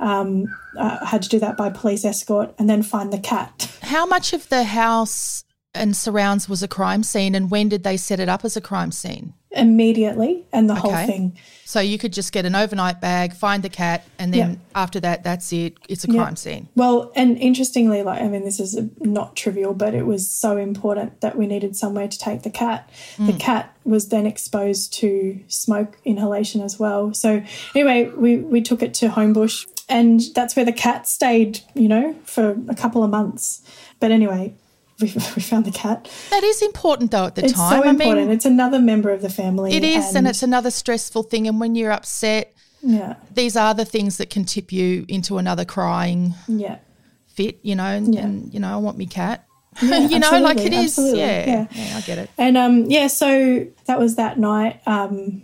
Um, 0.00 0.46
I 0.78 1.04
had 1.04 1.22
to 1.22 1.28
do 1.28 1.38
that 1.40 1.56
by 1.56 1.70
police 1.70 2.04
escort 2.04 2.54
and 2.58 2.68
then 2.70 2.82
find 2.82 3.12
the 3.12 3.18
cat. 3.18 3.70
how 3.82 4.06
much 4.06 4.32
of 4.32 4.48
the 4.48 4.64
house 4.64 5.44
and 5.78 5.96
surrounds 5.96 6.48
was 6.48 6.62
a 6.62 6.68
crime 6.68 7.02
scene, 7.02 7.34
and 7.34 7.50
when 7.50 7.68
did 7.68 7.84
they 7.84 7.96
set 7.96 8.20
it 8.20 8.28
up 8.28 8.44
as 8.44 8.56
a 8.56 8.60
crime 8.60 8.92
scene? 8.92 9.34
immediately 9.50 10.44
and 10.52 10.68
the 10.68 10.74
whole 10.74 10.94
thing. 10.94 11.36
So 11.64 11.80
you 11.80 11.98
could 11.98 12.12
just 12.12 12.32
get 12.32 12.44
an 12.44 12.54
overnight 12.54 13.00
bag, 13.00 13.34
find 13.34 13.62
the 13.62 13.68
cat, 13.68 14.04
and 14.18 14.32
then 14.32 14.50
Yeah. 14.50 14.56
after 14.74 15.00
that, 15.00 15.22
that's 15.24 15.52
it. 15.52 15.74
It's 15.88 16.04
a 16.04 16.10
Yeah. 16.10 16.22
crime 16.22 16.36
scene. 16.36 16.68
Well, 16.76 17.12
and 17.14 17.36
interestingly, 17.38 18.02
like 18.02 18.22
I 18.22 18.28
mean, 18.28 18.44
this 18.44 18.60
is 18.60 18.78
not 19.00 19.36
trivial, 19.36 19.74
but 19.74 19.94
it 19.94 20.06
was 20.06 20.30
so 20.30 20.56
important 20.56 21.20
that 21.20 21.36
we 21.36 21.46
needed 21.46 21.76
somewhere 21.76 22.08
to 22.08 22.18
take 22.18 22.42
the 22.42 22.50
cat. 22.50 22.88
The 23.18 23.32
mm. 23.32 23.40
cat 23.40 23.74
was 23.84 24.08
then 24.08 24.26
exposed 24.26 24.92
to 24.94 25.40
smoke 25.48 25.98
inhalation 26.04 26.60
as 26.60 26.78
well. 26.78 27.12
So 27.14 27.42
anyway, 27.74 28.10
we 28.16 28.36
we 28.36 28.60
took 28.60 28.82
it 28.82 28.94
to 28.94 29.08
Homebush, 29.08 29.66
and 29.88 30.20
that's 30.34 30.56
where 30.56 30.64
the 30.64 30.72
cat 30.72 31.08
stayed. 31.08 31.60
You 31.74 31.88
know, 31.88 32.14
for 32.24 32.56
a 32.68 32.74
couple 32.74 33.02
of 33.02 33.10
months. 33.10 33.62
But 34.00 34.10
anyway, 34.10 34.54
we, 35.02 35.12
we 35.14 35.42
found 35.42 35.64
the 35.64 35.70
cat. 35.70 36.10
That 36.30 36.42
is 36.44 36.62
important 36.62 37.10
though 37.10 37.26
at 37.26 37.34
the 37.34 37.44
It's 37.44 37.52
time. 37.54 37.82
so 37.82 37.86
I 37.86 37.90
important. 37.90 38.26
mean, 38.26 38.30
it's 38.30 38.44
another 38.46 38.80
member 38.80 39.10
of 39.10 39.22
the 39.22 39.30
family. 39.30 39.72
it 39.74 39.84
is, 39.84 40.14
and 40.14 40.26
it's 40.26 40.42
another 40.42 40.70
stressful 40.70 41.24
thing. 41.24 41.46
And 41.46 41.60
when 41.60 41.74
you're 41.74 41.92
upset, 41.92 42.52
yeah, 42.82 43.14
these 43.32 43.56
are 43.56 43.74
the 43.74 43.84
things 43.84 44.16
that 44.18 44.30
can 44.30 44.44
tip 44.44 44.72
you 44.72 45.04
into 45.08 45.38
another 45.38 45.64
crying 45.64 46.34
yeah. 46.46 46.78
fit, 47.26 47.58
you 47.62 47.74
know, 47.76 47.84
and, 47.84 48.14
Yeah. 48.14 48.22
and 48.22 48.52
you 48.54 48.60
know, 48.60 48.72
I 48.72 48.76
want 48.76 48.96
me 48.98 49.06
cat. 49.06 49.44
Yeah, 49.82 49.98
you 50.08 50.18
know, 50.18 50.40
like 50.40 50.58
it 50.58 50.72
is. 50.72 50.98
Yeah, 50.98 51.14
yeah. 51.14 51.66
yeah, 51.70 51.96
I 51.96 52.00
get 52.00 52.18
it. 52.18 52.30
And 52.36 52.56
um, 52.56 52.86
yeah, 52.86 53.06
so 53.06 53.64
that 53.86 53.98
was 54.00 54.16
that 54.16 54.36
night. 54.36 54.80
Um, 54.86 55.42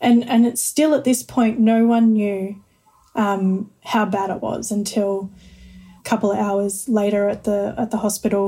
and 0.00 0.26
and 0.26 0.46
it's 0.46 0.62
still 0.64 0.94
at 0.94 1.04
this 1.04 1.22
point, 1.22 1.58
no 1.58 1.84
one 1.86 2.14
knew 2.14 2.56
um, 3.14 3.70
how 3.84 4.06
bad 4.06 4.30
it 4.30 4.40
was 4.40 4.70
until 4.70 5.30
couple 6.08 6.32
of 6.32 6.38
hours 6.38 6.88
later 6.88 7.28
at 7.28 7.42
the 7.44 7.74
at 7.76 7.90
the 7.90 7.98
hospital, 7.98 8.44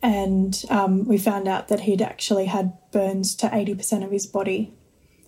and 0.00 0.52
um, 0.70 0.92
we 1.10 1.18
found 1.18 1.48
out 1.48 1.66
that 1.68 1.80
he'd 1.80 2.02
actually 2.02 2.46
had 2.46 2.66
burns 2.92 3.34
to 3.36 3.46
eighty 3.52 3.74
percent 3.74 4.04
of 4.04 4.10
his 4.10 4.26
body, 4.26 4.72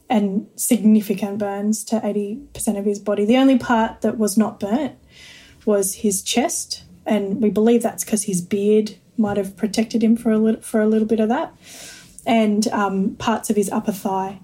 and 0.08 0.46
significant 0.56 1.38
burns 1.38 1.84
to 1.84 2.00
eighty 2.08 2.30
percent 2.54 2.78
of 2.78 2.84
his 2.84 3.00
body. 3.00 3.24
The 3.24 3.40
only 3.42 3.58
part 3.58 4.00
that 4.02 4.18
was 4.18 4.36
not 4.36 4.60
burnt 4.60 4.96
was 5.64 5.96
his 6.04 6.22
chest, 6.22 6.84
and 7.04 7.42
we 7.42 7.50
believe 7.50 7.82
that's 7.82 8.04
because 8.04 8.24
his 8.24 8.40
beard 8.40 8.96
might 9.16 9.36
have 9.36 9.56
protected 9.56 10.02
him 10.02 10.16
for 10.16 10.30
a 10.30 10.38
little 10.38 10.62
for 10.62 10.80
a 10.80 10.86
little 10.86 11.08
bit 11.08 11.20
of 11.20 11.28
that, 11.28 11.52
and 12.26 12.68
um, 12.68 13.16
parts 13.16 13.50
of 13.50 13.56
his 13.56 13.70
upper 13.70 13.92
thigh. 13.92 14.40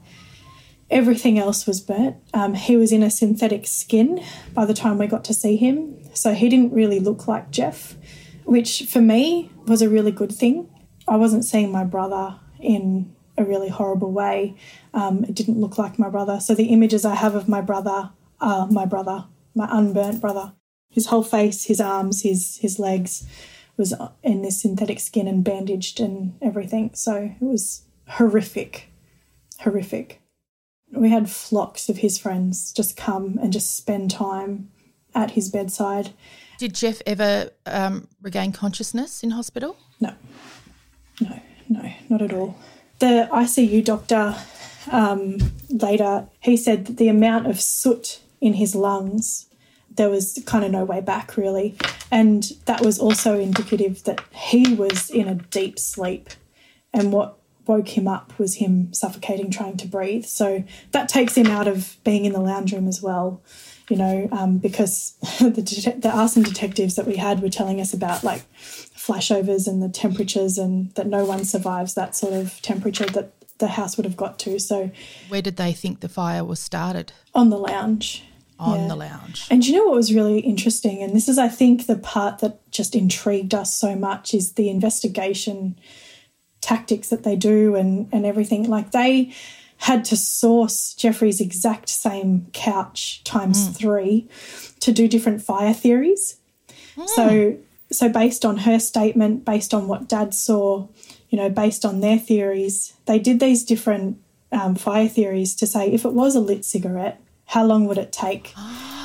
Everything 0.91 1.39
else 1.39 1.67
was 1.67 1.81
burnt. 1.81 2.17
Um, 2.35 2.55
he 2.55 2.77
was 2.77 2.91
in 2.91 3.03
a 3.03 3.11
synthetic 3.11 3.67
skin 3.67 4.23
by 4.55 4.65
the 4.65 4.75
time 4.75 4.99
we 4.99 5.07
got 5.07 5.25
to 5.25 5.35
see 5.35 5.57
him, 5.57 5.97
so 6.15 6.35
he 6.35 6.49
didn't 6.49 6.73
really 6.73 6.99
look 6.99 7.29
like 7.29 7.51
Jeff, 7.51 7.97
which 8.45 8.83
for 8.89 9.01
me 9.01 9.51
was 9.67 9.83
a 9.83 9.89
really 9.89 10.11
good 10.11 10.33
thing. 10.33 10.69
I 11.07 11.17
wasn't 11.17 11.45
seeing 11.45 11.71
my 11.71 11.85
brother 11.85 12.37
in 12.59 13.15
a 13.39 13.45
really 13.45 13.69
horrible 13.69 14.13
way. 14.13 14.57
Um, 14.93 15.25
it 15.25 15.35
didn't 15.35 15.61
look 15.61 15.79
like 15.79 15.99
my 15.99 16.09
brother. 16.09 16.41
So 16.41 16.55
the 16.55 16.67
images 16.67 17.05
I 17.05 17.15
have 17.15 17.35
of 17.35 17.49
my 17.49 17.61
brother 17.61 18.11
are 18.41 18.67
my 18.69 18.85
brother, 18.85 19.27
my 19.55 19.69
unburnt 19.71 20.21
brother. 20.21 20.53
His 20.91 21.07
whole 21.07 21.23
face, 21.23 21.65
his 21.65 21.81
arms, 21.81 22.23
his 22.23 22.59
his 22.59 22.79
legs 22.79 23.27
was 23.77 23.95
in 24.23 24.43
this 24.43 24.61
synthetic 24.61 25.01
skin 25.01 25.27
and 25.27 25.45
bandaged 25.45 26.01
and 26.01 26.35
everything. 26.43 26.91
So 26.95 27.35
it 27.41 27.45
was 27.45 27.83
horrific, 28.09 28.89
horrific. 29.61 30.21
We 30.93 31.11
had 31.11 31.31
flocks 31.31 31.89
of 31.89 31.99
his 31.99 32.19
friends 32.19 32.73
just 32.73 32.97
come 32.97 33.39
and 33.41 33.53
just 33.53 33.77
spend 33.77 34.11
time 34.11 34.71
at 35.15 35.33
his 35.33 35.49
bedside. 35.49 36.11
Did 36.59 36.75
Jeff 36.75 37.01
ever 37.07 37.51
um, 37.67 38.09
regain 38.21 38.53
consciousness 38.53 39.23
in 39.23 39.31
hospital? 39.31 39.77
No, 40.01 40.15
no, 41.21 41.41
no, 41.69 41.93
not 42.09 42.23
at 42.23 42.33
all. 42.33 42.57
The 42.99 43.29
ICU 43.33 43.85
doctor 43.85 44.37
um, 44.91 45.39
later 45.69 46.29
he 46.41 46.57
said 46.57 46.87
that 46.87 46.97
the 46.97 47.09
amount 47.09 47.47
of 47.47 47.61
soot 47.61 48.21
in 48.41 48.55
his 48.55 48.75
lungs 48.75 49.47
there 49.91 50.09
was 50.09 50.41
kind 50.47 50.65
of 50.65 50.71
no 50.71 50.85
way 50.85 51.01
back 51.01 51.37
really, 51.37 51.77
and 52.11 52.53
that 52.67 52.81
was 52.81 52.99
also 52.99 53.39
indicative 53.39 54.05
that 54.05 54.21
he 54.33 54.75
was 54.75 55.11
in 55.11 55.29
a 55.29 55.35
deep 55.35 55.79
sleep, 55.79 56.31
and 56.93 57.13
what 57.13 57.39
woke 57.71 57.89
him 57.97 58.07
up 58.09 58.27
was 58.39 58.57
him 58.57 58.93
suffocating 58.93 59.51
trying 59.51 59.77
to 59.79 59.87
breathe. 59.87 60.25
So 60.25 60.65
that 60.93 61.09
takes 61.09 61.35
him 61.37 61.47
out 61.47 61.69
of 61.69 61.97
being 62.05 62.25
in 62.25 62.33
the 62.33 62.41
lounge 62.41 62.73
room 62.73 62.89
as 62.89 63.01
well 63.03 63.43
you 63.89 63.97
know, 63.97 64.29
um, 64.31 64.59
because 64.59 64.97
the, 65.41 65.97
the 65.99 66.11
arson 66.15 66.45
detectives 66.45 66.95
that 66.95 67.07
we 67.09 67.17
had 67.17 67.43
were 67.43 67.49
telling 67.51 67.81
us 67.81 67.93
about 67.93 68.23
like 68.23 68.43
flashovers 68.55 69.67
and 69.67 69.83
the 69.83 69.89
temperatures, 69.89 70.59
and 70.59 70.95
that 70.95 71.09
no 71.09 71.25
one 71.25 71.45
survives 71.45 71.95
that 71.95 72.15
sort 72.15 72.33
of 72.33 72.63
temperature 72.63 73.07
that 73.07 73.33
the 73.59 73.67
house 73.67 73.97
would 73.97 74.05
have 74.07 74.17
got 74.17 74.39
to. 74.41 74.61
So 74.61 74.93
Where 75.29 75.43
did 75.43 75.57
they 75.57 75.73
think 75.73 76.01
the 76.01 76.09
fire 76.09 76.45
was 76.45 76.61
started? 76.61 77.13
on 77.35 77.51
the 77.51 77.59
lounge. 77.59 78.23
On 78.61 78.79
Yeah. 78.83 78.89
the 78.89 78.97
lounge. 78.97 79.47
And 79.51 79.67
you 79.67 79.73
know 79.75 79.87
what 79.87 79.97
was 79.97 80.15
really 80.15 80.39
interesting? 80.39 81.03
And 81.03 81.15
this 81.17 81.29
is, 81.29 81.39
I 81.39 81.49
think, 81.49 81.87
the 81.87 81.97
part 81.97 82.39
that 82.41 82.61
just 82.71 82.95
intrigued 82.95 83.55
us 83.55 83.75
so 83.75 83.97
much 83.97 84.35
is 84.35 84.53
the 84.53 84.69
investigation 84.69 85.77
tactics 86.61 87.09
that 87.09 87.23
they 87.23 87.37
do 87.37 87.75
and, 87.75 88.09
and 88.13 88.25
everything. 88.27 88.69
Like 88.69 88.91
they 88.93 89.33
had 89.79 90.05
to 90.07 90.17
source 90.17 90.95
Jeffrey's 90.95 91.41
exact 91.41 91.89
same 91.89 92.47
couch 92.53 93.23
times 93.25 93.69
Mm. 93.69 93.77
three 93.77 94.29
to 94.81 94.93
do 94.93 95.09
different 95.09 95.43
fire 95.43 95.73
theories. 95.75 96.37
So 97.07 97.57
so 97.93 98.09
based 98.09 98.45
on 98.45 98.59
her 98.59 98.79
statement, 98.79 99.45
based 99.45 99.75
on 99.75 99.89
what 99.89 100.09
Dad 100.09 100.33
saw, 100.35 100.87
you 101.31 101.37
know, 101.39 101.49
based 101.49 101.85
on 101.85 102.01
their 102.01 102.19
theories, 102.19 102.93
they 103.07 103.19
did 103.19 103.41
these 103.41 103.65
different 103.65 104.19
um, 104.53 104.75
fire 104.77 105.09
theories 105.09 105.57
to 105.57 105.67
say 105.67 105.91
if 105.91 106.05
it 106.05 106.13
was 106.13 106.37
a 106.37 106.41
lit 106.41 106.65
cigarette, 106.65 107.21
how 107.47 107.65
long 107.65 107.87
would 107.87 107.99
it 107.99 108.13
take, 108.13 108.53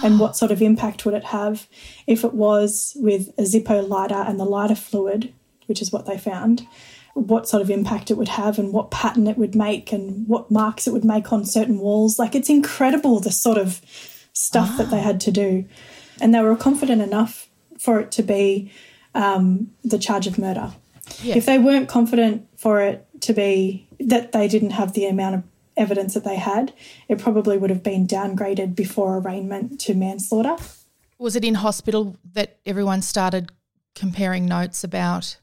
and 0.04 0.20
what 0.20 0.36
sort 0.36 0.52
of 0.52 0.62
impact 0.62 1.04
would 1.06 1.14
it 1.16 1.24
have? 1.26 1.68
If 2.06 2.24
it 2.24 2.34
was 2.34 2.94
with 2.98 3.30
a 3.40 3.44
Zippo 3.44 3.88
lighter 3.88 4.14
and 4.28 4.40
the 4.40 4.46
lighter 4.46 4.76
fluid, 4.76 5.34
which 5.68 5.82
is 5.82 5.92
what 5.92 6.06
they 6.06 6.18
found, 6.18 6.68
what 7.16 7.48
sort 7.48 7.62
of 7.62 7.70
impact 7.70 8.12
it 8.12 8.18
would 8.18 8.28
have, 8.28 8.60
and 8.60 8.72
what 8.72 8.92
pattern 8.92 9.26
it 9.26 9.38
would 9.38 9.56
make, 9.56 9.92
and 9.92 10.28
what 10.28 10.52
marks 10.52 10.86
it 10.86 10.94
would 10.94 11.06
make 11.06 11.34
on 11.34 11.46
certain 11.46 11.80
walls. 11.80 12.20
Like 12.20 12.36
it's 12.36 12.50
incredible 12.50 13.20
the 13.20 13.32
sort 13.32 13.58
of 13.58 13.82
stuff 14.34 14.78
that 14.78 14.92
they 14.92 15.00
had 15.00 15.20
to 15.22 15.32
do, 15.32 15.66
and 16.22 16.34
they 16.34 16.42
were 16.42 16.56
confident 16.56 17.02
enough 17.02 17.50
for 17.80 18.00
it 18.00 18.12
to 18.12 18.24
be 18.24 18.72
um, 19.14 19.72
the 19.84 19.98
charge 19.98 20.28
of 20.28 20.38
murder. 20.38 20.74
Yeah. 21.22 21.36
If 21.38 21.46
they 21.46 21.58
weren't 21.58 21.88
confident 21.88 22.48
for 22.58 22.82
it 22.82 23.08
to 23.22 23.34
be 23.34 23.88
that 24.00 24.32
they 24.32 24.48
didn't 24.48 24.72
have 24.72 24.94
the 24.94 25.06
amount 25.06 25.36
of 25.36 25.44
evidence 25.78 26.14
that 26.14 26.24
they 26.24 26.36
had, 26.36 26.74
it 27.08 27.20
probably 27.20 27.58
would 27.58 27.70
have 27.70 27.84
been 27.84 28.08
downgraded 28.08 28.76
before 28.76 29.18
arraignment 29.18 29.80
to 29.82 29.94
manslaughter. 29.94 30.56
Was 31.18 31.36
it 31.36 31.46
in 31.46 31.56
hospital 31.56 32.18
that 32.34 32.58
everyone 32.66 33.02
started 33.02 33.52
comparing 33.94 34.46
notes 34.46 34.84
about 34.84 35.38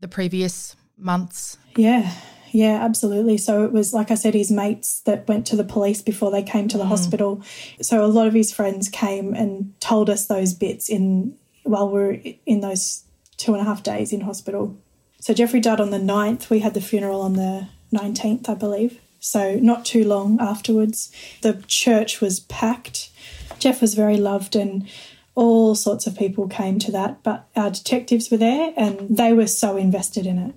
the 0.00 0.08
previous 0.08 0.76
months? 0.98 1.58
Yeah, 1.76 2.12
yeah, 2.52 2.82
absolutely. 2.82 3.38
So 3.38 3.64
it 3.64 3.72
was, 3.72 3.92
like 3.92 4.10
I 4.10 4.14
said, 4.14 4.34
his 4.34 4.50
mates 4.50 5.00
that 5.02 5.28
went 5.28 5.46
to 5.48 5.56
the 5.56 5.64
police 5.64 6.02
before 6.02 6.30
they 6.30 6.42
came 6.42 6.68
to 6.68 6.78
the 6.78 6.84
mm. 6.84 6.88
hospital. 6.88 7.42
So 7.80 8.04
a 8.04 8.06
lot 8.06 8.26
of 8.26 8.34
his 8.34 8.52
friends 8.52 8.88
came 8.88 9.34
and 9.34 9.74
told 9.80 10.10
us 10.10 10.26
those 10.26 10.54
bits 10.54 10.88
in 10.88 11.36
while 11.64 11.88
we 11.90 12.00
are 12.00 12.12
in 12.46 12.60
those 12.60 13.04
two 13.36 13.52
and 13.52 13.60
a 13.60 13.64
half 13.64 13.82
days 13.82 14.12
in 14.12 14.22
hospital. 14.22 14.76
So 15.20 15.34
Jeffrey 15.34 15.60
died 15.60 15.80
on 15.80 15.90
the 15.90 15.98
9th. 15.98 16.48
We 16.48 16.60
had 16.60 16.74
the 16.74 16.80
funeral 16.80 17.20
on 17.20 17.34
the 17.34 17.68
19th, 17.92 18.48
I 18.48 18.54
believe. 18.54 19.00
So 19.20 19.56
not 19.56 19.84
too 19.84 20.04
long 20.04 20.40
afterwards. 20.40 21.12
The 21.42 21.62
church 21.66 22.20
was 22.20 22.40
packed. 22.40 23.10
Jeff 23.58 23.80
was 23.80 23.94
very 23.94 24.16
loved 24.16 24.54
and 24.54 24.88
all 25.34 25.74
sorts 25.74 26.06
of 26.06 26.16
people 26.16 26.48
came 26.48 26.78
to 26.80 26.92
that, 26.92 27.22
but 27.22 27.48
our 27.54 27.70
detectives 27.70 28.30
were 28.30 28.36
there 28.36 28.72
and 28.76 29.16
they 29.16 29.32
were 29.32 29.46
so 29.46 29.76
invested 29.76 30.26
in 30.26 30.38
it. 30.38 30.54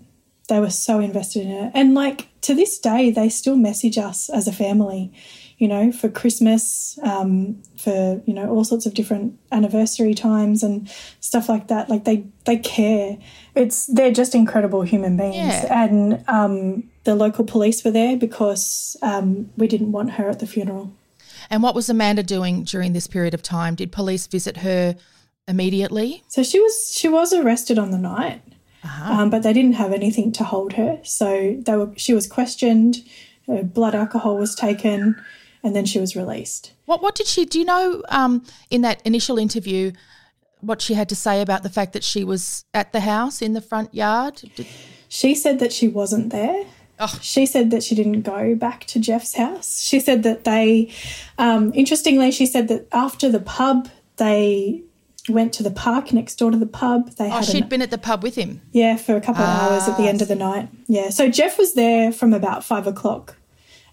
They 0.51 0.59
were 0.59 0.69
so 0.69 0.99
invested 0.99 1.43
in 1.43 1.51
it. 1.51 1.71
And 1.73 1.93
like 1.93 2.27
to 2.41 2.53
this 2.53 2.77
day, 2.77 3.09
they 3.09 3.29
still 3.29 3.55
message 3.55 3.97
us 3.97 4.29
as 4.29 4.49
a 4.49 4.51
family, 4.51 5.13
you 5.57 5.65
know, 5.65 5.93
for 5.93 6.09
Christmas, 6.09 6.99
um, 7.03 7.63
for, 7.77 8.21
you 8.25 8.33
know, 8.33 8.49
all 8.49 8.65
sorts 8.65 8.85
of 8.85 8.93
different 8.93 9.39
anniversary 9.53 10.13
times 10.13 10.61
and 10.61 10.93
stuff 11.21 11.47
like 11.47 11.69
that. 11.69 11.89
Like 11.89 12.03
they, 12.03 12.25
they 12.43 12.57
care. 12.57 13.17
It's, 13.55 13.85
they're 13.85 14.11
just 14.11 14.35
incredible 14.35 14.81
human 14.81 15.15
beings. 15.15 15.35
Yeah. 15.37 15.83
And 15.85 16.21
um, 16.27 16.83
the 17.05 17.15
local 17.15 17.45
police 17.45 17.85
were 17.85 17.91
there 17.91 18.17
because 18.17 18.97
um, 19.01 19.49
we 19.55 19.69
didn't 19.69 19.93
want 19.93 20.11
her 20.11 20.27
at 20.29 20.39
the 20.39 20.47
funeral. 20.47 20.91
And 21.49 21.63
what 21.63 21.75
was 21.75 21.87
Amanda 21.89 22.23
doing 22.23 22.65
during 22.65 22.91
this 22.91 23.07
period 23.07 23.33
of 23.33 23.41
time? 23.41 23.75
Did 23.75 23.93
police 23.93 24.27
visit 24.27 24.57
her 24.57 24.97
immediately? 25.47 26.23
So 26.27 26.43
she 26.43 26.59
was 26.59 26.93
she 26.93 27.07
was 27.07 27.31
arrested 27.31 27.79
on 27.79 27.91
the 27.91 27.97
night, 27.97 28.41
um, 28.83 29.29
but 29.29 29.43
they 29.43 29.53
didn't 29.53 29.73
have 29.73 29.93
anything 29.93 30.31
to 30.33 30.43
hold 30.43 30.73
her. 30.73 30.99
So 31.03 31.57
they 31.59 31.75
were 31.75 31.91
she 31.95 32.13
was 32.13 32.27
questioned, 32.27 32.97
her 33.47 33.63
blood 33.63 33.95
alcohol 33.95 34.37
was 34.37 34.55
taken, 34.55 35.21
and 35.63 35.75
then 35.75 35.85
she 35.85 35.99
was 35.99 36.15
released. 36.15 36.73
What 36.85 37.01
what 37.01 37.15
did 37.15 37.27
she 37.27 37.45
do 37.45 37.59
you 37.59 37.65
know 37.65 38.03
um, 38.09 38.43
in 38.69 38.81
that 38.81 39.01
initial 39.05 39.37
interview 39.37 39.91
what 40.61 40.81
she 40.81 40.93
had 40.93 41.09
to 41.09 41.15
say 41.15 41.41
about 41.41 41.63
the 41.63 41.69
fact 41.69 41.93
that 41.93 42.03
she 42.03 42.23
was 42.23 42.65
at 42.73 42.93
the 42.93 43.01
house 43.01 43.41
in 43.41 43.53
the 43.53 43.61
front 43.61 43.93
yard? 43.93 44.41
Did, 44.55 44.67
She 45.07 45.35
said 45.35 45.59
that 45.59 45.73
she 45.73 45.87
wasn't 45.87 46.31
there. 46.31 46.65
She 47.19 47.47
said 47.47 47.71
that 47.71 47.81
she 47.81 47.95
didn't 47.95 48.21
go 48.21 48.53
back 48.53 48.85
to 48.85 48.99
Jeff's 48.99 49.33
house. 49.33 49.81
She 49.81 49.99
said 49.99 50.21
that 50.21 50.43
they, 50.43 50.91
um, 51.39 51.71
interestingly, 51.73 52.29
she 52.29 52.45
said 52.45 52.67
that 52.67 52.87
after 52.91 53.27
the 53.27 53.39
pub, 53.39 53.89
they 54.17 54.83
went 55.29 55.53
to 55.53 55.63
the 55.63 55.71
park 55.71 56.13
next 56.13 56.35
door 56.35 56.51
to 56.51 56.57
the 56.57 56.65
pub. 56.65 57.11
They 57.11 57.29
oh, 57.31 57.41
she'd 57.41 57.63
an, 57.63 57.69
been 57.69 57.81
at 57.81 57.91
the 57.91 57.97
pub 57.97 58.23
with 58.23 58.35
him. 58.35 58.61
Yeah, 58.71 58.97
for 58.97 59.15
a 59.15 59.21
couple 59.21 59.43
of 59.43 59.49
hours 59.49 59.87
at 59.87 59.97
the 59.97 60.07
end 60.07 60.21
of 60.21 60.27
the 60.27 60.35
night. 60.35 60.69
Yeah. 60.87 61.09
So 61.09 61.29
Jeff 61.29 61.57
was 61.57 61.73
there 61.73 62.11
from 62.11 62.33
about 62.33 62.63
five 62.63 62.87
o'clock 62.87 63.35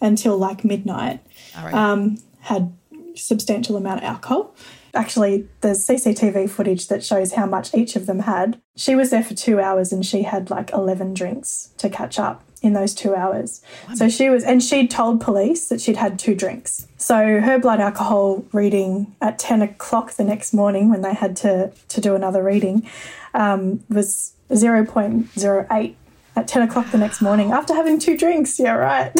until 0.01 0.37
like 0.37 0.64
midnight. 0.64 1.20
All 1.57 1.64
right. 1.64 1.74
Um, 1.74 2.18
had 2.41 2.72
substantial 3.14 3.76
amount 3.76 3.99
of 3.99 4.05
alcohol. 4.05 4.55
Actually, 4.95 5.47
there's 5.61 5.87
CCTV 5.87 6.49
footage 6.49 6.89
that 6.89 7.05
shows 7.05 7.35
how 7.35 7.47
much 7.47 7.74
each 7.74 7.95
of 7.95 8.07
them 8.07 8.20
had. 8.20 8.61
She 8.76 8.95
was 8.95 9.11
there 9.11 9.22
for 9.22 9.35
two 9.35 9.61
hours 9.61 9.93
and 9.93 10.05
she 10.05 10.22
had 10.22 10.51
like 10.51 10.72
11 10.72 11.14
drinks 11.14 11.70
to 11.79 11.91
catch 11.91 12.18
up 12.18 12.43
in 12.62 12.72
those 12.72 12.94
two 12.94 13.14
hours. 13.14 13.62
So 13.94 14.09
she 14.09 14.28
was, 14.30 14.44
and 14.44 14.62
she'd 14.62 14.90
told 14.90 15.20
police 15.20 15.68
that 15.68 15.80
she'd 15.80 15.96
had 15.96 16.18
two 16.18 16.34
drinks. 16.34 16.86
So 16.96 17.40
her 17.40 17.59
blood 17.59 17.80
alcohol 17.80 18.44
reading 18.52 19.14
at 19.20 19.38
10 19.38 19.62
o'clock 19.62 20.12
the 20.12 20.24
next 20.24 20.52
morning 20.52 20.90
when 20.90 21.02
they 21.02 21.14
had 21.14 21.36
to, 21.38 21.72
to 21.88 22.00
do 22.00 22.14
another 22.14 22.42
reading 22.42 22.88
um, 23.34 23.84
was 23.88 24.32
0.08 24.50 25.94
at 26.36 26.48
10 26.48 26.62
o'clock 26.62 26.90
the 26.90 26.98
next 26.98 27.20
morning 27.20 27.52
after 27.52 27.74
having 27.74 27.98
two 27.98 28.16
drinks. 28.16 28.59
Yeah, 28.59 28.74
right. 28.74 29.12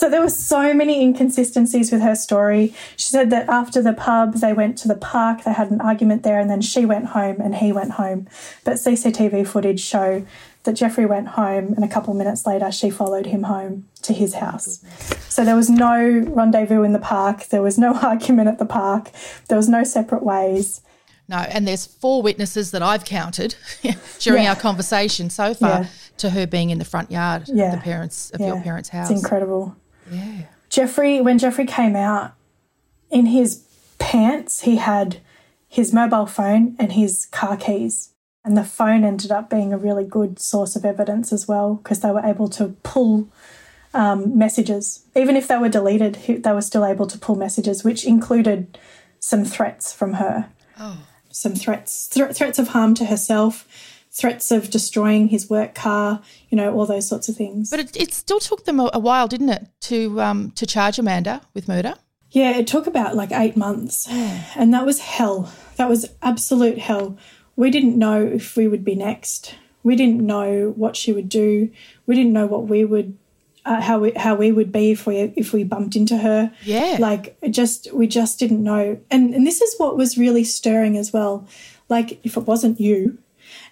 So 0.00 0.08
there 0.08 0.22
were 0.22 0.30
so 0.30 0.72
many 0.72 1.02
inconsistencies 1.02 1.92
with 1.92 2.00
her 2.00 2.14
story. 2.14 2.72
She 2.96 3.08
said 3.08 3.28
that 3.28 3.50
after 3.50 3.82
the 3.82 3.92
pub, 3.92 4.36
they 4.36 4.54
went 4.54 4.78
to 4.78 4.88
the 4.88 4.94
park, 4.94 5.44
they 5.44 5.52
had 5.52 5.70
an 5.70 5.82
argument 5.82 6.22
there, 6.22 6.40
and 6.40 6.48
then 6.48 6.62
she 6.62 6.86
went 6.86 7.08
home 7.08 7.38
and 7.38 7.56
he 7.56 7.70
went 7.70 7.90
home. 7.90 8.26
But 8.64 8.76
CCTV 8.76 9.46
footage 9.46 9.80
show 9.80 10.24
that 10.64 10.74
Jeffrey 10.74 11.06
went 11.06 11.28
home, 11.28 11.72
and 11.74 11.84
a 11.84 11.88
couple 11.88 12.12
minutes 12.14 12.46
later, 12.46 12.70
she 12.70 12.90
followed 12.90 13.26
him 13.26 13.44
home 13.44 13.88
to 14.02 14.12
his 14.12 14.34
house. 14.34 14.84
So 15.28 15.44
there 15.44 15.56
was 15.56 15.70
no 15.70 15.96
rendezvous 16.28 16.82
in 16.82 16.92
the 16.92 16.98
park. 16.98 17.46
There 17.46 17.62
was 17.62 17.78
no 17.78 17.94
argument 18.02 18.48
at 18.48 18.58
the 18.58 18.66
park. 18.66 19.10
There 19.48 19.56
was 19.56 19.68
no 19.68 19.84
separate 19.84 20.22
ways. 20.22 20.82
No, 21.28 21.36
and 21.36 21.66
there's 21.66 21.86
four 21.86 22.22
witnesses 22.22 22.72
that 22.72 22.82
I've 22.82 23.04
counted 23.04 23.54
during 24.18 24.42
Yeah. 24.42 24.50
our 24.50 24.56
conversation 24.56 25.30
so 25.30 25.54
far 25.54 25.82
Yeah. 25.82 25.86
to 26.18 26.30
her 26.30 26.46
being 26.46 26.70
in 26.70 26.78
the 26.78 26.84
front 26.84 27.10
yard 27.10 27.44
Yeah. 27.46 27.66
of 27.66 27.72
the 27.72 27.78
parents 27.84 28.30
of 28.30 28.40
your 28.40 28.60
parents' 28.60 28.88
house. 28.88 29.10
It's 29.10 29.20
incredible. 29.22 29.76
Yeah. 30.10 30.42
Jeffrey, 30.68 31.20
when 31.20 31.38
Jeffrey 31.38 31.66
came 31.66 31.94
out, 31.96 32.32
in 33.10 33.26
his 33.26 33.64
pants, 33.98 34.62
he 34.62 34.76
had 34.76 35.18
his 35.68 35.92
mobile 35.92 36.26
phone 36.26 36.74
and 36.78 36.92
his 36.92 37.26
car 37.26 37.56
keys. 37.56 38.09
And 38.44 38.56
the 38.56 38.64
phone 38.64 39.04
ended 39.04 39.30
up 39.30 39.50
being 39.50 39.72
a 39.72 39.78
really 39.78 40.04
good 40.04 40.38
source 40.38 40.74
of 40.74 40.84
evidence 40.84 41.32
as 41.32 41.46
well 41.46 41.74
because 41.74 42.00
they 42.00 42.10
were 42.10 42.24
able 42.24 42.48
to 42.48 42.68
pull 42.82 43.28
um, 43.92 44.36
messages. 44.36 45.04
Even 45.14 45.36
if 45.36 45.46
they 45.48 45.58
were 45.58 45.68
deleted, 45.68 46.14
they 46.42 46.52
were 46.52 46.62
still 46.62 46.84
able 46.84 47.06
to 47.06 47.18
pull 47.18 47.36
messages, 47.36 47.84
which 47.84 48.04
included 48.04 48.78
some 49.18 49.44
threats 49.44 49.92
from 49.92 50.14
her. 50.14 50.48
Oh. 50.78 51.06
Some 51.30 51.54
threats, 51.54 52.08
thr- 52.08 52.32
threats 52.32 52.58
of 52.58 52.68
harm 52.68 52.94
to 52.94 53.04
herself, 53.04 53.68
threats 54.10 54.50
of 54.50 54.70
destroying 54.70 55.28
his 55.28 55.48
work 55.48 55.74
car, 55.74 56.22
you 56.48 56.56
know, 56.56 56.72
all 56.74 56.86
those 56.86 57.08
sorts 57.08 57.28
of 57.28 57.36
things. 57.36 57.70
But 57.70 57.80
it, 57.80 57.96
it 57.96 58.12
still 58.14 58.40
took 58.40 58.64
them 58.64 58.80
a, 58.80 58.90
a 58.94 58.98
while, 58.98 59.28
didn't 59.28 59.50
it, 59.50 59.68
to 59.82 60.20
um, 60.20 60.50
to 60.52 60.66
charge 60.66 60.98
Amanda 60.98 61.42
with 61.54 61.68
murder? 61.68 61.94
Yeah, 62.30 62.56
it 62.56 62.66
took 62.66 62.86
about 62.86 63.16
like 63.16 63.32
eight 63.32 63.56
months. 63.56 64.08
And 64.56 64.72
that 64.72 64.86
was 64.86 65.00
hell. 65.00 65.52
That 65.76 65.88
was 65.88 66.10
absolute 66.22 66.78
hell. 66.78 67.18
We 67.60 67.70
didn't 67.70 67.98
know 67.98 68.24
if 68.24 68.56
we 68.56 68.66
would 68.68 68.86
be 68.86 68.94
next. 68.94 69.54
We 69.82 69.94
didn't 69.94 70.22
know 70.26 70.72
what 70.76 70.96
she 70.96 71.12
would 71.12 71.28
do. 71.28 71.70
We 72.06 72.14
didn't 72.14 72.32
know 72.32 72.46
what 72.46 72.68
we 72.68 72.86
would, 72.86 73.18
uh, 73.66 73.82
how 73.82 73.98
we 73.98 74.12
how 74.12 74.34
we 74.34 74.50
would 74.50 74.72
be 74.72 74.92
if 74.92 75.06
we 75.06 75.16
if 75.36 75.52
we 75.52 75.62
bumped 75.62 75.94
into 75.94 76.16
her. 76.16 76.52
Yeah. 76.62 76.96
like 76.98 77.36
it 77.42 77.50
just 77.50 77.92
we 77.92 78.06
just 78.06 78.38
didn't 78.38 78.64
know. 78.64 78.98
And 79.10 79.34
and 79.34 79.46
this 79.46 79.60
is 79.60 79.74
what 79.76 79.98
was 79.98 80.16
really 80.16 80.42
stirring 80.42 80.96
as 80.96 81.12
well. 81.12 81.46
Like 81.90 82.18
if 82.24 82.38
it 82.38 82.46
wasn't 82.46 82.80
you, 82.80 83.18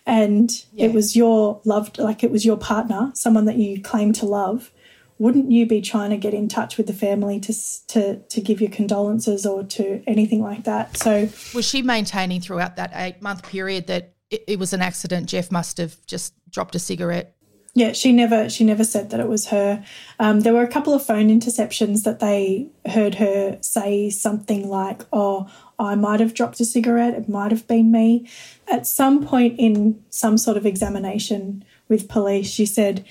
and 0.04 0.64
it 0.76 0.92
was 0.92 1.16
your 1.16 1.60
loved, 1.64 1.98
like 1.98 2.22
it 2.22 2.30
was 2.30 2.44
your 2.44 2.58
partner, 2.58 3.10
someone 3.14 3.46
that 3.46 3.56
you 3.56 3.80
claim 3.80 4.12
to 4.14 4.26
love, 4.26 4.70
wouldn't 5.18 5.50
you 5.50 5.66
be 5.66 5.80
trying 5.80 6.10
to 6.10 6.16
get 6.16 6.34
in 6.34 6.48
touch 6.48 6.76
with 6.76 6.86
the 6.86 6.92
family 6.92 7.40
to 7.40 7.52
to 7.88 8.18
to 8.20 8.40
give 8.40 8.60
your 8.60 8.70
condolences 8.70 9.44
or 9.44 9.64
to 9.64 10.02
anything 10.06 10.42
like 10.42 10.64
that? 10.64 10.96
So 10.96 11.28
Was 11.54 11.64
she 11.66 11.82
maintaining 11.82 12.40
throughout 12.40 12.76
that 12.76 12.92
eight 12.94 13.20
month 13.20 13.42
period 13.42 13.86
that 13.88 14.14
it, 14.30 14.44
it 14.46 14.58
was 14.58 14.72
an 14.72 14.82
accident? 14.82 15.28
Jeff 15.28 15.50
must 15.50 15.78
have 15.78 15.96
just 16.06 16.34
dropped 16.50 16.74
a 16.74 16.78
cigarette. 16.78 17.34
yeah, 17.74 17.92
she 17.92 18.12
never 18.12 18.48
she 18.48 18.64
never 18.64 18.84
said 18.84 19.10
that 19.10 19.20
it 19.20 19.28
was 19.28 19.48
her. 19.48 19.84
Um, 20.18 20.40
there 20.40 20.52
were 20.54 20.62
a 20.62 20.68
couple 20.68 20.94
of 20.94 21.04
phone 21.04 21.28
interceptions 21.28 22.04
that 22.04 22.20
they 22.20 22.68
heard 22.86 23.16
her 23.16 23.58
say 23.60 24.10
something 24.10 24.68
like, 24.68 25.02
"Oh, 25.12 25.48
I 25.78 25.94
might 25.94 26.20
have 26.20 26.34
dropped 26.34 26.58
a 26.60 26.64
cigarette, 26.64 27.14
it 27.14 27.28
might 27.28 27.52
have 27.52 27.66
been 27.68 27.92
me. 27.92 28.28
At 28.70 28.86
some 28.86 29.24
point 29.24 29.58
in 29.58 30.02
some 30.10 30.36
sort 30.36 30.56
of 30.56 30.66
examination 30.66 31.64
with 31.88 32.08
police, 32.08 32.50
she 32.50 32.66
said 32.66 33.04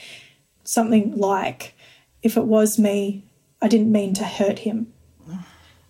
something 0.65 1.15
like, 1.15 1.73
If 2.23 2.37
it 2.37 2.45
was 2.45 2.77
me, 2.79 3.23
I 3.61 3.67
didn't 3.67 3.91
mean 3.91 4.13
to 4.15 4.23
hurt 4.23 4.59
him. 4.59 4.93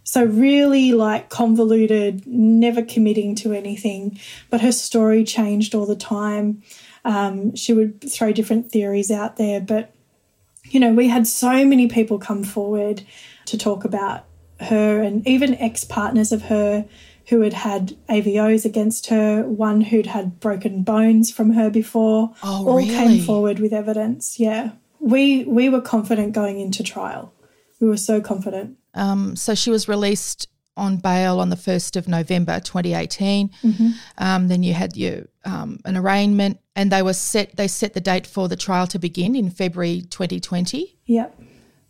So, 0.03 0.23
really 0.23 0.93
like 0.93 1.27
convoluted, 1.27 2.25
never 2.25 2.81
committing 2.81 3.35
to 3.35 3.51
anything, 3.51 4.17
but 4.49 4.61
her 4.61 4.71
story 4.71 5.25
changed 5.25 5.75
all 5.75 5.85
the 5.85 5.97
time. 5.97 6.63
Um, 7.03 7.53
she 7.55 7.73
would 7.73 8.09
throw 8.09 8.31
different 8.31 8.71
theories 8.71 9.11
out 9.11 9.35
there, 9.35 9.59
but 9.59 9.93
you 10.69 10.79
know, 10.79 10.93
we 10.93 11.09
had 11.09 11.27
so 11.27 11.65
many 11.65 11.87
people 11.87 12.19
come 12.19 12.43
forward 12.45 13.03
to 13.47 13.57
talk 13.57 13.83
about 13.83 14.23
her 14.61 15.01
and 15.01 15.27
even 15.27 15.55
ex 15.55 15.83
partners 15.83 16.31
of 16.31 16.43
her 16.43 16.85
who 17.27 17.41
had 17.41 17.53
had 17.53 17.97
AVOs 18.09 18.63
against 18.63 19.07
her, 19.07 19.43
one 19.43 19.81
who'd 19.81 20.05
had 20.07 20.39
broken 20.39 20.83
bones 20.83 21.29
from 21.29 21.51
her 21.51 21.69
before, 21.69 22.33
Oh, 22.41 22.65
all 22.65 22.77
really? 22.77 22.89
came 22.89 23.21
forward 23.25 23.59
with 23.59 23.73
evidence. 23.73 24.39
Yeah. 24.39 24.71
We 24.99 25.45
we 25.45 25.69
were 25.69 25.81
confident 25.81 26.33
going 26.33 26.59
into 26.59 26.83
trial. 26.83 27.33
We 27.79 27.87
were 27.87 27.97
so 27.97 28.21
confident. 28.21 28.77
Um, 28.93 29.35
so 29.35 29.53
she 29.53 29.69
was 29.69 29.87
released 29.87 30.47
on 30.77 30.97
bail 30.97 31.39
on 31.39 31.49
the 31.49 31.55
1st 31.55 31.95
of 31.95 32.07
November 32.07 32.59
2018. 32.59 33.49
Um, 34.19 34.47
then 34.47 34.63
you 34.63 34.73
had 34.73 34.95
your 34.95 35.23
um, 35.43 35.79
an 35.85 35.97
arraignment 35.97 36.59
and 36.75 36.91
they 36.91 37.01
were 37.01 37.13
set 37.13 37.55
they 37.57 37.67
set 37.67 37.93
the 37.93 37.99
date 37.99 38.27
for 38.27 38.47
the 38.47 38.55
trial 38.55 38.87
to 38.87 38.99
begin 38.99 39.35
in 39.35 39.49
February 39.49 40.01
2020. 40.01 40.97
Yep. 41.05 41.41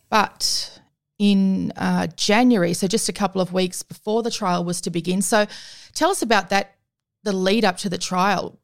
But 0.10 0.80
in 1.20 1.74
uh, 1.76 2.08
January, 2.16 2.74
so 2.74 2.88
just 2.88 3.10
a 3.10 3.14
couple 3.14 3.42
of 3.42 3.52
weeks 3.52 3.84
before 3.84 4.24
the 4.24 4.32
trial 4.32 4.64
was 4.64 4.82
to 4.82 4.90
begin. 4.90 5.22
So 5.22 5.46
tell 5.94 6.10
us 6.10 6.22
about 6.22 6.50
that, 6.50 6.76
the 7.24 7.34
lead 7.34 7.66
up 7.66 7.78
to 7.80 7.90
the 7.90 7.98
trial. 7.98 8.60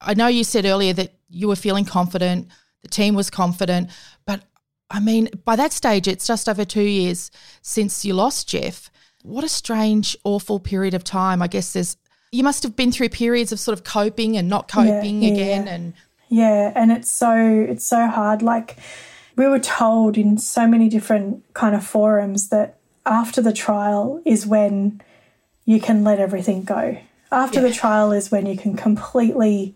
I 0.00 0.14
know 0.14 0.26
you 0.26 0.44
said 0.44 0.64
earlier 0.64 0.92
that 0.94 1.12
you 1.28 1.48
were 1.48 1.56
feeling 1.56 1.84
confident, 1.84 2.48
the 2.86 2.94
team 2.94 3.14
was 3.14 3.30
confident, 3.30 3.90
but 4.24 4.42
I 4.90 5.00
mean, 5.00 5.28
by 5.44 5.56
that 5.56 5.72
stage, 5.72 6.06
it's 6.06 6.26
just 6.26 6.48
over 6.48 6.64
two 6.64 6.82
years 6.82 7.30
since 7.60 8.04
you 8.04 8.14
lost 8.14 8.48
Jeff. 8.48 8.90
What 9.24 9.42
a 9.42 9.48
strange, 9.48 10.16
awful 10.22 10.60
period 10.60 10.94
of 10.94 11.02
time. 11.02 11.42
I 11.42 11.48
guess 11.48 11.72
there's, 11.72 11.96
you 12.30 12.44
must 12.44 12.62
have 12.62 12.76
been 12.76 12.92
through 12.92 13.08
periods 13.08 13.50
of 13.50 13.58
sort 13.58 13.76
of 13.76 13.82
coping 13.82 14.36
and 14.36 14.48
not 14.48 14.70
Yeah, 14.76 14.84
coping 14.84 15.22
yeah, 15.22 15.32
again. 15.32 15.66
yeah. 15.66 15.72
And 15.72 15.94
Yeah, 16.28 16.72
and 16.76 16.92
it's 16.92 17.10
so 17.10 17.66
it's 17.68 17.84
so 17.84 18.06
hard. 18.06 18.42
Like 18.42 18.76
we 19.34 19.48
were 19.48 19.58
told 19.58 20.16
in 20.16 20.38
so 20.38 20.68
many 20.68 20.88
different 20.88 21.42
kind 21.54 21.74
of 21.74 21.84
forums 21.84 22.48
that 22.50 22.78
after 23.04 23.42
the 23.42 23.52
trial 23.52 24.22
is 24.24 24.46
when 24.46 25.00
you 25.64 25.80
can 25.80 26.04
let 26.04 26.20
everything 26.20 26.62
go. 26.62 26.96
After 27.32 27.60
the 27.60 27.72
trial 27.72 28.12
is 28.12 28.30
when 28.30 28.46
you 28.46 28.56
can 28.56 28.76
completely 28.76 29.74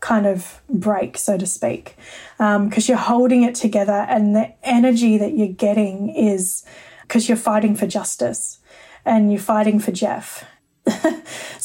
kind 0.00 0.26
of 0.26 0.60
break, 0.68 1.18
so 1.18 1.36
to 1.36 1.46
speak, 1.46 1.96
because 2.38 2.88
you're 2.88 2.98
holding 2.98 3.42
it 3.42 3.54
together, 3.54 4.06
and 4.08 4.34
the 4.34 4.52
energy 4.62 5.18
that 5.18 5.36
you're 5.36 5.48
getting 5.48 6.10
is 6.10 6.64
because 7.02 7.28
you're 7.28 7.36
fighting 7.36 7.74
for 7.74 7.86
justice 7.86 8.58
and 9.04 9.32
you're 9.32 9.40
fighting 9.40 9.80
for 9.80 9.92
Jeff. 9.92 10.44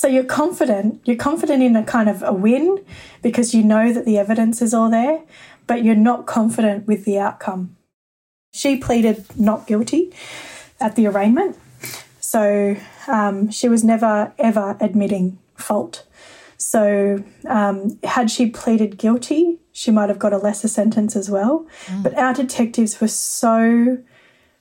So 0.03 0.09
you're 0.09 0.25
confident, 0.25 0.99
you're 1.05 1.15
confident 1.15 1.63
in 1.63 1.77
a 1.77 1.83
kind 1.83 2.09
of 2.09 2.23
a 2.23 2.33
win 2.33 2.83
because 3.21 3.53
you 3.53 3.63
know 3.63 3.93
that 3.93 4.03
the 4.03 4.17
evidence 4.17 4.61
is 4.61 4.73
all 4.73 4.89
there, 4.89 5.21
but 5.65 5.81
you're 5.81 5.95
not 5.95 6.25
confident 6.25 6.87
with 6.87 7.05
the 7.05 7.19
outcome. 7.19 7.77
She 8.53 8.75
pleaded 8.75 9.25
not 9.39 9.65
guilty 9.65 10.11
at 10.81 10.97
the 10.97 11.07
arraignment. 11.07 11.57
So 12.19 12.75
um, 13.07 13.49
she 13.49 13.69
was 13.69 13.85
never, 13.85 14.33
ever 14.37 14.75
admitting 14.81 15.39
fault. 15.55 16.05
So 16.63 17.21
um, 17.45 17.99
had 18.05 18.31
she 18.31 18.49
pleaded 18.49 18.97
guilty, 18.97 19.59
she 19.73 19.91
might 19.91 20.07
have 20.07 20.17
got 20.17 20.31
a 20.31 20.37
lesser 20.37 20.69
sentence 20.69 21.13
as 21.13 21.29
well. 21.29 21.67
But 22.01 22.17
our 22.17 22.33
detectives 22.33 23.01
were 23.01 23.09
so, 23.09 23.97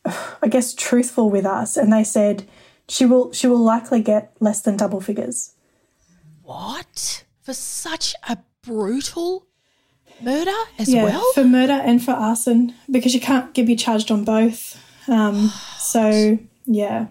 I 0.05 0.49
guess, 0.49 0.75
truthful 0.75 1.31
with 1.31 1.47
us, 1.47 1.77
and 1.77 1.93
they 1.93 2.03
said 2.03 2.43
she 2.89 3.07
will 3.07 3.33
she 3.33 3.47
will 3.47 3.63
likely 3.63 4.03
get 4.03 4.35
less 4.41 4.61
than 4.63 4.77
double 4.77 5.01
figures. 5.01 5.55
what? 6.43 7.25
For 7.43 7.55
such 7.55 8.17
a 8.29 8.39
brutal 8.63 9.47
murder 10.21 10.51
as 10.81 10.93
yeah, 10.93 11.05
well? 11.05 11.33
for 11.35 11.45
murder 11.45 11.73
and 11.73 12.03
for 12.03 12.13
arson 12.13 12.75
because 12.91 13.15
you 13.15 13.21
can't 13.21 13.55
get 13.55 13.65
be 13.67 13.77
charged 13.77 14.11
on 14.11 14.25
both. 14.25 14.77
Um, 15.07 15.53
so 15.79 16.37
yeah, 16.67 17.07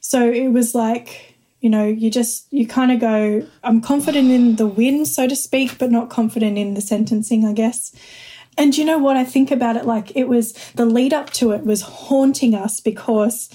so 0.00 0.30
it 0.30 0.48
was 0.48 0.74
like 0.74 1.27
you 1.60 1.70
know 1.70 1.84
you 1.84 2.10
just 2.10 2.46
you 2.52 2.66
kind 2.66 2.92
of 2.92 3.00
go. 3.00 3.46
I'm 3.64 3.80
confident 3.80 4.30
in 4.30 4.56
the 4.56 4.66
win, 4.66 5.06
so 5.06 5.26
to 5.26 5.36
speak, 5.36 5.78
but 5.78 5.90
not 5.90 6.10
confident 6.10 6.58
in 6.58 6.74
the 6.74 6.80
sentencing, 6.80 7.44
I 7.44 7.52
guess. 7.52 7.94
And 8.56 8.76
you 8.76 8.84
know 8.84 8.98
what 8.98 9.16
I 9.16 9.24
think 9.24 9.50
about 9.50 9.76
it? 9.76 9.86
Like 9.86 10.14
it 10.16 10.28
was 10.28 10.52
the 10.74 10.84
lead 10.84 11.12
up 11.12 11.30
to 11.34 11.52
it 11.52 11.64
was 11.64 11.82
haunting 11.82 12.54
us 12.54 12.80
because 12.80 13.48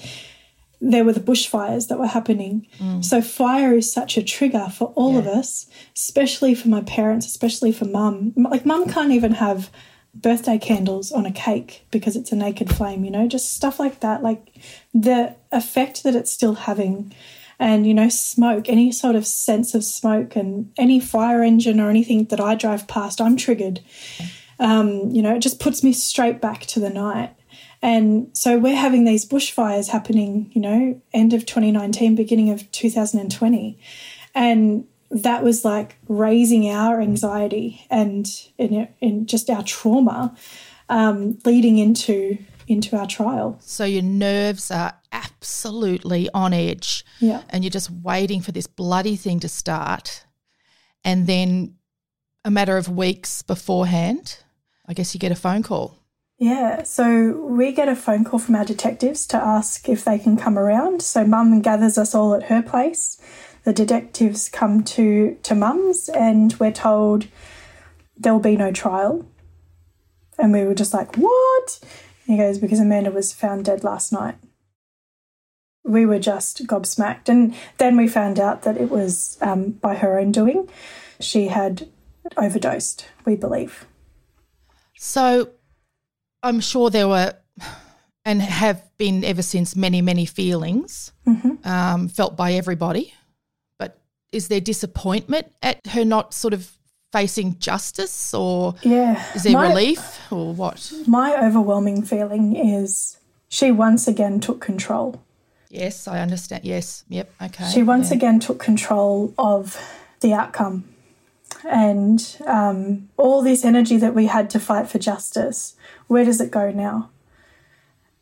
there 0.80 1.04
were 1.04 1.12
the 1.12 1.20
bushfires 1.20 1.88
that 1.88 1.98
were 1.98 2.06
happening. 2.06 2.66
Mm. 2.78 3.04
So 3.04 3.22
fire 3.22 3.74
is 3.74 3.92
such 3.92 4.16
a 4.16 4.22
trigger 4.22 4.68
for 4.68 4.92
all 4.96 5.16
of 5.16 5.26
us, 5.26 5.66
especially 5.96 6.54
for 6.54 6.68
my 6.68 6.82
parents, 6.82 7.26
especially 7.26 7.72
for 7.72 7.84
mum. 7.84 8.32
Like 8.36 8.66
mum 8.66 8.88
can't 8.88 9.12
even 9.12 9.32
have 9.32 9.70
birthday 10.14 10.58
candles 10.58 11.10
on 11.10 11.26
a 11.26 11.32
cake 11.32 11.86
because 11.90 12.16
it's 12.16 12.32
a 12.32 12.36
naked 12.36 12.74
flame, 12.74 13.04
you 13.04 13.10
know, 13.10 13.26
just 13.26 13.54
stuff 13.54 13.80
like 13.80 14.00
that. 14.00 14.22
Like 14.22 14.54
the 14.92 15.34
effect 15.52 16.02
that 16.02 16.14
it's 16.14 16.32
still 16.32 16.54
having 16.54 17.12
and 17.58 17.86
you 17.86 17.94
know 17.94 18.08
smoke 18.08 18.68
any 18.68 18.92
sort 18.92 19.16
of 19.16 19.26
sense 19.26 19.74
of 19.74 19.84
smoke 19.84 20.36
and 20.36 20.72
any 20.76 21.00
fire 21.00 21.42
engine 21.42 21.80
or 21.80 21.90
anything 21.90 22.24
that 22.26 22.40
i 22.40 22.54
drive 22.54 22.86
past 22.88 23.20
i'm 23.20 23.36
triggered. 23.36 23.80
Um, 24.60 25.10
you 25.10 25.20
know 25.22 25.34
it 25.34 25.40
just 25.40 25.60
puts 25.60 25.82
me 25.82 25.92
straight 25.92 26.40
back 26.40 26.66
to 26.66 26.80
the 26.80 26.90
night. 26.90 27.34
And 27.82 28.34
so 28.34 28.56
we're 28.56 28.76
having 28.76 29.04
these 29.04 29.28
bushfires 29.28 29.88
happening 29.88 30.50
you 30.54 30.60
know 30.60 31.00
end 31.12 31.32
of 31.32 31.46
2019 31.46 32.14
beginning 32.14 32.50
of 32.50 32.70
2020 32.72 33.78
and 34.34 34.86
that 35.10 35.44
was 35.44 35.64
like 35.64 35.96
raising 36.08 36.68
our 36.68 37.00
anxiety 37.00 37.86
and 37.88 38.26
in, 38.58 38.88
in 39.00 39.26
just 39.26 39.48
our 39.48 39.62
trauma 39.62 40.34
um, 40.88 41.38
leading 41.44 41.78
into 41.78 42.38
into 42.66 42.96
our 42.96 43.06
trial. 43.06 43.58
So 43.60 43.84
your 43.84 44.02
nerves 44.02 44.70
are 44.70 44.94
absolutely 45.44 46.26
on 46.32 46.54
edge. 46.54 47.04
Yeah. 47.20 47.42
And 47.50 47.62
you're 47.62 47.70
just 47.70 47.90
waiting 47.90 48.40
for 48.40 48.50
this 48.50 48.66
bloody 48.66 49.14
thing 49.14 49.40
to 49.40 49.48
start. 49.48 50.24
And 51.04 51.26
then 51.26 51.74
a 52.46 52.50
matter 52.50 52.78
of 52.78 52.88
weeks 52.88 53.42
beforehand, 53.42 54.38
I 54.88 54.94
guess 54.94 55.12
you 55.12 55.20
get 55.20 55.32
a 55.32 55.36
phone 55.36 55.62
call. 55.62 55.98
Yeah, 56.38 56.82
so 56.82 57.32
we 57.32 57.72
get 57.72 57.88
a 57.88 57.94
phone 57.94 58.24
call 58.24 58.38
from 58.38 58.54
our 58.54 58.64
detectives 58.64 59.26
to 59.28 59.36
ask 59.36 59.86
if 59.86 60.02
they 60.04 60.18
can 60.18 60.38
come 60.38 60.58
around. 60.58 61.02
So 61.02 61.26
mum 61.26 61.60
gathers 61.60 61.98
us 61.98 62.14
all 62.14 62.34
at 62.34 62.44
her 62.44 62.62
place. 62.62 63.20
The 63.64 63.74
detectives 63.74 64.48
come 64.48 64.82
to 64.84 65.36
to 65.42 65.54
mum's 65.54 66.08
and 66.08 66.54
we're 66.54 66.72
told 66.72 67.28
there'll 68.16 68.40
be 68.40 68.56
no 68.56 68.72
trial. 68.72 69.26
And 70.38 70.52
we 70.52 70.64
were 70.64 70.74
just 70.74 70.92
like, 70.92 71.16
"What?" 71.16 71.80
He 72.26 72.36
goes 72.36 72.58
because 72.58 72.80
Amanda 72.80 73.10
was 73.10 73.32
found 73.32 73.66
dead 73.66 73.84
last 73.84 74.12
night. 74.12 74.36
We 75.84 76.06
were 76.06 76.18
just 76.18 76.66
gobsmacked, 76.66 77.28
and 77.28 77.54
then 77.78 77.96
we 77.96 78.08
found 78.08 78.40
out 78.40 78.62
that 78.62 78.76
it 78.76 78.90
was 78.90 79.36
um, 79.40 79.72
by 79.72 79.94
her 79.96 80.18
own 80.18 80.32
doing. 80.32 80.68
She 81.20 81.48
had 81.48 81.88
overdosed, 82.36 83.06
we 83.26 83.36
believe. 83.36 83.86
So 84.96 85.50
I'm 86.42 86.60
sure 86.60 86.88
there 86.90 87.08
were 87.08 87.34
and 88.24 88.40
have 88.40 88.82
been 88.96 89.22
ever 89.24 89.42
since 89.42 89.76
many, 89.76 90.00
many 90.00 90.24
feelings 90.24 91.12
um, 91.64 92.08
felt 92.08 92.36
by 92.36 92.54
everybody. 92.54 93.12
But 93.78 93.98
is 94.32 94.48
there 94.48 94.60
disappointment 94.60 95.52
at 95.62 95.86
her 95.88 96.04
not 96.04 96.32
sort 96.32 96.54
of 96.54 96.70
facing 97.12 97.58
justice 97.58 98.32
or 98.32 98.74
Yeah, 98.82 99.22
is 99.34 99.42
there 99.42 99.52
My- 99.52 99.68
relief 99.68 100.20
or 100.32 100.54
what? 100.54 100.90
My 101.06 101.36
overwhelming 101.46 102.02
feeling 102.02 102.56
is 102.56 103.18
she 103.48 103.70
once 103.70 104.08
again 104.08 104.40
took 104.40 104.60
control. 104.60 105.20
Yes, 105.74 106.06
I 106.06 106.20
understand. 106.20 106.64
Yes. 106.64 107.04
Yep. 107.08 107.32
Okay. 107.42 107.70
She 107.72 107.82
once 107.82 108.10
Yeah. 108.10 108.16
again 108.16 108.40
took 108.40 108.58
control 108.58 109.34
of 109.36 109.76
the 110.20 110.32
outcome. 110.32 110.84
And 111.68 112.36
um, 112.46 113.08
all 113.16 113.42
this 113.42 113.64
energy 113.64 113.96
that 113.96 114.14
we 114.14 114.26
had 114.26 114.50
to 114.50 114.60
fight 114.60 114.88
for 114.88 114.98
justice, 114.98 115.74
where 116.06 116.24
does 116.24 116.40
it 116.40 116.50
go 116.50 116.70
now? 116.70 117.10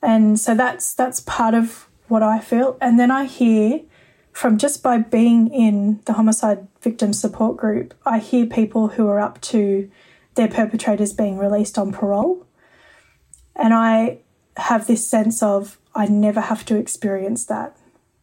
And 0.00 0.38
so 0.38 0.54
that's 0.54 0.94
that's 0.94 1.20
part 1.20 1.54
of 1.54 1.88
what 2.08 2.22
I 2.22 2.38
feel. 2.40 2.76
And 2.80 2.98
then 2.98 3.10
I 3.10 3.24
hear 3.24 3.80
from 4.32 4.58
just 4.58 4.82
by 4.82 4.98
being 4.98 5.48
in 5.52 6.00
the 6.06 6.14
homicide 6.14 6.66
victim 6.80 7.12
support 7.12 7.56
group, 7.56 7.94
I 8.06 8.18
hear 8.18 8.46
people 8.46 8.88
who 8.88 9.06
are 9.08 9.20
up 9.20 9.40
to 9.42 9.90
their 10.34 10.48
perpetrators 10.48 11.12
being 11.12 11.36
released 11.38 11.76
on 11.78 11.92
parole. 11.92 12.46
And 13.54 13.74
I 13.74 14.18
have 14.56 14.86
this 14.86 15.06
sense 15.06 15.42
of 15.42 15.78
I 15.94 16.06
never 16.06 16.40
have 16.40 16.64
to 16.66 16.76
experience 16.76 17.44
that. 17.46 17.76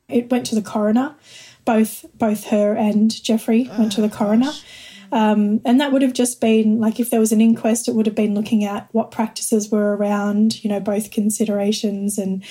It 0.08 0.32
went 0.32 0.46
to 0.48 0.56
the 0.56 0.62
coroner. 0.62 1.16
Both 1.66 2.06
both 2.16 2.46
her 2.48 2.76
and 2.76 3.12
Jeffrey 3.24 3.70
went 3.78 3.92
to 3.94 4.02
the 4.02 4.10
coroner. 4.10 4.52
Um, 5.12 5.62
and 5.66 5.82
that 5.82 5.92
would 5.92 6.02
have 6.02 6.14
just 6.14 6.40
been 6.40 6.80
like 6.80 7.00
if 7.00 7.10
there 7.10 7.20
was 7.20 7.32
an 7.32 7.42
inquest, 7.42 7.88
it 7.88 7.96
would 7.96 8.06
have 8.06 8.16
been 8.16 8.36
looking 8.36 8.64
at 8.64 8.88
what 8.92 9.12
practices 9.12 9.70
were 9.70 9.96
around, 9.96 10.64
you 10.64 10.70
know, 10.70 10.80
both 10.80 11.12
considerations, 11.12 12.18
and 12.18 12.44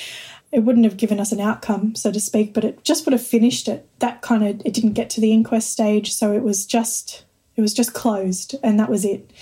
it 0.51 0.61
wouldn't 0.61 0.85
have 0.85 0.97
given 0.97 1.21
us 1.21 1.31
an 1.31 1.41
outcome, 1.41 1.95
so 1.95 2.11
to 2.11 2.21
speak, 2.21 2.55
but 2.55 2.65
it 2.65 2.83
just 2.83 3.05
would 3.05 3.13
have 3.13 3.25
finished 3.25 3.69
it. 3.69 3.89
That 4.01 4.23
kind 4.23 4.45
of 4.45 4.61
it 4.65 4.75
didn't 4.75 4.95
get 4.95 5.11
to 5.11 5.21
the 5.21 5.33
inquest 5.33 5.71
stage, 5.71 6.13
so 6.13 6.33
it 6.33 6.43
was 6.43 6.67
just 6.67 7.25
it 7.57 7.61
was 7.61 7.75
just 7.75 7.95
closed, 7.95 8.57
and 8.63 8.79
that 8.81 8.91
was 8.91 9.05
it. 9.05 9.33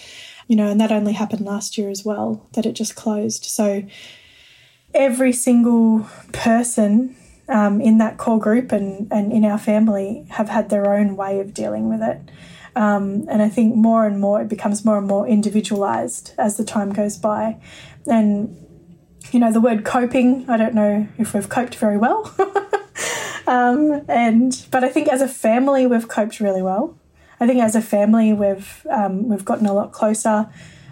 You 0.47 0.57
know, 0.57 0.69
and 0.69 0.81
that 0.81 0.93
only 0.93 1.13
happened 1.13 1.45
last 1.45 1.77
year 1.77 1.91
as 1.91 2.05
well, 2.05 2.47
that 2.53 2.67
it 2.67 2.75
just 2.75 2.95
closed. 2.95 3.45
So 3.45 3.83
every 4.95 5.33
single 5.33 6.07
person 6.33 7.17
um, 7.49 7.81
in 7.81 7.99
that 7.99 8.19
core 8.19 8.39
group 8.39 8.73
and, 8.73 9.11
and 9.13 9.33
in 9.33 9.45
our 9.45 9.59
family 9.59 10.27
have 10.31 10.49
had 10.49 10.69
their 10.69 10.95
own 10.95 11.17
way 11.17 11.41
of 11.41 11.55
dealing 11.55 11.89
with 11.89 12.03
it. 12.03 12.21
Um, 12.75 13.27
and 13.31 13.41
I 13.41 13.49
think 13.49 13.75
more 13.75 14.07
and 14.07 14.21
more 14.21 14.43
it 14.43 14.49
becomes 14.49 14.85
more 14.85 14.99
and 14.99 15.07
more 15.07 15.27
individualized 15.27 16.33
as 16.39 16.57
the 16.57 16.65
time 16.65 16.93
goes 16.93 17.17
by. 17.17 17.57
And, 18.07 18.57
you 19.33 19.41
know, 19.41 19.51
the 19.51 19.61
word 19.61 19.85
coping, 19.85 20.45
I 20.49 20.57
don't 20.57 20.75
know 20.75 21.09
if 21.19 21.33
we've 21.33 21.49
coped 21.49 21.77
very 21.77 21.97
well. 21.97 22.35
um, 23.47 24.03
and 24.09 24.67
but 24.71 24.85
I 24.85 24.89
think 24.91 25.09
as 25.09 25.23
a 25.23 25.29
family 25.29 25.87
we've 25.87 26.09
coped 26.09 26.41
really 26.41 26.63
well. 26.63 26.99
I 27.41 27.47
think 27.47 27.63
as 27.63 27.75
a 27.75 27.83
family 27.83 28.33
we've 28.33 28.87
um, 28.91 29.29
we've 29.29 29.45
gotten 29.45 29.67
a 29.67 29.73
lot 29.73 29.93
closer. 29.93 30.49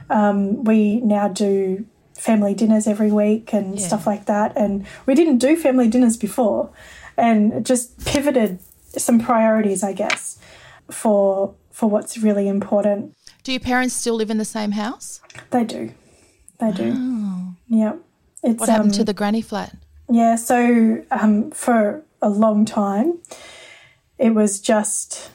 Um, 0.09 0.65
we 0.65 1.01
now 1.01 1.29
do 1.29 1.87
family 2.25 2.55
dinners 2.55 2.87
every 2.87 3.13
week 3.13 3.53
and 3.53 3.79
Yeah. 3.79 3.87
stuff 3.89 4.07
like 4.07 4.25
that. 4.27 4.57
And 4.57 4.87
we 5.07 5.15
didn't 5.15 5.39
do 5.39 5.57
family 5.57 5.89
dinners 5.89 6.17
before, 6.17 6.71
and 7.17 7.67
just 7.67 8.05
pivoted 8.05 8.59
some 9.07 9.19
priorities, 9.21 9.83
I 9.83 9.93
guess, 9.93 10.39
for 10.91 11.55
for 11.71 11.91
what's 11.91 12.17
really 12.27 12.47
important. 12.49 13.15
Do 13.43 13.53
your 13.53 13.61
parents 13.61 13.95
still 13.95 14.15
live 14.15 14.31
in 14.31 14.39
the 14.39 14.45
same 14.59 14.73
house? 14.73 15.21
They 15.51 15.65
do, 15.65 15.91
they 16.61 16.73
do. 16.73 16.89
Yeah, 17.69 17.95
it's 18.43 18.61
What 18.61 18.69
happened 18.69 18.93
um, 18.95 18.99
to 18.99 19.05
the 19.05 19.13
granny 19.15 19.43
flat? 19.43 19.71
yeah. 20.09 20.37
So 20.37 20.57
um, 21.11 21.51
for 21.51 22.03
a 22.23 22.29
long 22.29 22.65
time, 22.65 23.19
it 24.19 24.31
was 24.35 24.61
just 24.61 25.31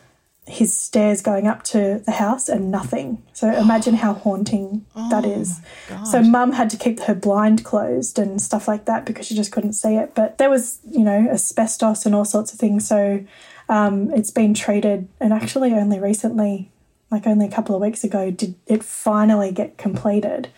his 0.49 0.73
stairs 0.73 1.21
going 1.21 1.47
up 1.47 1.63
to 1.63 2.01
the 2.05 2.11
house 2.11 2.49
and 2.49 2.71
nothing. 2.71 3.21
So 3.33 3.51
imagine 3.53 3.93
how 3.93 4.13
haunting 4.13 4.85
that 4.95 5.23
is. 5.23 5.61
So 6.05 6.21
mum 6.23 6.53
had 6.53 6.69
to 6.71 6.77
keep 6.77 6.99
her 7.01 7.13
blind 7.13 7.63
closed 7.63 8.17
and 8.17 8.41
stuff 8.41 8.67
like 8.67 8.85
that 8.85 9.05
because 9.05 9.27
she 9.27 9.35
just 9.35 9.51
couldn't 9.51 9.73
see 9.73 9.95
it. 9.95 10.15
But 10.15 10.39
there 10.39 10.49
was, 10.49 10.79
you 10.89 11.03
know, 11.03 11.27
asbestos 11.29 12.05
and 12.05 12.15
all 12.15 12.25
sorts 12.25 12.51
of 12.51 12.59
things. 12.59 12.87
So 12.87 13.23
um, 13.69 14.11
it's 14.11 14.31
been 14.31 14.55
treated, 14.55 15.07
and 15.19 15.31
actually 15.31 15.73
only 15.73 15.99
recently, 15.99 16.71
like 17.11 17.27
only 17.27 17.45
a 17.45 17.51
couple 17.51 17.75
of 17.75 17.81
weeks 17.81 18.03
ago, 18.03 18.31
did 18.31 18.55
it 18.65 18.83
finally 18.83 19.51
get 19.51 19.77
completed. 19.77 20.49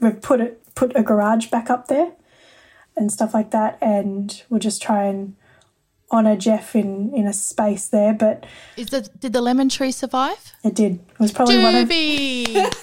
We've 0.00 0.22
put 0.22 0.40
it 0.40 0.60
put 0.76 0.96
a 0.96 1.02
garage 1.02 1.48
back 1.48 1.70
up 1.70 1.88
there 1.88 2.12
and 2.96 3.12
stuff 3.12 3.34
like 3.34 3.50
that, 3.50 3.76
and 3.82 4.42
we'll 4.48 4.60
just 4.60 4.80
try 4.80 5.04
and 5.04 5.34
honour 6.12 6.36
Jeff 6.36 6.74
in 6.76 7.12
in 7.14 7.26
a 7.26 7.32
space 7.32 7.88
there. 7.88 8.14
But 8.14 8.44
Is 8.76 8.88
the 8.88 9.02
did 9.18 9.32
the 9.32 9.42
lemon 9.42 9.68
tree 9.68 9.92
survive? 9.92 10.52
it 10.64 10.74
did. 10.74 10.94
It 10.94 11.18
was 11.20 11.32
probably 11.32 11.62
one 11.62 11.74
of 11.74 11.88
it 11.90 12.74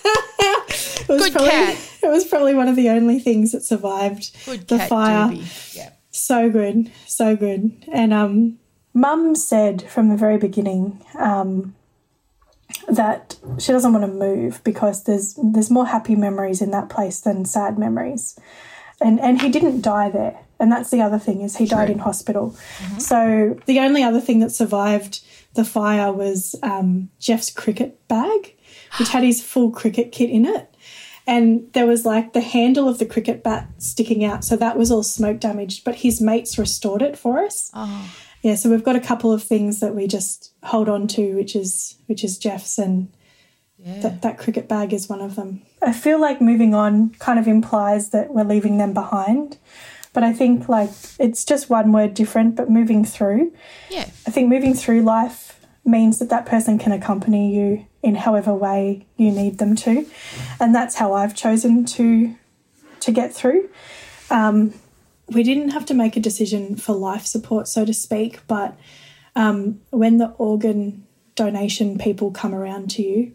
was 1.07 1.22
Good 1.24 1.32
probably, 1.34 1.49
cat. 1.49 1.88
It 2.03 2.09
was 2.09 2.26
probably 2.26 2.55
one 2.55 2.67
of 2.67 2.76
the 2.76 2.89
only 2.89 3.19
things 3.19 3.51
that 3.51 3.63
survived 3.63 4.36
Good 4.45 4.67
the 4.67 4.78
cat, 4.80 4.89
fire. 4.89 5.28
Doobie. 5.30 5.76
Yeah. 5.76 5.91
So 6.09 6.49
good, 6.49 6.91
so 7.05 7.36
good. 7.36 7.72
And 7.91 8.11
um, 8.11 8.57
Mum 8.93 9.36
said 9.36 9.84
from 9.84 10.09
the 10.09 10.17
very 10.17 10.38
beginning 10.38 11.05
um, 11.17 11.76
that 12.88 13.38
she 13.59 13.72
doesn't 13.72 13.93
want 13.93 14.05
to 14.05 14.11
move 14.11 14.61
because 14.63 15.03
there's 15.03 15.38
there's 15.41 15.69
more 15.69 15.86
happy 15.86 16.15
memories 16.15 16.61
in 16.61 16.72
that 16.72 16.89
place 16.89 17.19
than 17.22 17.45
sad 17.45 17.78
memories. 17.78 18.38
And 18.99 19.19
and 19.19 19.41
he 19.41 19.49
didn't 19.49 19.82
die 19.82 20.09
there. 20.09 20.39
And 20.62 20.72
that's 20.72 20.91
the 20.91 21.01
other 21.01 21.18
thing 21.18 21.41
is 21.41 21.57
he 21.57 21.66
died 21.66 21.89
in 21.89 21.99
hospital. 21.99 22.55
So 22.99 23.59
the 23.66 23.80
only 23.80 24.03
other 24.03 24.22
thing 24.22 24.39
that 24.39 24.51
survived 24.51 25.22
the 25.55 25.66
fire 25.66 26.14
was 26.14 26.55
um, 26.62 27.09
Jeff's 27.20 27.49
cricket 27.49 28.07
bag, 28.07 28.55
which 28.99 29.09
had 29.09 29.24
his 29.24 29.43
full 29.43 29.72
cricket 29.72 30.12
kit 30.12 30.30
in 30.30 30.45
it. 30.45 30.74
And 31.28 31.72
there 31.74 31.88
was 31.88 32.05
like 32.05 32.34
the 32.34 32.41
handle 32.41 32.88
of 32.88 32.99
the 32.99 33.05
cricket 33.05 33.43
bat 33.43 33.68
sticking 33.80 34.24
out. 34.24 34.43
So 34.43 34.55
that 34.55 34.78
was 34.78 34.91
all 34.91 35.03
smoke 35.03 35.39
damaged, 35.39 35.84
but 35.84 35.95
his 35.95 36.22
mates 36.22 36.57
restored 36.57 37.01
it 37.01 37.18
for 37.18 37.43
us. 37.43 37.72
Oh, 37.74 38.14
Yeah, 38.43 38.55
so 38.55 38.70
we've 38.70 38.84
got 38.84 38.95
a 38.95 39.01
couple 39.01 39.32
of 39.32 39.43
things 39.43 39.80
that 39.80 39.95
we 39.95 40.07
just 40.07 40.51
hold 40.64 40.89
on 40.89 41.07
to, 41.09 41.36
which 41.36 41.55
is 41.55 41.95
which 42.07 42.24
is 42.24 42.38
Jeff's 42.38 42.78
and 42.78 43.12
yeah. 43.78 43.99
that, 43.99 44.22
that 44.22 44.38
cricket 44.38 44.68
bag 44.68 44.93
is 44.93 45.09
one 45.09 45.22
of 45.22 45.36
them. 45.36 45.62
I 45.82 45.93
feel 45.93 46.20
like 46.20 46.41
moving 46.41 46.74
on 46.74 47.12
kind 47.20 47.39
of 47.39 47.47
implies 47.47 48.09
that 48.09 48.34
we're 48.34 48.43
leaving 48.43 48.78
them 48.78 48.93
behind. 48.93 49.57
But 50.14 50.24
I 50.24 50.34
think 50.34 50.68
like 50.68 50.89
it's 51.20 51.45
just 51.45 51.70
one 51.70 51.91
word 51.91 52.14
different, 52.14 52.55
but 52.55 52.70
moving 52.70 53.05
through. 53.05 53.53
yeah. 53.89 54.09
I 54.28 54.32
think 54.32 54.49
moving 54.49 54.74
through 54.74 55.01
life 55.01 55.59
means 55.86 56.20
that 56.20 56.30
that 56.30 56.45
person 56.45 56.78
can 56.78 56.91
accompany 56.91 57.55
you 57.55 57.86
in 58.03 58.16
however 58.16 58.53
way 58.53 59.05
you 59.18 59.32
need 59.32 59.57
them 59.57 59.76
to, 59.76 60.05
and 60.59 60.76
that's 60.76 60.95
how 60.95 61.14
I've 61.14 61.36
chosen 61.36 61.86
to 61.86 62.36
to 62.99 63.12
get 63.12 63.34
through. 63.34 63.70
Um, 64.30 64.74
we 65.30 65.43
didn't 65.43 65.70
have 65.70 65.86
to 65.88 65.93
make 65.93 66.18
a 66.18 66.20
decision 66.20 66.76
for 66.76 66.93
life 66.93 67.26
support, 67.26 67.68
so 67.68 67.86
to 67.86 67.93
speak, 67.93 68.45
but 68.47 68.78
um, 69.36 69.82
when 69.91 70.18
the 70.18 70.28
organ 70.38 71.05
donation 71.36 71.97
people 71.97 72.32
come 72.32 72.53
around 72.53 72.89
to 72.91 73.01
you, 73.01 73.34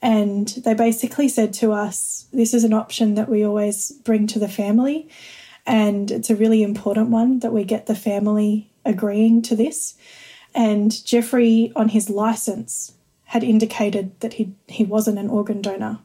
and 0.00 0.48
they 0.64 0.74
basically 0.74 1.28
said 1.28 1.52
to 1.54 1.72
us, 1.72 2.26
"This 2.32 2.54
is 2.54 2.64
an 2.64 2.72
option 2.72 3.14
that 3.14 3.28
we 3.28 3.44
always 3.44 3.92
bring 4.04 4.26
to 4.28 4.38
the 4.38 4.48
family." 4.48 5.08
And 5.66 6.10
it's 6.10 6.30
a 6.30 6.36
really 6.36 6.62
important 6.62 7.08
one 7.08 7.38
that 7.40 7.52
we 7.52 7.64
get 7.64 7.86
the 7.86 7.94
family 7.94 8.70
agreeing 8.84 9.42
to 9.42 9.56
this. 9.56 9.94
And 10.54 11.04
Jeffrey, 11.04 11.72
on 11.74 11.88
his 11.88 12.10
license, 12.10 12.94
had 13.24 13.42
indicated 13.42 14.18
that 14.20 14.34
he, 14.34 14.54
he 14.68 14.84
wasn't 14.84 15.18
an 15.18 15.28
organ 15.28 15.62
donor. 15.62 15.98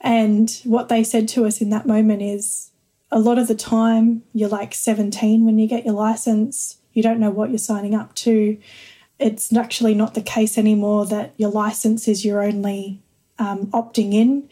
And 0.00 0.50
what 0.64 0.88
they 0.88 1.02
said 1.02 1.28
to 1.28 1.46
us 1.46 1.60
in 1.60 1.70
that 1.70 1.86
moment 1.86 2.20
is 2.20 2.70
a 3.10 3.18
lot 3.18 3.38
of 3.38 3.48
the 3.48 3.54
time, 3.54 4.22
you're 4.34 4.48
like 4.48 4.74
17 4.74 5.44
when 5.46 5.58
you 5.58 5.66
get 5.66 5.84
your 5.86 5.94
license, 5.94 6.78
you 6.92 7.02
don't 7.02 7.20
know 7.20 7.30
what 7.30 7.48
you're 7.48 7.58
signing 7.58 7.94
up 7.94 8.14
to. 8.16 8.58
It's 9.18 9.54
actually 9.54 9.94
not 9.94 10.14
the 10.14 10.20
case 10.20 10.58
anymore 10.58 11.06
that 11.06 11.32
your 11.36 11.50
license 11.50 12.06
is 12.08 12.24
your 12.24 12.42
only 12.42 13.00
um, 13.38 13.68
opting 13.68 14.12
in, 14.12 14.48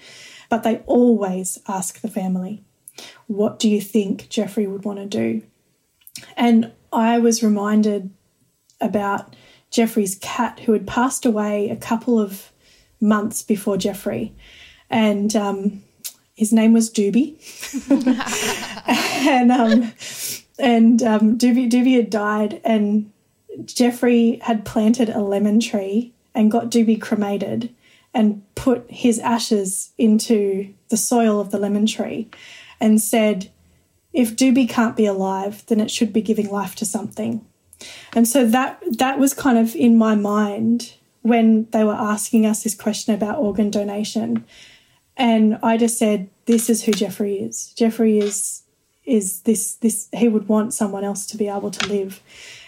but 0.49 0.63
they 0.63 0.79
always 0.87 1.59
ask 1.69 2.01
the 2.01 2.09
family 2.09 2.63
what 3.27 3.59
do 3.59 3.69
you 3.69 3.81
think 3.81 4.29
Jeffrey 4.29 4.67
would 4.67 4.85
want 4.85 4.99
to 4.99 5.07
do? 5.07 5.43
And 6.37 6.73
I 6.93 7.19
was 7.19 7.43
reminded 7.43 8.11
about 8.81 9.35
Jeffrey's 9.71 10.17
cat 10.17 10.61
who 10.61 10.73
had 10.73 10.87
passed 10.87 11.25
away 11.25 11.71
a 11.71 11.77
couple 11.77 12.21
of 12.21 12.53
months 13.01 13.43
before 13.43 13.77
Jeffrey. 13.77 14.35
And 14.91 15.35
um, 15.35 15.83
his 16.35 16.53
name 16.53 16.73
was 16.73 16.91
Doobie. 16.91 17.37
and 19.27 19.51
um, 19.51 19.93
and 20.59 21.03
um, 21.03 21.39
Doobie, 21.39 21.71
Doobie 21.71 21.97
had 21.97 22.11
died, 22.11 22.61
and 22.65 23.11
Jeffrey 23.65 24.39
had 24.43 24.65
planted 24.65 25.09
a 25.09 25.21
lemon 25.21 25.61
tree 25.61 26.13
and 26.35 26.51
got 26.51 26.71
Doobie 26.71 27.01
cremated 27.01 27.75
and 28.15 28.43
put 28.55 28.85
his 28.91 29.19
ashes 29.19 29.93
into 29.97 30.73
the 30.89 30.97
soil 30.97 31.41
of 31.41 31.51
the 31.51 31.59
lemon 31.59 31.87
tree 31.87 32.29
and 32.83 33.01
said, 33.01 33.49
if 34.13 34.35
Doobie 34.35 34.69
can't 34.69 34.97
be 34.97 35.07
alive, 35.07 35.65
then 35.69 35.81
it 35.81 35.91
should 35.91 36.13
be 36.13 36.21
giving 36.21 36.51
life 36.51 36.75
to 36.75 36.85
something. 36.85 37.47
And 38.13 38.27
so 38.27 38.45
that 38.47 38.83
that 38.99 39.19
was 39.19 39.33
kind 39.33 39.57
of 39.57 39.75
in 39.75 39.97
my 39.97 40.17
mind 40.17 40.95
when 41.23 41.69
they 41.71 41.85
were 41.85 41.95
asking 41.95 42.45
us 42.45 42.65
this 42.65 42.75
question 42.75 43.15
about 43.15 43.39
organ 43.39 43.71
donation. 43.71 44.45
And 45.17 45.59
I 45.63 45.77
just 45.77 45.97
said, 45.97 46.29
this 46.47 46.69
is 46.69 46.83
who 46.83 46.93
Jeffrey 46.93 47.37
is. 47.37 47.73
Jeffrey 47.75 48.19
is 48.19 48.63
is 49.05 49.43
this 49.43 49.75
this 49.77 50.09
he 50.13 50.29
would 50.29 50.49
want 50.49 50.75
someone 50.75 51.05
else 51.05 51.25
to 51.27 51.37
be 51.37 51.49
able 51.49 51.71
to 51.71 51.89
live. 51.89 52.21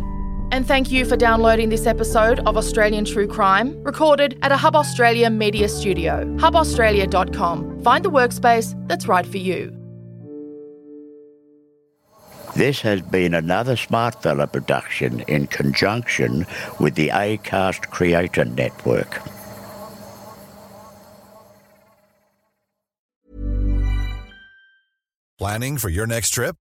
And 0.53 0.67
thank 0.67 0.91
you 0.91 1.05
for 1.05 1.17
downloading 1.17 1.69
this 1.69 1.87
episode 1.87 2.41
of 2.41 2.57
Australian 2.57 3.05
True 3.05 3.29
Crime, 3.29 3.81
recorded 3.85 4.39
at 4.43 4.51
a 4.51 4.57
Hub 4.57 4.75
Australia 4.75 5.31
media 5.31 5.69
studio, 5.69 6.25
hubaustralia.com. 6.39 7.83
Find 7.83 8.05
the 8.05 8.11
workspace 8.11 8.75
that's 8.89 9.07
right 9.07 9.27
for 9.27 9.39
you. 9.39 9.77
This 12.57 12.81
has 12.81 13.01
been 13.01 13.33
another 13.33 13.77
Smart 13.77 14.21
Fella 14.23 14.49
production 14.49 15.21
in 15.29 15.47
conjunction 15.47 16.47
with 16.81 16.97
the 16.97 17.09
ACAST 17.09 17.91
Creator 17.91 18.47
Network. 18.47 19.21
Planning 25.39 25.79
for 25.79 25.89
your 25.89 26.07
next 26.07 26.31
trip? 26.31 26.57